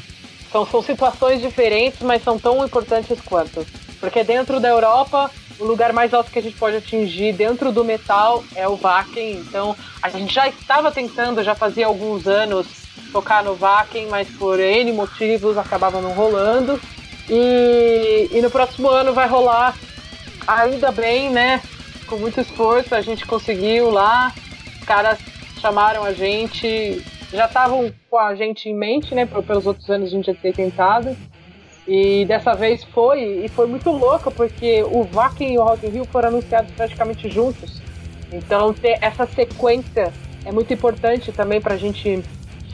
São, 0.50 0.66
são 0.66 0.82
situações 0.82 1.40
diferentes, 1.40 2.00
mas 2.00 2.22
são 2.22 2.38
tão 2.38 2.64
importantes 2.64 3.18
quanto. 3.24 3.66
Porque 4.00 4.24
dentro 4.24 4.58
da 4.58 4.68
Europa 4.68 5.30
o 5.58 5.64
lugar 5.64 5.92
mais 5.92 6.12
alto 6.12 6.30
que 6.30 6.38
a 6.38 6.42
gente 6.42 6.56
pode 6.56 6.76
atingir 6.76 7.32
dentro 7.32 7.70
do 7.70 7.84
metal 7.84 8.44
é 8.54 8.66
o 8.66 8.76
Wacken. 8.76 9.32
Então, 9.36 9.76
a 10.02 10.08
gente 10.08 10.34
já 10.34 10.48
estava 10.48 10.90
tentando, 10.90 11.42
já 11.42 11.54
fazia 11.54 11.86
alguns 11.86 12.26
anos, 12.26 12.66
tocar 13.12 13.44
no 13.44 13.54
Vakin, 13.54 14.06
mas 14.06 14.28
por 14.28 14.58
N 14.58 14.92
motivos 14.92 15.56
acabava 15.56 16.00
não 16.00 16.12
rolando. 16.12 16.80
E, 17.28 18.28
e 18.32 18.42
no 18.42 18.50
próximo 18.50 18.88
ano 18.88 19.14
vai 19.14 19.28
rolar, 19.28 19.76
ainda 20.46 20.90
bem, 20.90 21.30
né? 21.30 21.62
Com 22.06 22.16
muito 22.16 22.40
esforço 22.40 22.94
a 22.94 23.00
gente 23.00 23.24
conseguiu 23.24 23.90
lá. 23.90 24.32
Os 24.78 24.84
caras 24.84 25.18
chamaram 25.64 26.04
a 26.04 26.12
gente, 26.12 27.02
já 27.32 27.46
estavam 27.46 27.90
com 28.10 28.18
a 28.18 28.34
gente 28.34 28.68
em 28.68 28.74
mente, 28.74 29.14
né? 29.14 29.24
Pelos 29.24 29.66
outros 29.66 29.88
anos 29.88 30.08
a 30.08 30.10
gente 30.10 30.26
já 30.26 30.34
ter 30.34 30.52
tentado. 30.52 31.16
E 31.88 32.26
dessa 32.26 32.54
vez 32.54 32.84
foi, 32.84 33.44
e 33.46 33.48
foi 33.48 33.66
muito 33.66 33.90
louco, 33.90 34.30
porque 34.30 34.82
o 34.82 35.04
Vakin 35.04 35.54
e 35.54 35.58
o 35.58 35.62
Rock 35.62 35.86
in 35.86 35.88
Rio 35.88 36.04
foram 36.04 36.28
anunciados 36.28 36.70
praticamente 36.72 37.30
juntos. 37.30 37.80
Então 38.30 38.74
ter 38.74 38.98
essa 39.00 39.26
sequência 39.26 40.12
é 40.44 40.52
muito 40.52 40.72
importante 40.74 41.32
também 41.32 41.62
para 41.62 41.74
a 41.74 41.78
gente 41.78 42.22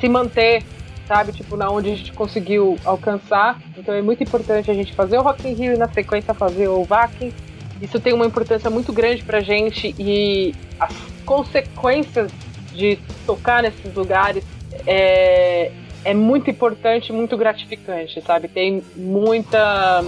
se 0.00 0.08
manter, 0.08 0.64
sabe, 1.06 1.30
tipo, 1.30 1.56
na 1.56 1.70
onde 1.70 1.92
a 1.92 1.94
gente 1.94 2.12
conseguiu 2.12 2.76
alcançar. 2.84 3.60
Então 3.76 3.94
é 3.94 4.02
muito 4.02 4.24
importante 4.24 4.68
a 4.68 4.74
gente 4.74 4.92
fazer 4.94 5.16
o 5.16 5.22
Rock 5.22 5.46
in 5.46 5.54
Rio 5.54 5.74
e 5.74 5.76
na 5.76 5.88
sequência 5.88 6.34
fazer 6.34 6.66
o 6.66 6.82
Vakin. 6.82 7.32
Isso 7.80 8.00
tem 8.00 8.12
uma 8.12 8.26
importância 8.26 8.68
muito 8.68 8.92
grande 8.92 9.22
pra 9.22 9.40
gente 9.40 9.94
e 9.96 10.52
as 10.80 10.92
consequências 11.24 12.32
de 12.72 12.98
tocar 13.26 13.62
nesses 13.62 13.94
lugares 13.94 14.44
é, 14.86 15.72
é 16.04 16.14
muito 16.14 16.50
importante, 16.50 17.12
muito 17.12 17.36
gratificante, 17.36 18.22
sabe? 18.22 18.48
Tem 18.48 18.82
muita 18.96 20.02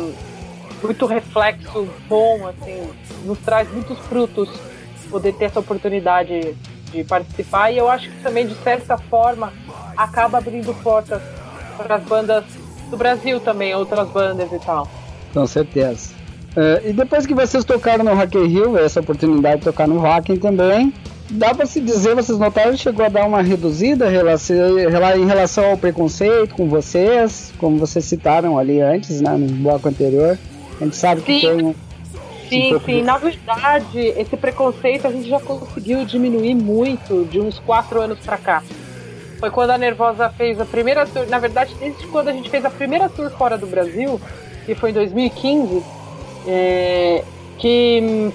muito 0.83 1.07
reflexo 1.07 1.89
bom, 2.09 2.47
assim, 2.49 2.91
nos 3.25 3.39
traz 3.39 3.71
muitos 3.73 3.99
frutos 4.01 4.49
poder 5.09 5.33
ter 5.35 5.45
essa 5.45 5.61
oportunidade 5.61 6.57
de 6.91 7.05
participar 7.05 7.71
e 7.71 7.79
eu 7.79 7.89
acho 7.89 8.11
que 8.11 8.23
também 8.23 8.47
de 8.47 8.55
certa 8.57 8.97
forma 8.97 9.53
acaba 9.97 10.39
abrindo 10.39 10.75
portas 10.83 11.23
para 11.77 11.97
as 11.97 12.03
bandas 12.03 12.45
do 12.91 12.97
Brasil 12.97 13.39
também, 13.39 13.75
outras 13.75 14.09
bandas 14.09 14.51
e 14.53 14.59
tal. 14.59 14.89
Com 15.33 15.47
certeza. 15.47 16.15
Uh, 16.57 16.89
e 16.89 16.93
depois 16.93 17.27
que 17.27 17.35
vocês 17.35 17.65
tocaram 17.65 18.05
no 18.05 18.15
Rock 18.15 18.37
in 18.37 18.47
Rio, 18.47 18.77
essa 18.77 19.01
oportunidade 19.01 19.59
de 19.59 19.65
tocar 19.65 19.89
no 19.89 19.99
Rock 19.99 20.37
também, 20.39 20.93
dá 21.31 21.55
para 21.55 21.67
se 21.67 21.81
dizer, 21.81 22.15
vocês 22.15 22.39
notaram 22.39 22.73
que 22.73 22.79
chegou 22.79 23.05
a 23.05 23.09
dar 23.09 23.27
uma 23.27 23.43
reduzida 23.43 24.07
em 24.11 25.27
relação 25.27 25.65
ao 25.71 25.79
preconceito 25.79 26.55
com 26.55 26.69
vocês, 26.69 27.53
como 27.59 27.79
vocês 27.79 28.05
citaram 28.05 28.59
ali 28.59 28.81
antes, 28.81 29.21
né, 29.21 29.37
no 29.37 29.49
bloco 29.49 29.89
anterior. 29.89 30.39
A 30.81 30.85
gente 30.85 30.97
sabe 30.97 31.23
que 31.23 31.41
sim. 31.41 31.41
tem 31.41 31.65
um. 31.65 31.75
Sim, 32.49 32.75
um 32.75 32.81
sim. 32.81 32.97
De... 32.97 33.03
Na 33.03 33.19
verdade, 33.19 33.99
esse 33.99 34.37
preconceito 34.37 35.07
a 35.07 35.11
gente 35.11 35.29
já 35.29 35.41
conseguiu 35.41 36.05
diminuir 36.05 36.55
muito 36.55 37.25
de 37.31 37.41
uns 37.41 37.59
quatro 37.59 38.01
anos 38.01 38.19
para 38.19 38.37
cá. 38.37 38.63
Foi 39.39 39.51
quando 39.51 39.71
a 39.71 39.79
Nervosa 39.79 40.31
fez 40.31 40.61
a 40.61 40.65
primeira 40.65 41.07
tour. 41.07 41.27
Na 41.29 41.39
verdade, 41.39 41.75
desde 41.81 42.07
quando 42.09 42.29
a 42.29 42.33
gente 42.33 42.49
fez 42.51 42.65
a 42.65 42.71
primeira 42.71 43.09
tour 43.09 43.31
fora 43.31 43.59
do 43.59 43.67
Brasil, 43.67 44.21
que 44.65 44.75
foi 44.75 44.91
em 44.91 44.93
2015, 44.93 45.83
é, 46.47 47.25
que 47.59 48.33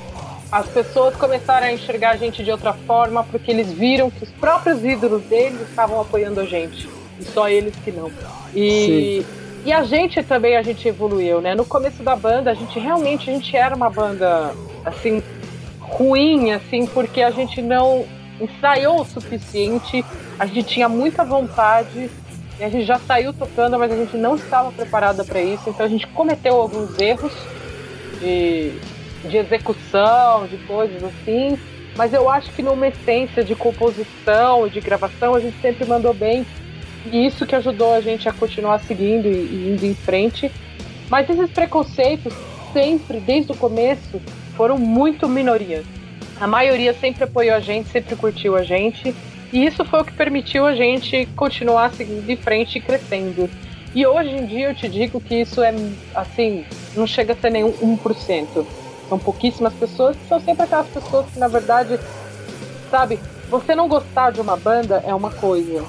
as 0.52 0.68
pessoas 0.68 1.16
começaram 1.16 1.68
a 1.68 1.74
enxergar 1.74 2.12
a 2.12 2.16
gente 2.16 2.44
de 2.44 2.52
outra 2.52 2.74
forma 2.74 3.24
porque 3.24 3.52
eles 3.52 3.72
viram 3.72 4.10
que 4.10 4.24
os 4.24 4.30
próprios 4.32 4.84
ídolos 4.84 5.24
deles 5.24 5.60
estavam 5.62 6.00
apoiando 6.00 6.40
a 6.40 6.46
gente 6.46 6.88
e 7.20 7.26
só 7.26 7.50
eles 7.50 7.76
que 7.84 7.92
não. 7.92 8.12
E, 8.56 9.26
e 9.66 9.74
a 9.74 9.84
gente 9.84 10.22
também 10.24 10.56
a 10.56 10.62
gente 10.62 10.88
evoluiu, 10.88 11.42
né? 11.42 11.54
No 11.54 11.66
começo 11.66 12.02
da 12.02 12.16
banda 12.16 12.52
a 12.52 12.54
gente 12.54 12.80
realmente 12.80 13.30
a 13.30 13.34
gente 13.34 13.56
era 13.56 13.76
uma 13.76 13.90
banda 13.90 14.54
assim 14.86 15.22
ruim, 15.80 16.52
assim 16.52 16.86
porque 16.86 17.22
a 17.22 17.32
gente 17.32 17.62
não 17.62 18.06
ensaiou 18.40 19.02
o 19.02 19.06
suficiente, 19.06 20.06
a 20.40 20.46
gente 20.46 20.64
tinha 20.64 20.88
muita 20.88 21.26
vontade 21.26 22.10
e 22.60 22.64
a 22.64 22.70
gente 22.70 22.86
já 22.86 23.00
saiu 23.00 23.34
tocando, 23.34 23.78
mas 23.78 23.92
a 23.92 23.96
gente 23.96 24.16
não 24.16 24.36
estava 24.36 24.72
preparada 24.72 25.26
para 25.26 25.42
isso, 25.42 25.70
então 25.70 25.86
a 25.86 25.90
gente 25.90 26.08
cometeu 26.08 26.56
alguns 26.56 26.98
erros 27.00 27.34
de 28.20 28.80
de 29.28 29.38
execução, 29.38 30.48
de 30.48 30.58
coisas 30.58 31.04
assim. 31.04 31.58
Mas 31.96 32.14
eu 32.14 32.30
acho 32.30 32.52
que 32.52 32.62
numa 32.62 32.88
essência 32.88 33.44
de 33.44 33.56
composição 33.56 34.68
e 34.68 34.70
de 34.70 34.80
gravação 34.80 35.36
a 35.36 35.40
gente 35.40 35.60
sempre 35.62 35.86
mandou 35.86 36.14
bem. 36.14 36.46
E 37.12 37.26
isso 37.26 37.46
que 37.46 37.56
ajudou 37.56 37.94
a 37.94 38.02
gente 38.02 38.28
a 38.28 38.34
continuar 38.34 38.80
seguindo 38.80 39.28
e, 39.28 39.32
e 39.32 39.74
indo 39.74 39.86
em 39.86 39.96
frente. 39.96 40.52
Mas 41.10 41.30
esses 41.30 41.50
preconceitos 41.52 42.34
sempre, 42.74 43.20
desde 43.20 43.52
o 43.52 43.56
começo, 43.56 44.22
foram 44.56 44.78
muito 44.78 45.28
minorias. 45.28 45.86
A 46.40 46.46
maioria 46.46 46.94
sempre 46.94 47.24
apoiou 47.24 47.56
a 47.56 47.60
gente, 47.60 47.90
sempre 47.90 48.16
curtiu 48.16 48.56
a 48.56 48.64
gente. 48.64 49.16
E 49.52 49.66
isso 49.66 49.84
foi 49.86 50.02
o 50.02 50.06
que 50.06 50.12
permitiu 50.12 50.66
a 50.66 50.76
gente 50.76 51.26
continuar 51.36 51.92
seguindo 51.94 52.30
em 52.30 52.36
frente 52.36 52.78
e 52.78 52.82
crescendo. 52.82 53.50
E 53.96 54.06
hoje 54.06 54.30
em 54.30 54.46
dia 54.46 54.70
eu 54.70 54.76
te 54.76 54.88
digo 54.88 55.20
que 55.20 55.36
isso 55.36 55.64
é, 55.64 55.74
assim, 56.14 56.66
não 56.96 57.08
chega 57.08 57.34
a 57.34 57.36
ser 57.36 57.50
nem 57.50 57.64
1%. 57.64 58.66
São 59.10 59.18
pouquíssimas 59.18 59.74
pessoas, 59.74 60.18
são 60.28 60.40
sempre 60.40 60.64
aquelas 60.64 60.88
pessoas 60.88 61.26
que, 61.28 61.40
na 61.40 61.48
verdade, 61.48 62.00
sabe, 62.90 63.20
você 63.50 63.74
não 63.74 63.88
gostar 63.88 64.32
de 64.32 64.42
uma 64.42 64.58
banda 64.58 65.04
é 65.06 65.14
uma 65.14 65.32
coisa. 65.32 65.84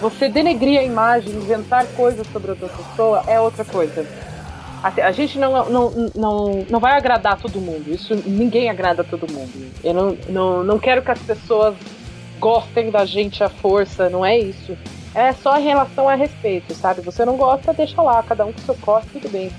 Você 0.00 0.28
denegrir 0.28 0.78
a 0.78 0.84
imagem, 0.84 1.32
inventar 1.32 1.86
coisas 1.96 2.26
sobre 2.28 2.50
outra 2.50 2.68
pessoa 2.68 3.24
é 3.26 3.40
outra 3.40 3.64
coisa. 3.64 4.06
A 4.82 5.10
gente 5.10 5.38
não, 5.38 5.68
não, 5.68 5.90
não, 6.14 6.66
não 6.70 6.80
vai 6.80 6.92
agradar 6.92 7.40
todo 7.40 7.60
mundo. 7.60 7.90
Isso 7.90 8.14
ninguém 8.26 8.70
agrada 8.70 9.02
todo 9.02 9.30
mundo. 9.32 9.72
Eu 9.82 9.92
não, 9.92 10.18
não, 10.28 10.62
não 10.62 10.78
quero 10.78 11.02
que 11.02 11.10
as 11.10 11.18
pessoas 11.18 11.74
gostem 12.38 12.90
da 12.90 13.04
gente 13.04 13.42
à 13.42 13.48
força, 13.48 14.08
não 14.08 14.24
é 14.24 14.38
isso. 14.38 14.76
É 15.14 15.32
só 15.32 15.58
em 15.58 15.64
relação 15.64 16.08
a 16.08 16.14
respeito, 16.14 16.72
sabe? 16.74 17.00
Você 17.00 17.24
não 17.24 17.36
gosta, 17.36 17.72
deixa 17.72 18.00
lá, 18.00 18.22
cada 18.22 18.44
um 18.44 18.52
com 18.52 18.60
seu 18.60 18.74
corpo, 18.76 19.08
tudo 19.12 19.28
bem. 19.28 19.50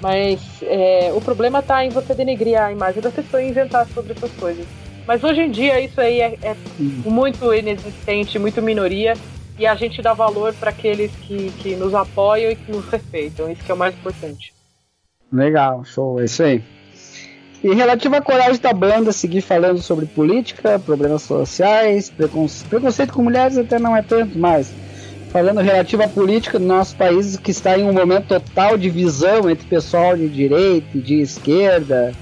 Mas 0.00 0.40
é, 0.62 1.12
o 1.14 1.20
problema 1.20 1.62
tá 1.62 1.84
em 1.84 1.90
você 1.90 2.14
denegrir 2.14 2.60
a 2.60 2.72
imagem 2.72 3.02
da 3.02 3.10
pessoa 3.10 3.42
e 3.42 3.48
inventar 3.48 3.86
sobre 3.88 4.12
essas 4.12 4.30
coisas. 4.32 4.66
Mas 5.06 5.22
hoje 5.22 5.42
em 5.42 5.50
dia 5.50 5.80
isso 5.80 6.00
aí 6.00 6.20
é, 6.20 6.38
é 6.42 6.56
muito 6.78 7.52
inexistente, 7.52 8.38
muito 8.38 8.62
minoria, 8.62 9.14
e 9.58 9.66
a 9.66 9.74
gente 9.74 10.00
dá 10.00 10.14
valor 10.14 10.54
para 10.54 10.70
aqueles 10.70 11.10
que, 11.16 11.50
que 11.58 11.76
nos 11.76 11.94
apoiam 11.94 12.50
e 12.50 12.56
que 12.56 12.72
nos 12.72 12.88
respeitam. 12.88 13.50
Isso 13.50 13.62
que 13.62 13.70
é 13.70 13.74
o 13.74 13.76
mais 13.76 13.94
importante. 13.94 14.54
Legal, 15.30 15.84
show, 15.84 16.20
é 16.20 16.24
isso 16.24 16.42
aí. 16.42 16.62
E 17.62 17.74
relativo 17.74 18.16
à 18.16 18.22
coragem 18.22 18.58
da 18.58 18.72
banda 18.72 19.12
seguir 19.12 19.42
falando 19.42 19.82
sobre 19.82 20.06
política, 20.06 20.78
problemas 20.78 21.22
sociais, 21.22 22.08
preconce... 22.08 22.64
preconceito 22.64 23.12
com 23.12 23.22
mulheres 23.22 23.58
até 23.58 23.78
não 23.78 23.94
é 23.94 24.00
tanto, 24.00 24.38
mas 24.38 24.72
falando 25.30 25.60
relativo 25.60 26.02
à 26.02 26.08
política 26.08 26.58
do 26.58 26.64
nosso 26.64 26.96
país, 26.96 27.36
que 27.36 27.50
está 27.50 27.78
em 27.78 27.84
um 27.84 27.92
momento 27.92 28.26
total 28.26 28.76
de 28.76 28.90
visão 28.90 29.48
entre 29.48 29.66
pessoal 29.66 30.16
de 30.16 30.28
direita 30.28 30.88
e 30.94 31.00
de 31.00 31.20
esquerda. 31.20 32.12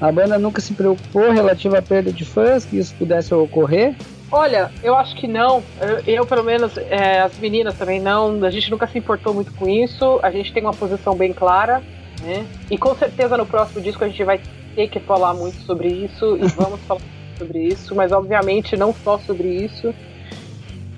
A 0.00 0.12
banda 0.12 0.38
nunca 0.38 0.60
se 0.60 0.74
preocupou 0.74 1.32
relativo 1.32 1.76
à 1.76 1.82
perda 1.82 2.12
de 2.12 2.24
fãs, 2.24 2.64
que 2.64 2.78
isso 2.78 2.94
pudesse 2.94 3.34
ocorrer? 3.34 3.96
Olha, 4.30 4.70
eu 4.82 4.94
acho 4.94 5.16
que 5.16 5.26
não. 5.26 5.62
Eu, 5.80 6.14
eu 6.14 6.26
pelo 6.26 6.44
menos, 6.44 6.76
é, 6.76 7.20
as 7.20 7.36
meninas 7.38 7.74
também 7.76 7.98
não. 7.98 8.44
A 8.44 8.50
gente 8.50 8.70
nunca 8.70 8.86
se 8.86 8.98
importou 8.98 9.32
muito 9.32 9.52
com 9.54 9.66
isso. 9.68 10.20
A 10.22 10.30
gente 10.30 10.52
tem 10.52 10.62
uma 10.62 10.74
posição 10.74 11.16
bem 11.16 11.32
clara, 11.32 11.82
né? 12.22 12.46
E 12.70 12.76
com 12.76 12.94
certeza 12.94 13.36
no 13.36 13.46
próximo 13.46 13.80
disco 13.80 14.04
a 14.04 14.08
gente 14.08 14.22
vai 14.22 14.38
ter 14.76 14.88
que 14.88 15.00
falar 15.00 15.32
muito 15.32 15.56
sobre 15.62 15.88
isso 15.88 16.36
e 16.36 16.46
vamos 16.48 16.78
falar 16.86 17.00
sobre 17.38 17.60
isso, 17.60 17.94
mas 17.94 18.12
obviamente 18.12 18.76
não 18.76 18.92
só 18.92 19.18
sobre 19.18 19.48
isso. 19.48 19.94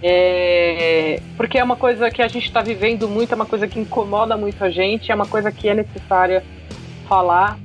É, 0.02 1.20
porque 1.36 1.58
é 1.58 1.64
uma 1.64 1.76
coisa 1.76 2.10
que 2.10 2.22
a 2.22 2.28
gente 2.28 2.46
está 2.46 2.62
vivendo 2.62 3.08
muito, 3.08 3.32
é 3.32 3.34
uma 3.34 3.46
coisa 3.46 3.68
que 3.68 3.78
incomoda 3.78 4.36
muito 4.36 4.62
a 4.64 4.70
gente, 4.70 5.12
é 5.12 5.14
uma 5.14 5.26
coisa 5.26 5.52
que 5.52 5.68
é 5.68 5.74
necessária 5.74 6.42
falar. 7.06 7.58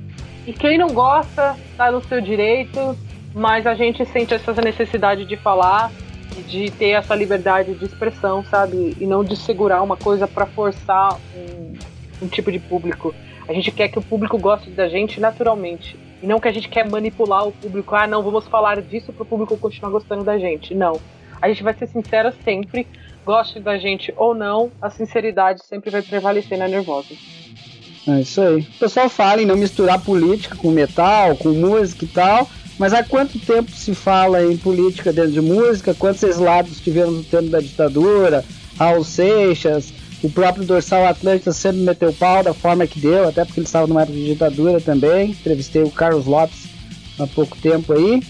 E 0.46 0.52
quem 0.52 0.76
não 0.76 0.88
gosta, 0.88 1.56
está 1.70 1.90
no 1.90 2.02
seu 2.04 2.20
direito, 2.20 2.96
mas 3.34 3.66
a 3.66 3.74
gente 3.74 4.04
sente 4.06 4.34
essa 4.34 4.52
necessidade 4.60 5.24
de 5.24 5.36
falar 5.36 5.90
e 6.36 6.42
de 6.42 6.70
ter 6.70 6.90
essa 6.90 7.14
liberdade 7.14 7.74
de 7.74 7.84
expressão, 7.84 8.44
sabe? 8.44 8.96
E 9.00 9.06
não 9.06 9.24
de 9.24 9.36
segurar 9.36 9.82
uma 9.82 9.96
coisa 9.96 10.28
para 10.28 10.46
forçar 10.46 11.18
um, 11.34 11.72
um 12.22 12.28
tipo 12.28 12.52
de 12.52 12.58
público. 12.58 13.14
A 13.48 13.52
gente 13.52 13.70
quer 13.70 13.88
que 13.88 13.98
o 13.98 14.02
público 14.02 14.36
goste 14.36 14.70
da 14.70 14.88
gente 14.88 15.20
naturalmente. 15.20 15.98
E 16.22 16.26
não 16.26 16.38
que 16.38 16.48
a 16.48 16.52
gente 16.52 16.68
quer 16.68 16.88
manipular 16.88 17.46
o 17.46 17.52
público. 17.52 17.94
Ah, 17.94 18.06
não, 18.06 18.22
vamos 18.22 18.46
falar 18.46 18.80
disso 18.82 19.12
para 19.12 19.22
o 19.22 19.26
público 19.26 19.56
continuar 19.56 19.90
gostando 19.90 20.24
da 20.24 20.38
gente. 20.38 20.74
Não 20.74 21.00
a 21.40 21.48
gente 21.48 21.62
vai 21.62 21.74
ser 21.74 21.86
sincera 21.86 22.34
sempre, 22.44 22.86
goste 23.24 23.60
da 23.60 23.76
gente 23.78 24.12
ou 24.16 24.34
não, 24.34 24.70
a 24.80 24.90
sinceridade 24.90 25.64
sempre 25.64 25.90
vai 25.90 26.02
prevalecer 26.02 26.58
na 26.58 26.68
nervosa. 26.68 27.08
É 28.08 28.20
isso 28.20 28.40
aí. 28.40 28.60
O 28.60 28.78
pessoal 28.78 29.08
fala 29.08 29.42
em 29.42 29.46
não 29.46 29.56
misturar 29.56 30.00
política 30.00 30.54
com 30.54 30.70
metal, 30.70 31.36
com 31.36 31.48
música 31.48 32.04
e 32.04 32.08
tal, 32.08 32.48
mas 32.78 32.92
há 32.92 33.02
quanto 33.02 33.38
tempo 33.38 33.70
se 33.72 33.94
fala 33.94 34.44
em 34.44 34.56
política 34.56 35.12
dentro 35.12 35.32
de 35.32 35.40
música? 35.40 35.94
Quantos 35.94 36.38
lados 36.38 36.80
tivemos 36.80 37.16
no 37.16 37.24
tempo 37.24 37.48
da 37.48 37.58
ditadura? 37.58 38.44
Raul 38.78 39.02
Seixas, 39.02 39.92
o 40.22 40.30
próprio 40.30 40.64
Dorsal 40.64 41.06
Atlântica 41.06 41.52
sempre 41.52 41.80
meteu 41.80 42.12
pau 42.12 42.42
da 42.42 42.54
forma 42.54 42.86
que 42.86 43.00
deu, 43.00 43.28
até 43.28 43.44
porque 43.44 43.60
ele 43.60 43.66
estava 43.66 43.86
numa 43.86 44.02
época 44.02 44.16
de 44.16 44.26
ditadura 44.26 44.80
também. 44.80 45.30
Entrevistei 45.30 45.82
o 45.82 45.90
Carlos 45.90 46.26
Lopes 46.26 46.68
há 47.18 47.26
pouco 47.26 47.56
tempo 47.56 47.92
aí. 47.92 48.22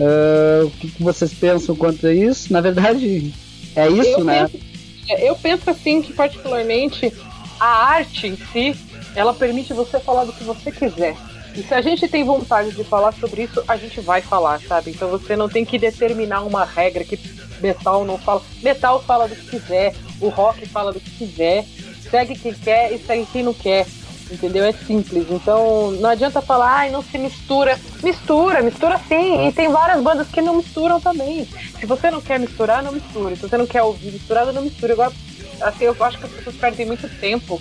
Uh, 0.00 0.66
o 0.66 0.70
que, 0.72 0.90
que, 0.90 1.02
vocês 1.02 1.32
pensam 1.32 1.76
quanto 1.76 2.06
a 2.06 2.12
isso? 2.12 2.52
Na 2.52 2.60
verdade, 2.60 3.32
é 3.76 3.88
isso, 3.88 4.20
eu 4.20 4.24
né? 4.24 4.48
Penso, 4.48 4.64
É, 5.08 5.28
eu 5.28 5.36
penso 5.36 5.70
assim 5.70 6.02
que, 6.02 6.12
particularmente, 6.12 7.12
a 7.60 7.66
arte 7.66 8.26
em 8.26 8.36
si, 8.36 8.76
ela 9.14 9.32
permite 9.32 9.72
você 9.72 10.00
falar 10.00 10.24
do 10.24 10.32
que 10.32 10.42
você 10.42 10.72
quiser. 10.72 11.16
E 11.56 11.62
se 11.62 11.72
a 11.72 11.80
gente 11.80 12.08
tem 12.08 12.24
vontade 12.24 12.72
de 12.72 12.82
falar 12.82 13.12
sobre 13.12 13.44
isso, 13.44 13.62
a 13.68 13.76
gente 13.76 14.00
vai 14.00 14.20
falar, 14.20 14.60
sabe? 14.60 14.90
Então 14.90 15.08
você 15.08 15.36
não 15.36 15.48
tem 15.48 15.64
que 15.64 15.78
determinar 15.78 16.42
uma 16.42 16.64
regra 16.64 17.04
que 17.04 17.18
metal 17.60 18.04
não 18.04 18.18
fala. 18.18 18.42
Metal 18.60 19.00
fala 19.02 19.28
do 19.28 19.36
que 19.36 19.46
quiser, 19.46 19.94
o 20.20 20.28
rock 20.28 20.66
fala 20.66 20.92
do 20.92 20.98
que 20.98 21.10
quiser, 21.10 21.64
segue 22.10 22.36
quem 22.36 22.52
quer 22.52 22.92
e 22.92 22.98
segue 22.98 23.26
quem 23.32 23.44
não 23.44 23.54
quer. 23.54 23.86
Entendeu? 24.30 24.64
É 24.64 24.72
simples. 24.72 25.26
Então 25.30 25.90
não 25.92 26.10
adianta 26.10 26.40
falar, 26.40 26.78
ai, 26.78 26.90
não 26.90 27.02
se 27.02 27.18
mistura. 27.18 27.78
Mistura, 28.02 28.62
mistura 28.62 29.00
sim. 29.08 29.46
E 29.46 29.52
tem 29.52 29.68
várias 29.68 30.02
bandas 30.02 30.28
que 30.28 30.40
não 30.40 30.56
misturam 30.56 31.00
também. 31.00 31.46
Se 31.78 31.86
você 31.86 32.10
não 32.10 32.20
quer 32.20 32.38
misturar, 32.38 32.82
não 32.82 32.92
misture. 32.92 33.36
Se 33.36 33.42
você 33.42 33.56
não 33.56 33.66
quer 33.66 33.82
ouvir 33.82 34.12
misturado, 34.12 34.52
não 34.52 34.62
misture. 34.62 34.92
Agora, 34.92 35.12
assim, 35.60 35.84
eu 35.84 35.96
acho 36.00 36.18
que 36.18 36.24
as 36.24 36.32
pessoas 36.32 36.56
perdem 36.56 36.86
muito 36.86 37.08
tempo 37.20 37.60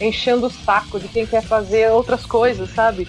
enchendo 0.00 0.46
o 0.46 0.50
saco 0.50 0.98
de 0.98 1.08
quem 1.08 1.26
quer 1.26 1.42
fazer 1.42 1.90
outras 1.90 2.26
coisas, 2.26 2.70
sabe? 2.74 3.08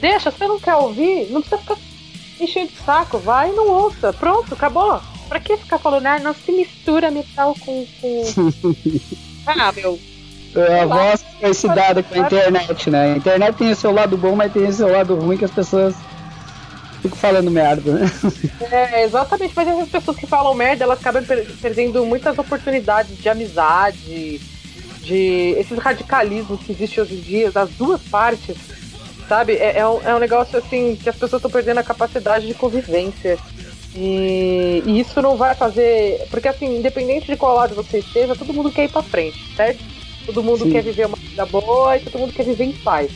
Deixa, 0.00 0.30
se 0.30 0.38
você 0.38 0.46
não 0.46 0.60
quer 0.60 0.74
ouvir, 0.76 1.30
não 1.30 1.40
precisa 1.40 1.60
ficar 1.60 1.76
enchendo 2.40 2.70
o 2.72 2.84
saco, 2.84 3.18
vai 3.18 3.50
e 3.50 3.54
não 3.54 3.68
ouça. 3.68 4.12
Pronto, 4.12 4.54
acabou. 4.54 5.00
Pra 5.28 5.40
que 5.40 5.56
ficar 5.56 5.78
falando, 5.78 6.06
ah, 6.06 6.18
não 6.18 6.34
se 6.34 6.52
mistura 6.52 7.10
metal 7.10 7.54
com. 7.60 7.86
com... 8.00 8.22
ah, 9.46 9.72
meu. 9.72 9.98
É 10.54 10.80
a 10.80 10.86
voz 10.86 11.24
foi 11.40 11.54
se 11.54 11.68
dada 11.68 12.02
com 12.02 12.14
a 12.14 12.18
internet, 12.18 12.90
né? 12.90 13.12
A 13.12 13.16
internet 13.16 13.56
tem 13.56 13.70
o 13.70 13.76
seu 13.76 13.92
lado 13.92 14.16
bom, 14.16 14.34
mas 14.34 14.52
tem 14.52 14.64
o 14.64 14.72
seu 14.72 14.90
lado 14.90 15.14
ruim 15.14 15.36
que 15.36 15.44
as 15.44 15.50
pessoas 15.50 15.94
ficam 17.00 17.16
falando 17.16 17.50
merda, 17.50 17.92
né? 17.92 18.10
É, 18.70 19.04
exatamente, 19.04 19.52
mas 19.54 19.68
as 19.68 19.88
pessoas 19.88 20.16
que 20.16 20.26
falam 20.26 20.54
merda, 20.54 20.84
elas 20.84 20.98
acabam 20.98 21.24
perdendo 21.60 22.04
muitas 22.04 22.36
oportunidades 22.38 23.16
de 23.16 23.28
amizade, 23.28 24.40
de 25.02 25.54
esses 25.56 25.78
radicalismos 25.78 26.60
que 26.60 26.72
existem 26.72 27.02
hoje 27.02 27.14
em 27.14 27.20
dia, 27.20 27.50
das 27.50 27.70
duas 27.70 28.00
partes, 28.02 28.56
sabe? 29.28 29.54
É, 29.54 29.78
é, 29.78 29.88
um, 29.88 30.02
é 30.02 30.14
um 30.14 30.18
negócio 30.18 30.58
assim 30.58 30.96
que 30.96 31.08
as 31.08 31.16
pessoas 31.16 31.40
estão 31.40 31.50
perdendo 31.50 31.78
a 31.78 31.84
capacidade 31.84 32.46
de 32.46 32.54
convivência. 32.54 33.38
E, 33.94 34.82
e, 34.86 35.00
isso 35.00 35.20
não 35.22 35.36
vai 35.36 35.54
fazer. 35.54 36.26
Porque 36.30 36.46
assim, 36.46 36.78
independente 36.78 37.26
de 37.26 37.36
qual 37.36 37.54
lado 37.54 37.74
você 37.74 37.98
esteja, 37.98 38.36
todo 38.36 38.52
mundo 38.52 38.70
quer 38.70 38.84
ir 38.84 38.90
pra 38.90 39.02
frente, 39.02 39.56
certo? 39.56 39.82
Todo 40.28 40.42
mundo 40.42 40.64
Sim. 40.64 40.72
quer 40.72 40.82
viver 40.82 41.06
uma 41.06 41.16
vida 41.16 41.46
boa 41.46 41.96
e 41.96 42.00
todo 42.00 42.18
mundo 42.18 42.34
quer 42.34 42.44
viver 42.44 42.64
em 42.64 42.72
paz. 42.72 43.10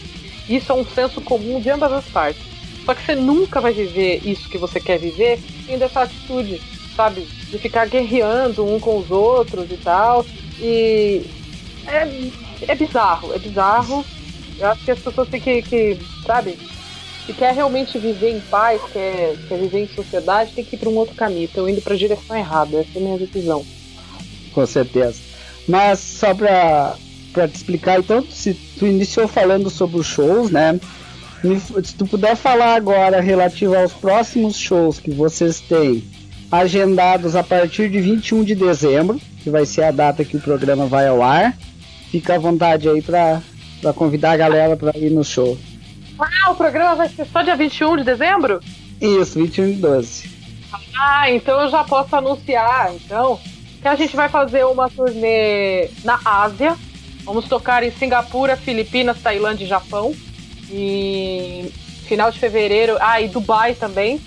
Isso 0.49 0.73
é 0.73 0.75
um 0.75 0.83
senso 0.83 1.21
comum 1.21 1.61
de 1.61 1.69
ambas 1.69 1.93
as 1.93 2.07
partes. 2.07 2.43
Só 2.87 2.95
que 2.95 3.05
você 3.05 3.15
nunca 3.15 3.61
vai 3.61 3.71
viver 3.71 4.23
isso 4.25 4.49
que 4.49 4.57
você 4.57 4.81
quer 4.81 4.99
viver 4.99 5.39
tendo 5.67 5.85
essa 5.85 6.01
atitude, 6.01 6.59
sabe? 6.97 7.29
De 7.51 7.59
ficar 7.59 7.87
guerreando 7.87 8.65
um 8.67 8.81
com 8.81 8.97
os 8.97 9.11
outros 9.11 9.71
e 9.71 9.77
tal. 9.77 10.25
E 10.59 11.23
é, 11.87 12.09
é 12.67 12.75
bizarro, 12.75 13.35
é 13.35 13.39
bizarro. 13.39 14.03
Eu 14.59 14.69
acho 14.69 14.83
que 14.83 14.91
as 14.91 14.99
pessoas 14.99 15.29
têm 15.29 15.41
que, 15.41 15.61
que 15.61 15.99
sabe, 16.25 16.59
se 17.27 17.35
quer 17.35 17.53
realmente 17.53 17.99
viver 17.99 18.31
em 18.31 18.41
paz, 18.41 18.81
quer, 18.91 19.37
quer 19.49 19.59
viver 19.59 19.83
em 19.83 19.89
sociedade, 19.89 20.53
tem 20.55 20.65
que 20.65 20.77
ir 20.77 20.79
para 20.79 20.89
um 20.89 20.97
outro 20.97 21.15
caminho. 21.15 21.45
Estão 21.45 21.69
indo 21.69 21.83
para 21.83 21.93
a 21.93 21.99
direção 21.99 22.35
errada, 22.35 22.79
essa 22.79 22.91
é 22.95 22.99
a 22.99 23.05
minha 23.05 23.19
decisão. 23.19 23.63
Com 24.55 24.67
certeza. 24.67 25.32
Mas 25.69 25.99
só 25.99 26.35
para 26.35 26.97
para 27.33 27.49
te 27.49 27.57
explicar, 27.57 27.99
então, 27.99 28.23
se 28.31 28.53
tu 28.79 28.87
iniciou 28.87 29.27
falando 29.27 29.71
sobre 29.71 29.99
os 29.99 30.07
shows, 30.07 30.51
né? 30.51 30.79
Se 31.83 31.95
tu 31.95 32.07
puder 32.07 32.37
falar 32.37 32.75
agora 32.75 33.21
relativo 33.21 33.75
aos 33.75 33.93
próximos 33.93 34.57
shows 34.57 35.01
que 35.01 35.11
vocês 35.11 35.61
têm 35.61 36.05
agendados 36.51 37.35
a 37.35 37.43
partir 37.43 37.89
de 37.89 38.01
21 38.01 38.45
de 38.45 38.55
dezembro, 38.55 39.21
que 39.43 39.51
vai 39.51 39.65
ser 39.65 39.85
a 39.85 39.91
data 39.91 40.25
que 40.25 40.37
o 40.37 40.41
programa 40.41 40.87
vai 40.87 41.09
ao 41.09 41.23
ar, 41.23 41.57
fica 42.11 42.35
à 42.35 42.39
vontade 42.39 42.89
aí 42.89 43.03
para 43.03 43.41
convidar 43.95 44.33
a 44.33 44.37
galera 44.37 44.77
para 44.77 44.97
ir 44.97 45.11
no 45.11 45.25
show. 45.25 45.59
Ah, 46.19 46.51
o 46.51 46.55
programa 46.55 46.95
vai 46.95 47.09
ser 47.09 47.27
só 47.27 47.43
dia 47.43 47.57
21 47.57 47.97
de 47.97 48.05
dezembro? 48.05 48.61
Isso, 49.01 49.41
21 49.41 49.73
de 49.73 49.79
12. 49.81 50.31
Ah, 50.97 51.31
então 51.31 51.63
eu 51.63 51.71
já 51.71 51.83
posso 51.83 52.15
anunciar, 52.15 52.93
então, 52.95 53.41
que 53.83 53.89
a 53.89 53.97
gente 53.97 54.15
vai 54.15 54.29
fazer 54.29 54.65
uma 54.65 54.89
turnê 54.89 55.89
na 56.05 56.19
Ásia. 56.25 56.77
Vamos 57.25 57.47
tocar 57.47 57.83
em 57.83 57.91
Singapura, 57.91 58.57
Filipinas, 58.57 59.21
Tailândia 59.21 59.65
e 59.65 59.69
Japão. 59.69 60.15
E 60.71 61.71
final 62.07 62.31
de 62.31 62.39
fevereiro, 62.39 62.97
ah, 63.01 63.21
e 63.21 63.29
Dubai 63.29 63.75
também. 63.75 64.21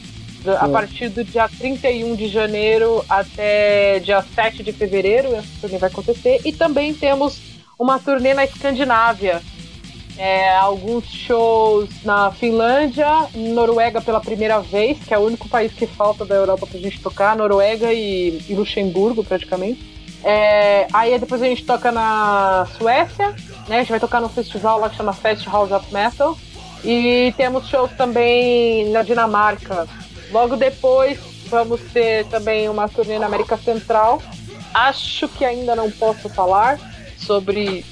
A 0.60 0.68
partir 0.68 1.10
do 1.10 1.24
dia 1.24 1.49
31 1.49 2.16
de 2.16 2.28
janeiro 2.28 3.03
até 3.10 3.99
dia 3.99 4.24
7 4.36 4.62
de 4.62 4.72
fevereiro, 4.72 5.34
essa 5.34 5.47
turnê 5.62 5.78
vai 5.78 5.89
acontecer. 5.89 6.41
E 6.45 6.51
também 6.51 6.93
temos 6.93 7.39
uma 7.80 7.97
turnê 7.97 8.34
na 8.34 8.43
Escandinávia, 8.43 9.41
é, 10.18 10.55
alguns 10.55 11.05
shows 11.05 11.89
na 12.03 12.32
Finlândia, 12.32 13.28
Noruega 13.34 14.01
pela 14.01 14.22
primeira 14.22 14.59
vez, 14.59 14.97
que 15.03 15.13
é 15.13 15.18
o 15.18 15.26
único 15.26 15.49
país 15.49 15.74
que 15.74 15.86
falta 15.86 16.24
da 16.26 16.36
Europa 16.36 16.66
pra 16.68 16.80
gente 16.80 17.01
tocar, 17.01 17.36
Noruega 17.36 17.91
e, 17.91 18.41
e 18.47 18.55
Luxemburgo 18.55 19.24
praticamente. 19.24 19.95
É, 20.24 20.88
aí 20.91 21.20
depois 21.20 21.41
a 21.41 21.45
gente 21.45 21.66
toca 21.66 21.91
na 21.91 22.68
Suécia, 22.78 23.30
né? 23.68 23.76
A 23.76 23.80
gente 23.80 23.91
vai 23.91 23.99
tocar 23.99 24.20
num 24.20 24.30
festival 24.30 24.80
lá 24.80 24.89
que 24.89 24.95
chama 24.95 25.13
Fest 25.13 25.45
House 25.45 25.72
of 25.72 25.93
Metal. 25.93 26.36
E 26.84 27.34
temos 27.38 27.68
shows 27.68 27.91
também 27.93 28.89
na 28.89 29.03
Dinamarca. 29.03 29.88
Logo 30.32 30.55
depois 30.55 31.20
vamos 31.47 31.82
ter 31.93 32.26
também 32.26 32.70
uma 32.70 32.88
turnê 32.88 33.20
na 33.20 33.26
América 33.26 33.57
Central. 33.57 34.22
Acho 34.74 35.28
que 35.28 35.45
ainda 35.45 35.76
não 35.76 35.91
posso 35.91 36.28
falar 36.30 36.80
sobre 37.18 37.86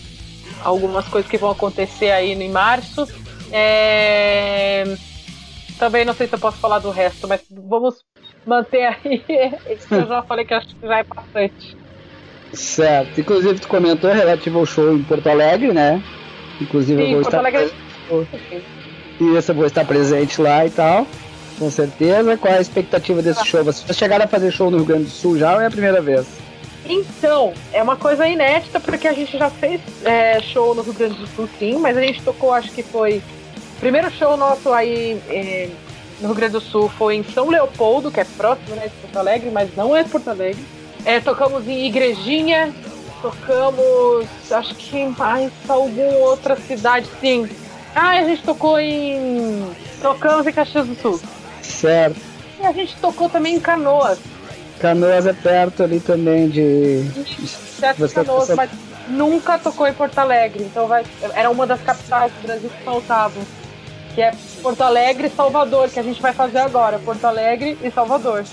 algumas 0.64 1.08
coisas 1.08 1.30
que 1.30 1.38
vão 1.38 1.52
acontecer 1.52 2.12
aí 2.12 2.32
em 2.32 2.50
março. 2.50 3.08
É... 3.52 4.84
Também 5.78 6.06
não 6.06 6.14
sei 6.14 6.28
se 6.28 6.36
eu 6.36 6.40
posso 6.40 6.58
falar 6.58 6.80
do 6.80 6.90
resto, 6.90 7.28
mas 7.28 7.42
vamos 7.50 7.96
manter 8.46 8.86
aí. 8.86 9.24
eu 9.92 10.08
já 10.08 10.22
falei 10.24 10.46
que 10.46 10.54
acho 10.54 10.76
que 10.76 10.88
já 10.88 11.00
é 11.00 11.04
bastante. 11.04 11.78
Certo. 12.54 13.20
Inclusive, 13.20 13.60
tu 13.60 13.68
comentou 13.68 14.12
relativo 14.12 14.60
ao 14.60 14.66
show 14.66 14.94
em 14.94 15.04
Porto 15.04 15.28
Alegre, 15.28 15.74
né? 15.74 16.02
Inclusive, 16.62 17.02
Sim, 17.02 17.12
eu 17.12 17.22
vou 17.22 17.32
Porto 17.32 17.36
estar. 17.36 17.40
Alegre... 17.40 17.74
E 19.20 19.38
esse 19.38 19.52
eu 19.52 19.56
vou 19.56 19.66
estar 19.66 19.86
presente 19.86 20.42
lá 20.42 20.66
e 20.66 20.70
tal. 20.70 21.08
Com 21.58 21.70
certeza. 21.70 22.38
Qual 22.38 22.54
é 22.54 22.58
a 22.58 22.62
expectativa 22.62 23.22
desse 23.22 23.42
ah. 23.42 23.46
show? 23.46 23.64
Vocês 23.64 23.98
chegaram 23.98 24.26
a 24.26 24.28
fazer 24.28 24.52
show 24.52 24.70
no 24.70 24.78
Rio 24.78 24.86
Grande 24.86 25.06
do 25.06 25.10
Sul 25.10 25.38
já 25.38 25.56
ou 25.56 25.62
é 25.62 25.68
a 25.68 25.72
primeira 25.72 26.02
vez? 26.02 26.43
Então, 26.86 27.54
é 27.72 27.82
uma 27.82 27.96
coisa 27.96 28.28
inédita, 28.28 28.80
porque 28.80 29.08
a 29.08 29.14
gente 29.14 29.38
já 29.38 29.50
fez 29.50 29.80
é, 30.04 30.42
show 30.42 30.76
no 30.76 30.82
Rio 30.82 30.94
Grande 30.94 31.16
do 31.16 31.28
Sul, 31.28 31.50
sim, 31.58 31.78
mas 31.78 31.96
a 31.98 32.02
gente 32.02 32.22
tocou, 32.22 32.54
acho 32.54 32.72
que 32.72 32.84
foi. 32.84 33.22
O 33.78 33.80
primeiro 33.80 34.12
show 34.12 34.36
nosso 34.38 34.72
aí 34.72 35.22
é, 35.30 35.70
no 36.20 36.28
Rio 36.28 36.36
Grande 36.36 36.54
do 36.54 36.62
Sul 36.62 36.90
foi 36.90 37.16
em 37.16 37.24
São 37.24 37.50
Leopoldo, 37.50 38.12
que 38.12 38.20
é 38.20 38.26
próximo 38.26 38.76
né, 38.76 38.88
de 38.88 38.96
Porto 38.96 39.18
Alegre, 39.18 39.50
mas 39.50 39.76
não 39.76 39.96
é 39.96 40.04
Porto 40.04 40.30
Alegre. 40.30 40.64
É, 41.06 41.20
tocamos 41.20 41.68
em 41.68 41.88
Igrejinha, 41.88 42.74
tocamos, 43.22 44.28
acho 44.52 44.76
que 44.76 44.98
em 44.98 45.10
mais 45.10 45.52
alguma 45.68 46.18
outra 46.18 46.56
cidade, 46.56 47.08
sim. 47.22 47.48
Ah, 47.96 48.12
a 48.12 48.24
gente 48.24 48.44
tocou 48.44 48.80
em. 48.80 49.70
Tocamos 50.02 50.48
em 50.48 50.52
Caxias 50.52 50.88
do 50.88 50.96
Sul. 50.96 51.20
Certo. 51.62 52.20
E 52.60 52.66
a 52.66 52.72
gente 52.72 52.96
tocou 52.98 53.30
também 53.30 53.56
em 53.56 53.60
Canoas. 53.60 54.20
Canoas 54.84 55.26
é 55.26 55.32
perto 55.32 55.82
ali 55.82 56.02
também 56.02 56.50
de. 56.50 57.10
Certo 57.80 58.10
Canoas, 58.10 58.50
mas 58.50 58.70
nunca 59.08 59.58
tocou 59.58 59.88
em 59.88 59.94
Porto 59.94 60.20
Alegre. 60.20 60.66
Então 60.66 60.88
vai, 60.88 61.06
era 61.34 61.50
uma 61.50 61.66
das 61.66 61.82
capitais 61.82 62.34
do 62.34 62.46
Brasil 62.46 62.70
que 62.70 62.84
faltavam. 62.84 63.42
Que 64.14 64.22
é 64.22 64.34
Porto 64.62 64.82
Alegre 64.82 65.28
e 65.28 65.30
Salvador, 65.30 65.90
que 65.90 66.02
a 66.02 66.04
gente 66.04 66.22
vai 66.22 66.34
fazer 66.34 66.60
agora. 66.60 67.00
Porto 67.00 67.24
Alegre 67.24 67.78
e 67.82 67.90
Salvador. 67.90 68.44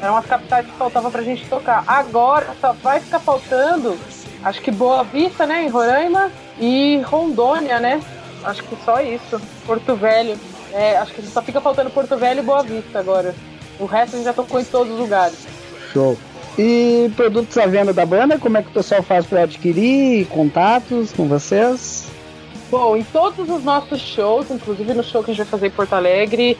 Eram 0.00 0.16
as 0.16 0.24
capitais 0.24 0.64
que 0.64 0.72
faltavam 0.72 1.10
pra 1.10 1.22
gente 1.22 1.46
tocar. 1.50 1.84
Agora 1.86 2.46
só 2.62 2.72
vai 2.72 2.98
ficar 3.00 3.20
faltando, 3.20 3.98
acho 4.42 4.62
que 4.62 4.70
Boa 4.70 5.04
Vista, 5.04 5.46
né? 5.46 5.64
Em 5.64 5.68
Roraima 5.68 6.32
e 6.58 7.02
Rondônia, 7.04 7.78
né? 7.78 8.00
Acho 8.42 8.62
que 8.64 8.76
só 8.86 9.02
isso. 9.02 9.38
Porto 9.66 9.94
Velho. 9.94 10.40
É, 10.72 10.96
acho 10.96 11.12
que 11.12 11.22
só 11.26 11.42
fica 11.42 11.60
faltando 11.60 11.90
Porto 11.90 12.16
Velho 12.16 12.40
e 12.40 12.42
Boa 12.42 12.62
Vista 12.62 12.98
agora. 12.98 13.34
O 13.78 13.84
resto 13.84 14.14
a 14.14 14.16
gente 14.16 14.24
já 14.24 14.32
tocou 14.32 14.58
em 14.58 14.64
todos 14.64 14.90
os 14.90 14.98
lugares. 14.98 15.46
Show. 15.94 16.18
E 16.58 17.10
produtos 17.16 17.56
à 17.56 17.66
venda 17.66 17.92
da 17.92 18.04
banda, 18.04 18.38
como 18.38 18.58
é 18.58 18.62
que 18.62 18.68
o 18.68 18.72
pessoal 18.72 19.02
faz 19.02 19.24
para 19.26 19.44
adquirir? 19.44 20.26
Contatos 20.26 21.12
com 21.12 21.26
vocês? 21.26 22.06
Bom, 22.70 22.96
em 22.96 23.04
todos 23.04 23.48
os 23.48 23.64
nossos 23.64 24.00
shows, 24.00 24.50
inclusive 24.50 24.94
no 24.94 25.02
show 25.02 25.22
que 25.22 25.30
a 25.30 25.34
gente 25.34 25.44
vai 25.44 25.50
fazer 25.50 25.66
em 25.68 25.70
Porto 25.70 25.94
Alegre, 25.94 26.58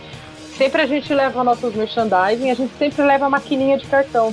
sempre 0.57 0.81
a 0.83 0.87
gente 0.87 1.13
leva 1.13 1.45
nossos 1.45 1.75
merchandising, 1.75 2.51
a 2.51 2.55
gente 2.55 2.73
sempre 2.79 3.05
leva 3.05 3.27
a 3.27 3.31
maquininha 3.31 3.77
de 3.77 3.87
cartão. 3.87 4.33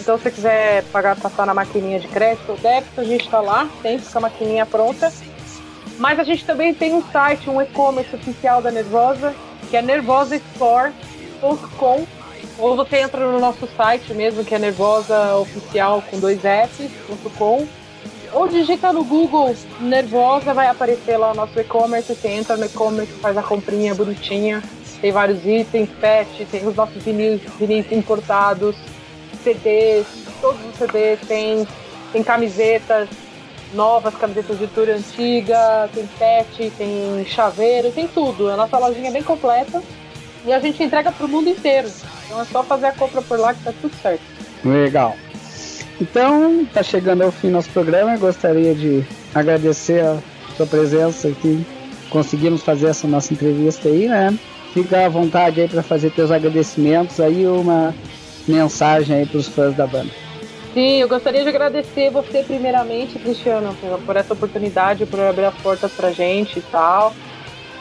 Então, 0.00 0.18
se 0.18 0.24
você 0.24 0.30
quiser 0.30 0.84
pagar, 0.92 1.16
passar 1.16 1.46
na 1.46 1.54
maquininha 1.54 1.98
de 1.98 2.08
crédito 2.08 2.50
ou 2.50 2.58
débito, 2.58 3.00
a 3.00 3.04
gente 3.04 3.24
está 3.24 3.40
lá, 3.40 3.66
sempre 3.80 4.06
com 4.06 4.18
a 4.18 4.22
maquininha 4.22 4.66
pronta. 4.66 5.10
Mas 5.98 6.18
a 6.18 6.24
gente 6.24 6.44
também 6.44 6.74
tem 6.74 6.92
um 6.94 7.02
site, 7.10 7.48
um 7.48 7.62
e-commerce 7.62 8.14
oficial 8.14 8.60
da 8.60 8.70
Nervosa, 8.70 9.34
que 9.70 9.76
é 9.76 9.82
nervosastore.com 9.82 12.06
Ou 12.58 12.76
você 12.76 12.98
entra 12.98 13.26
no 13.26 13.40
nosso 13.40 13.68
site 13.76 14.14
mesmo, 14.14 14.44
que 14.44 14.54
é 14.54 14.58
nervosaoficial 14.58 16.02
com 16.10 16.20
dois 16.20 16.44
S.com. 16.44 17.66
Ou 18.32 18.48
digita 18.48 18.92
no 18.92 19.04
Google 19.04 19.54
Nervosa, 19.80 20.54
vai 20.54 20.68
aparecer 20.68 21.16
lá 21.16 21.32
o 21.32 21.34
nosso 21.34 21.58
e-commerce. 21.58 22.14
Você 22.14 22.28
entra 22.28 22.56
no 22.56 22.66
e-commerce, 22.66 23.12
faz 23.14 23.36
a 23.36 23.42
comprinha 23.42 23.94
bonitinha. 23.94 24.62
Tem 25.00 25.12
vários 25.12 25.44
itens, 25.44 25.90
pet, 26.00 26.46
tem 26.46 26.66
os 26.66 26.74
nossos 26.74 27.02
vinis, 27.02 27.40
vinis 27.58 27.90
importados, 27.92 28.74
CDs, 29.42 30.06
todos 30.40 30.64
os 30.64 30.76
CDs, 30.76 31.20
tem, 31.28 31.68
tem 32.12 32.22
camisetas 32.22 33.08
novas, 33.74 34.14
camisetas 34.14 34.58
de 34.58 34.66
tour 34.68 34.88
antiga, 34.88 35.90
tem 35.92 36.06
pet, 36.06 36.72
tem 36.78 37.24
chaveiro, 37.26 37.92
tem 37.92 38.08
tudo. 38.08 38.48
A 38.48 38.56
nossa 38.56 38.78
lojinha 38.78 39.08
é 39.08 39.12
bem 39.12 39.22
completa 39.22 39.82
e 40.46 40.52
a 40.52 40.58
gente 40.58 40.82
entrega 40.82 41.12
para 41.12 41.26
o 41.26 41.28
mundo 41.28 41.48
inteiro. 41.48 41.90
Então 42.26 42.40
é 42.40 42.44
só 42.44 42.62
fazer 42.62 42.86
a 42.86 42.92
compra 42.92 43.22
por 43.22 43.38
lá 43.38 43.54
que 43.54 43.62
tá 43.62 43.72
tudo 43.80 43.94
certo. 44.02 44.22
Legal. 44.64 45.16
Então, 46.00 46.66
tá 46.72 46.82
chegando 46.82 47.22
ao 47.22 47.30
fim 47.30 47.48
do 47.48 47.54
nosso 47.54 47.70
programa. 47.70 48.14
Eu 48.14 48.18
gostaria 48.18 48.74
de 48.74 49.04
agradecer 49.34 50.04
a 50.04 50.18
sua 50.56 50.66
presença 50.66 51.28
aqui. 51.28 51.64
Conseguimos 52.10 52.62
fazer 52.62 52.88
essa 52.88 53.06
nossa 53.06 53.32
entrevista 53.32 53.88
aí, 53.88 54.08
né? 54.08 54.36
Fica 54.72 55.06
à 55.06 55.08
vontade 55.08 55.60
aí 55.60 55.68
para 55.68 55.82
fazer 55.82 56.10
teus 56.10 56.30
agradecimentos 56.30 57.20
aí, 57.20 57.46
uma 57.46 57.94
mensagem 58.46 59.16
aí 59.16 59.26
para 59.26 59.38
os 59.38 59.46
fãs 59.46 59.76
da 59.76 59.86
banda. 59.86 60.10
Sim, 60.72 60.96
eu 60.96 61.08
gostaria 61.08 61.44
de 61.44 61.48
agradecer 61.48 62.10
você 62.10 62.42
primeiramente, 62.42 63.16
Cristiano, 63.20 63.76
por 64.04 64.16
essa 64.16 64.32
oportunidade, 64.32 65.06
por 65.06 65.20
abrir 65.20 65.44
as 65.44 65.54
portas 65.54 65.92
pra 65.92 66.10
gente 66.10 66.58
e 66.58 66.62
tal. 66.62 67.14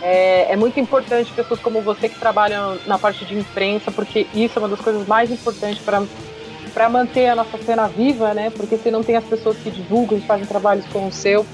É, 0.05 0.51
é, 0.51 0.55
muito 0.57 0.77
importante 0.81 1.31
pessoas 1.31 1.61
como 1.61 1.81
você 1.81 2.09
que 2.09 2.19
trabalham 2.19 2.77
na 2.85 2.99
parte 2.99 3.23
de 3.23 3.35
imprensa, 3.35 3.89
porque 3.89 4.27
isso 4.33 4.59
é 4.59 4.61
uma 4.61 4.67
das 4.67 4.81
coisas 4.81 5.07
mais 5.07 5.31
importantes 5.31 5.81
para 5.81 6.89
manter 6.89 7.29
a 7.29 7.35
nossa 7.35 7.57
cena 7.59 7.87
viva, 7.87 8.33
né? 8.33 8.49
Porque 8.49 8.75
se 8.77 8.91
não 8.91 9.01
tem 9.01 9.15
as 9.15 9.23
pessoas 9.23 9.55
que 9.55 9.71
divulgam 9.71 10.17
e 10.17 10.21
fazem 10.21 10.45
trabalhos 10.45 10.85
como 10.91 11.07
o 11.07 11.11
seu, 11.11 11.45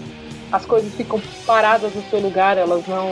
as 0.52 0.66
coisas 0.66 0.92
ficam 0.96 1.22
paradas 1.46 1.94
no 1.94 2.02
seu 2.10 2.20
lugar, 2.20 2.58
elas 2.58 2.88
não, 2.88 3.12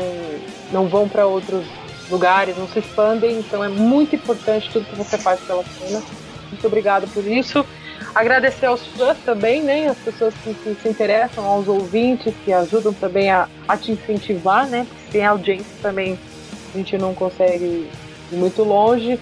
não 0.72 0.88
vão 0.88 1.08
para 1.08 1.28
outros 1.28 1.68
lugares, 2.10 2.58
não 2.58 2.68
se 2.68 2.80
expandem. 2.80 3.38
Então 3.38 3.64
é 3.64 3.70
muito 3.70 4.16
importante 4.16 4.72
tudo 4.74 4.88
que 4.88 4.96
você 4.96 5.20
faz 5.20 5.40
pela 5.42 5.64
cena. 5.64 6.02
Muito 6.50 6.66
obrigado 6.66 7.08
por 7.14 7.24
isso. 7.24 7.64
Agradecer 8.14 8.66
aos 8.66 8.86
fãs 8.88 9.18
também, 9.26 9.64
né? 9.64 9.88
As 9.88 9.98
pessoas 9.98 10.34
que, 10.44 10.54
que, 10.54 10.76
se 10.82 10.90
interessam, 10.90 11.46
aos 11.46 11.68
ouvintes 11.68 12.34
que 12.44 12.52
ajudam 12.52 12.94
também 12.94 13.30
a, 13.30 13.48
a 13.68 13.78
te 13.78 13.92
incentivar, 13.92 14.68
né? 14.68 14.86
Porque 14.88 15.12
sem 15.12 15.26
audiência 15.26 15.66
também 15.82 16.18
a 16.74 16.78
gente 16.78 16.98
não 16.98 17.14
consegue 17.14 17.90
ir 18.32 18.36
muito 18.36 18.64
longe. 18.64 19.20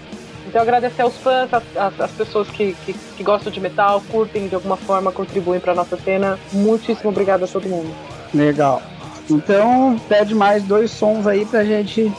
Então 0.47 0.61
agradecer 0.61 1.01
aos 1.01 1.17
fãs, 1.17 1.49
as 1.53 2.11
pessoas 2.11 2.47
que, 2.49 2.75
que, 2.85 2.93
que, 2.93 3.23
gostam 3.23 3.51
de 3.51 3.59
metal, 3.59 4.01
curtem 4.11 4.47
de 4.47 4.55
alguma 4.55 4.77
forma, 4.77 5.11
contribuem 5.11 5.59
para 5.59 5.73
nossa 5.73 5.97
cena. 5.97 6.39
Muitíssimo 6.53 7.09
obrigado 7.09 7.43
a 7.43 7.47
todo 7.47 7.67
mundo. 7.67 7.93
Legal. 8.33 8.81
Então 9.29 9.99
pede 10.07 10.35
mais 10.35 10.63
dois 10.63 10.91
sons 10.91 11.25
aí 11.25 11.45
pra 11.45 11.63
gente 11.63 12.11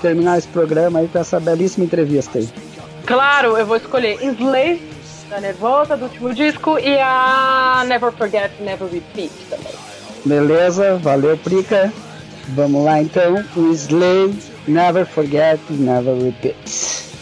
terminar 0.00 0.38
esse 0.38 0.48
programa 0.48 1.00
aí 1.00 1.08
com 1.08 1.18
essa 1.18 1.38
belíssima 1.38 1.84
entrevista 1.84 2.38
aí. 2.38 2.48
Claro, 3.04 3.56
eu 3.56 3.66
vou 3.66 3.76
escolher 3.76 4.18
Slave 4.22 4.80
da 5.28 5.40
Nervosa, 5.40 5.96
do 5.96 6.04
último 6.04 6.34
disco, 6.34 6.78
e 6.78 6.98
a 6.98 7.84
Never 7.86 8.12
Forget, 8.12 8.52
Never 8.60 8.88
Repeat 8.88 9.32
também. 9.48 9.72
Beleza, 10.24 10.96
valeu, 10.98 11.36
Prica. 11.38 11.92
Vamos 12.48 12.84
lá 12.84 13.00
então, 13.00 13.44
o 13.56 13.72
Slave, 13.72 14.38
Never 14.68 15.06
Forget, 15.06 15.60
Never 15.70 16.14
Repeat. 16.22 17.13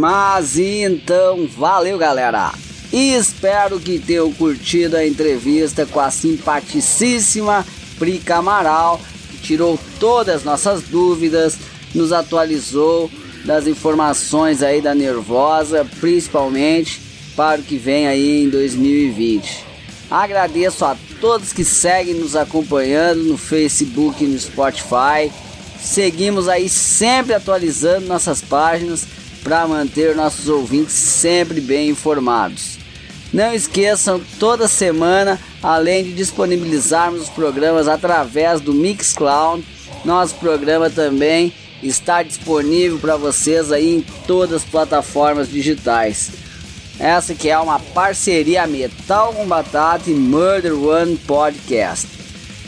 Mas 0.00 0.58
então, 0.58 1.46
valeu 1.46 1.98
galera! 1.98 2.54
E 2.90 3.12
espero 3.12 3.78
que 3.78 3.98
tenham 3.98 4.32
curtido 4.32 4.96
a 4.96 5.06
entrevista 5.06 5.84
com 5.84 6.00
a 6.00 6.10
simpaticíssima 6.10 7.66
Prica 7.98 8.36
Amaral, 8.36 8.98
que 9.30 9.36
tirou 9.36 9.78
todas 9.98 10.36
as 10.36 10.42
nossas 10.42 10.84
dúvidas, 10.84 11.58
nos 11.94 12.12
atualizou 12.12 13.10
das 13.44 13.66
informações 13.66 14.62
aí 14.62 14.80
da 14.80 14.94
Nervosa, 14.94 15.86
principalmente 16.00 16.98
para 17.36 17.60
o 17.60 17.62
que 17.62 17.76
vem 17.76 18.08
aí 18.08 18.44
em 18.44 18.48
2020. 18.48 19.66
Agradeço 20.10 20.82
a 20.86 20.96
todos 21.20 21.52
que 21.52 21.62
seguem 21.62 22.14
nos 22.14 22.34
acompanhando 22.34 23.24
no 23.24 23.36
Facebook 23.36 24.24
e 24.24 24.28
no 24.28 24.38
Spotify. 24.38 25.30
Seguimos 25.78 26.48
aí 26.48 26.70
sempre 26.70 27.34
atualizando 27.34 28.06
nossas 28.06 28.40
páginas 28.40 29.19
para 29.42 29.66
manter 29.66 30.14
nossos 30.14 30.48
ouvintes 30.48 30.94
sempre 30.94 31.60
bem 31.60 31.88
informados. 31.88 32.78
Não 33.32 33.54
esqueçam, 33.54 34.20
toda 34.38 34.66
semana, 34.66 35.38
além 35.62 36.02
de 36.02 36.12
disponibilizarmos 36.12 37.22
os 37.22 37.28
programas 37.28 37.86
através 37.86 38.60
do 38.60 38.74
Mixcloud, 38.74 39.64
nosso 40.04 40.34
programa 40.36 40.90
também 40.90 41.52
está 41.82 42.22
disponível 42.22 42.98
para 42.98 43.16
vocês 43.16 43.70
aí 43.70 43.96
em 43.96 44.04
todas 44.26 44.62
as 44.62 44.64
plataformas 44.64 45.48
digitais. 45.48 46.30
Essa 46.98 47.34
que 47.34 47.48
é 47.48 47.58
uma 47.58 47.78
parceria 47.78 48.66
Metal 48.66 49.32
com 49.32 49.46
Batata 49.46 50.10
e 50.10 50.14
Murder 50.14 50.74
One 50.74 51.16
Podcast. 51.16 52.06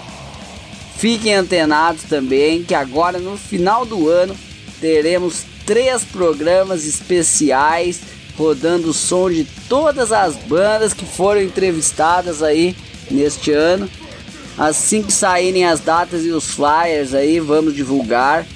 Fiquem 0.96 1.34
antenados 1.34 2.04
também 2.04 2.64
que 2.64 2.74
agora 2.74 3.18
no 3.18 3.36
final 3.36 3.84
do 3.84 4.08
ano 4.08 4.34
teremos 4.80 5.44
três 5.66 6.04
programas 6.04 6.86
especiais 6.86 8.00
rodando 8.36 8.90
o 8.90 8.94
som 8.94 9.30
de 9.30 9.44
todas 9.68 10.12
as 10.12 10.36
bandas 10.36 10.94
que 10.94 11.04
foram 11.04 11.42
entrevistadas 11.42 12.42
aí 12.42 12.76
neste 13.10 13.50
ano. 13.50 13.90
Assim 14.56 15.02
que 15.02 15.12
saírem 15.12 15.66
as 15.66 15.80
datas 15.80 16.24
e 16.24 16.30
os 16.30 16.50
flyers 16.50 17.12
aí, 17.12 17.40
vamos 17.40 17.74
divulgar. 17.74 18.46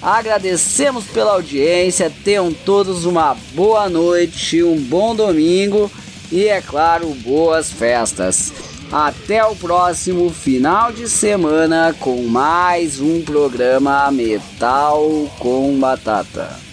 Agradecemos 0.00 1.04
pela 1.04 1.32
audiência, 1.32 2.12
tenham 2.24 2.52
todos 2.52 3.04
uma 3.04 3.36
boa 3.54 3.88
noite, 3.88 4.62
um 4.62 4.76
bom 4.76 5.14
domingo 5.14 5.90
e, 6.32 6.48
é 6.48 6.62
claro, 6.62 7.08
boas 7.16 7.70
festas. 7.70 8.52
Até 8.90 9.44
o 9.44 9.54
próximo 9.54 10.30
final 10.30 10.92
de 10.92 11.08
semana 11.08 11.94
com 12.00 12.22
mais 12.24 13.00
um 13.00 13.22
programa 13.22 14.10
Metal 14.10 15.02
com 15.38 15.78
Batata. 15.78 16.71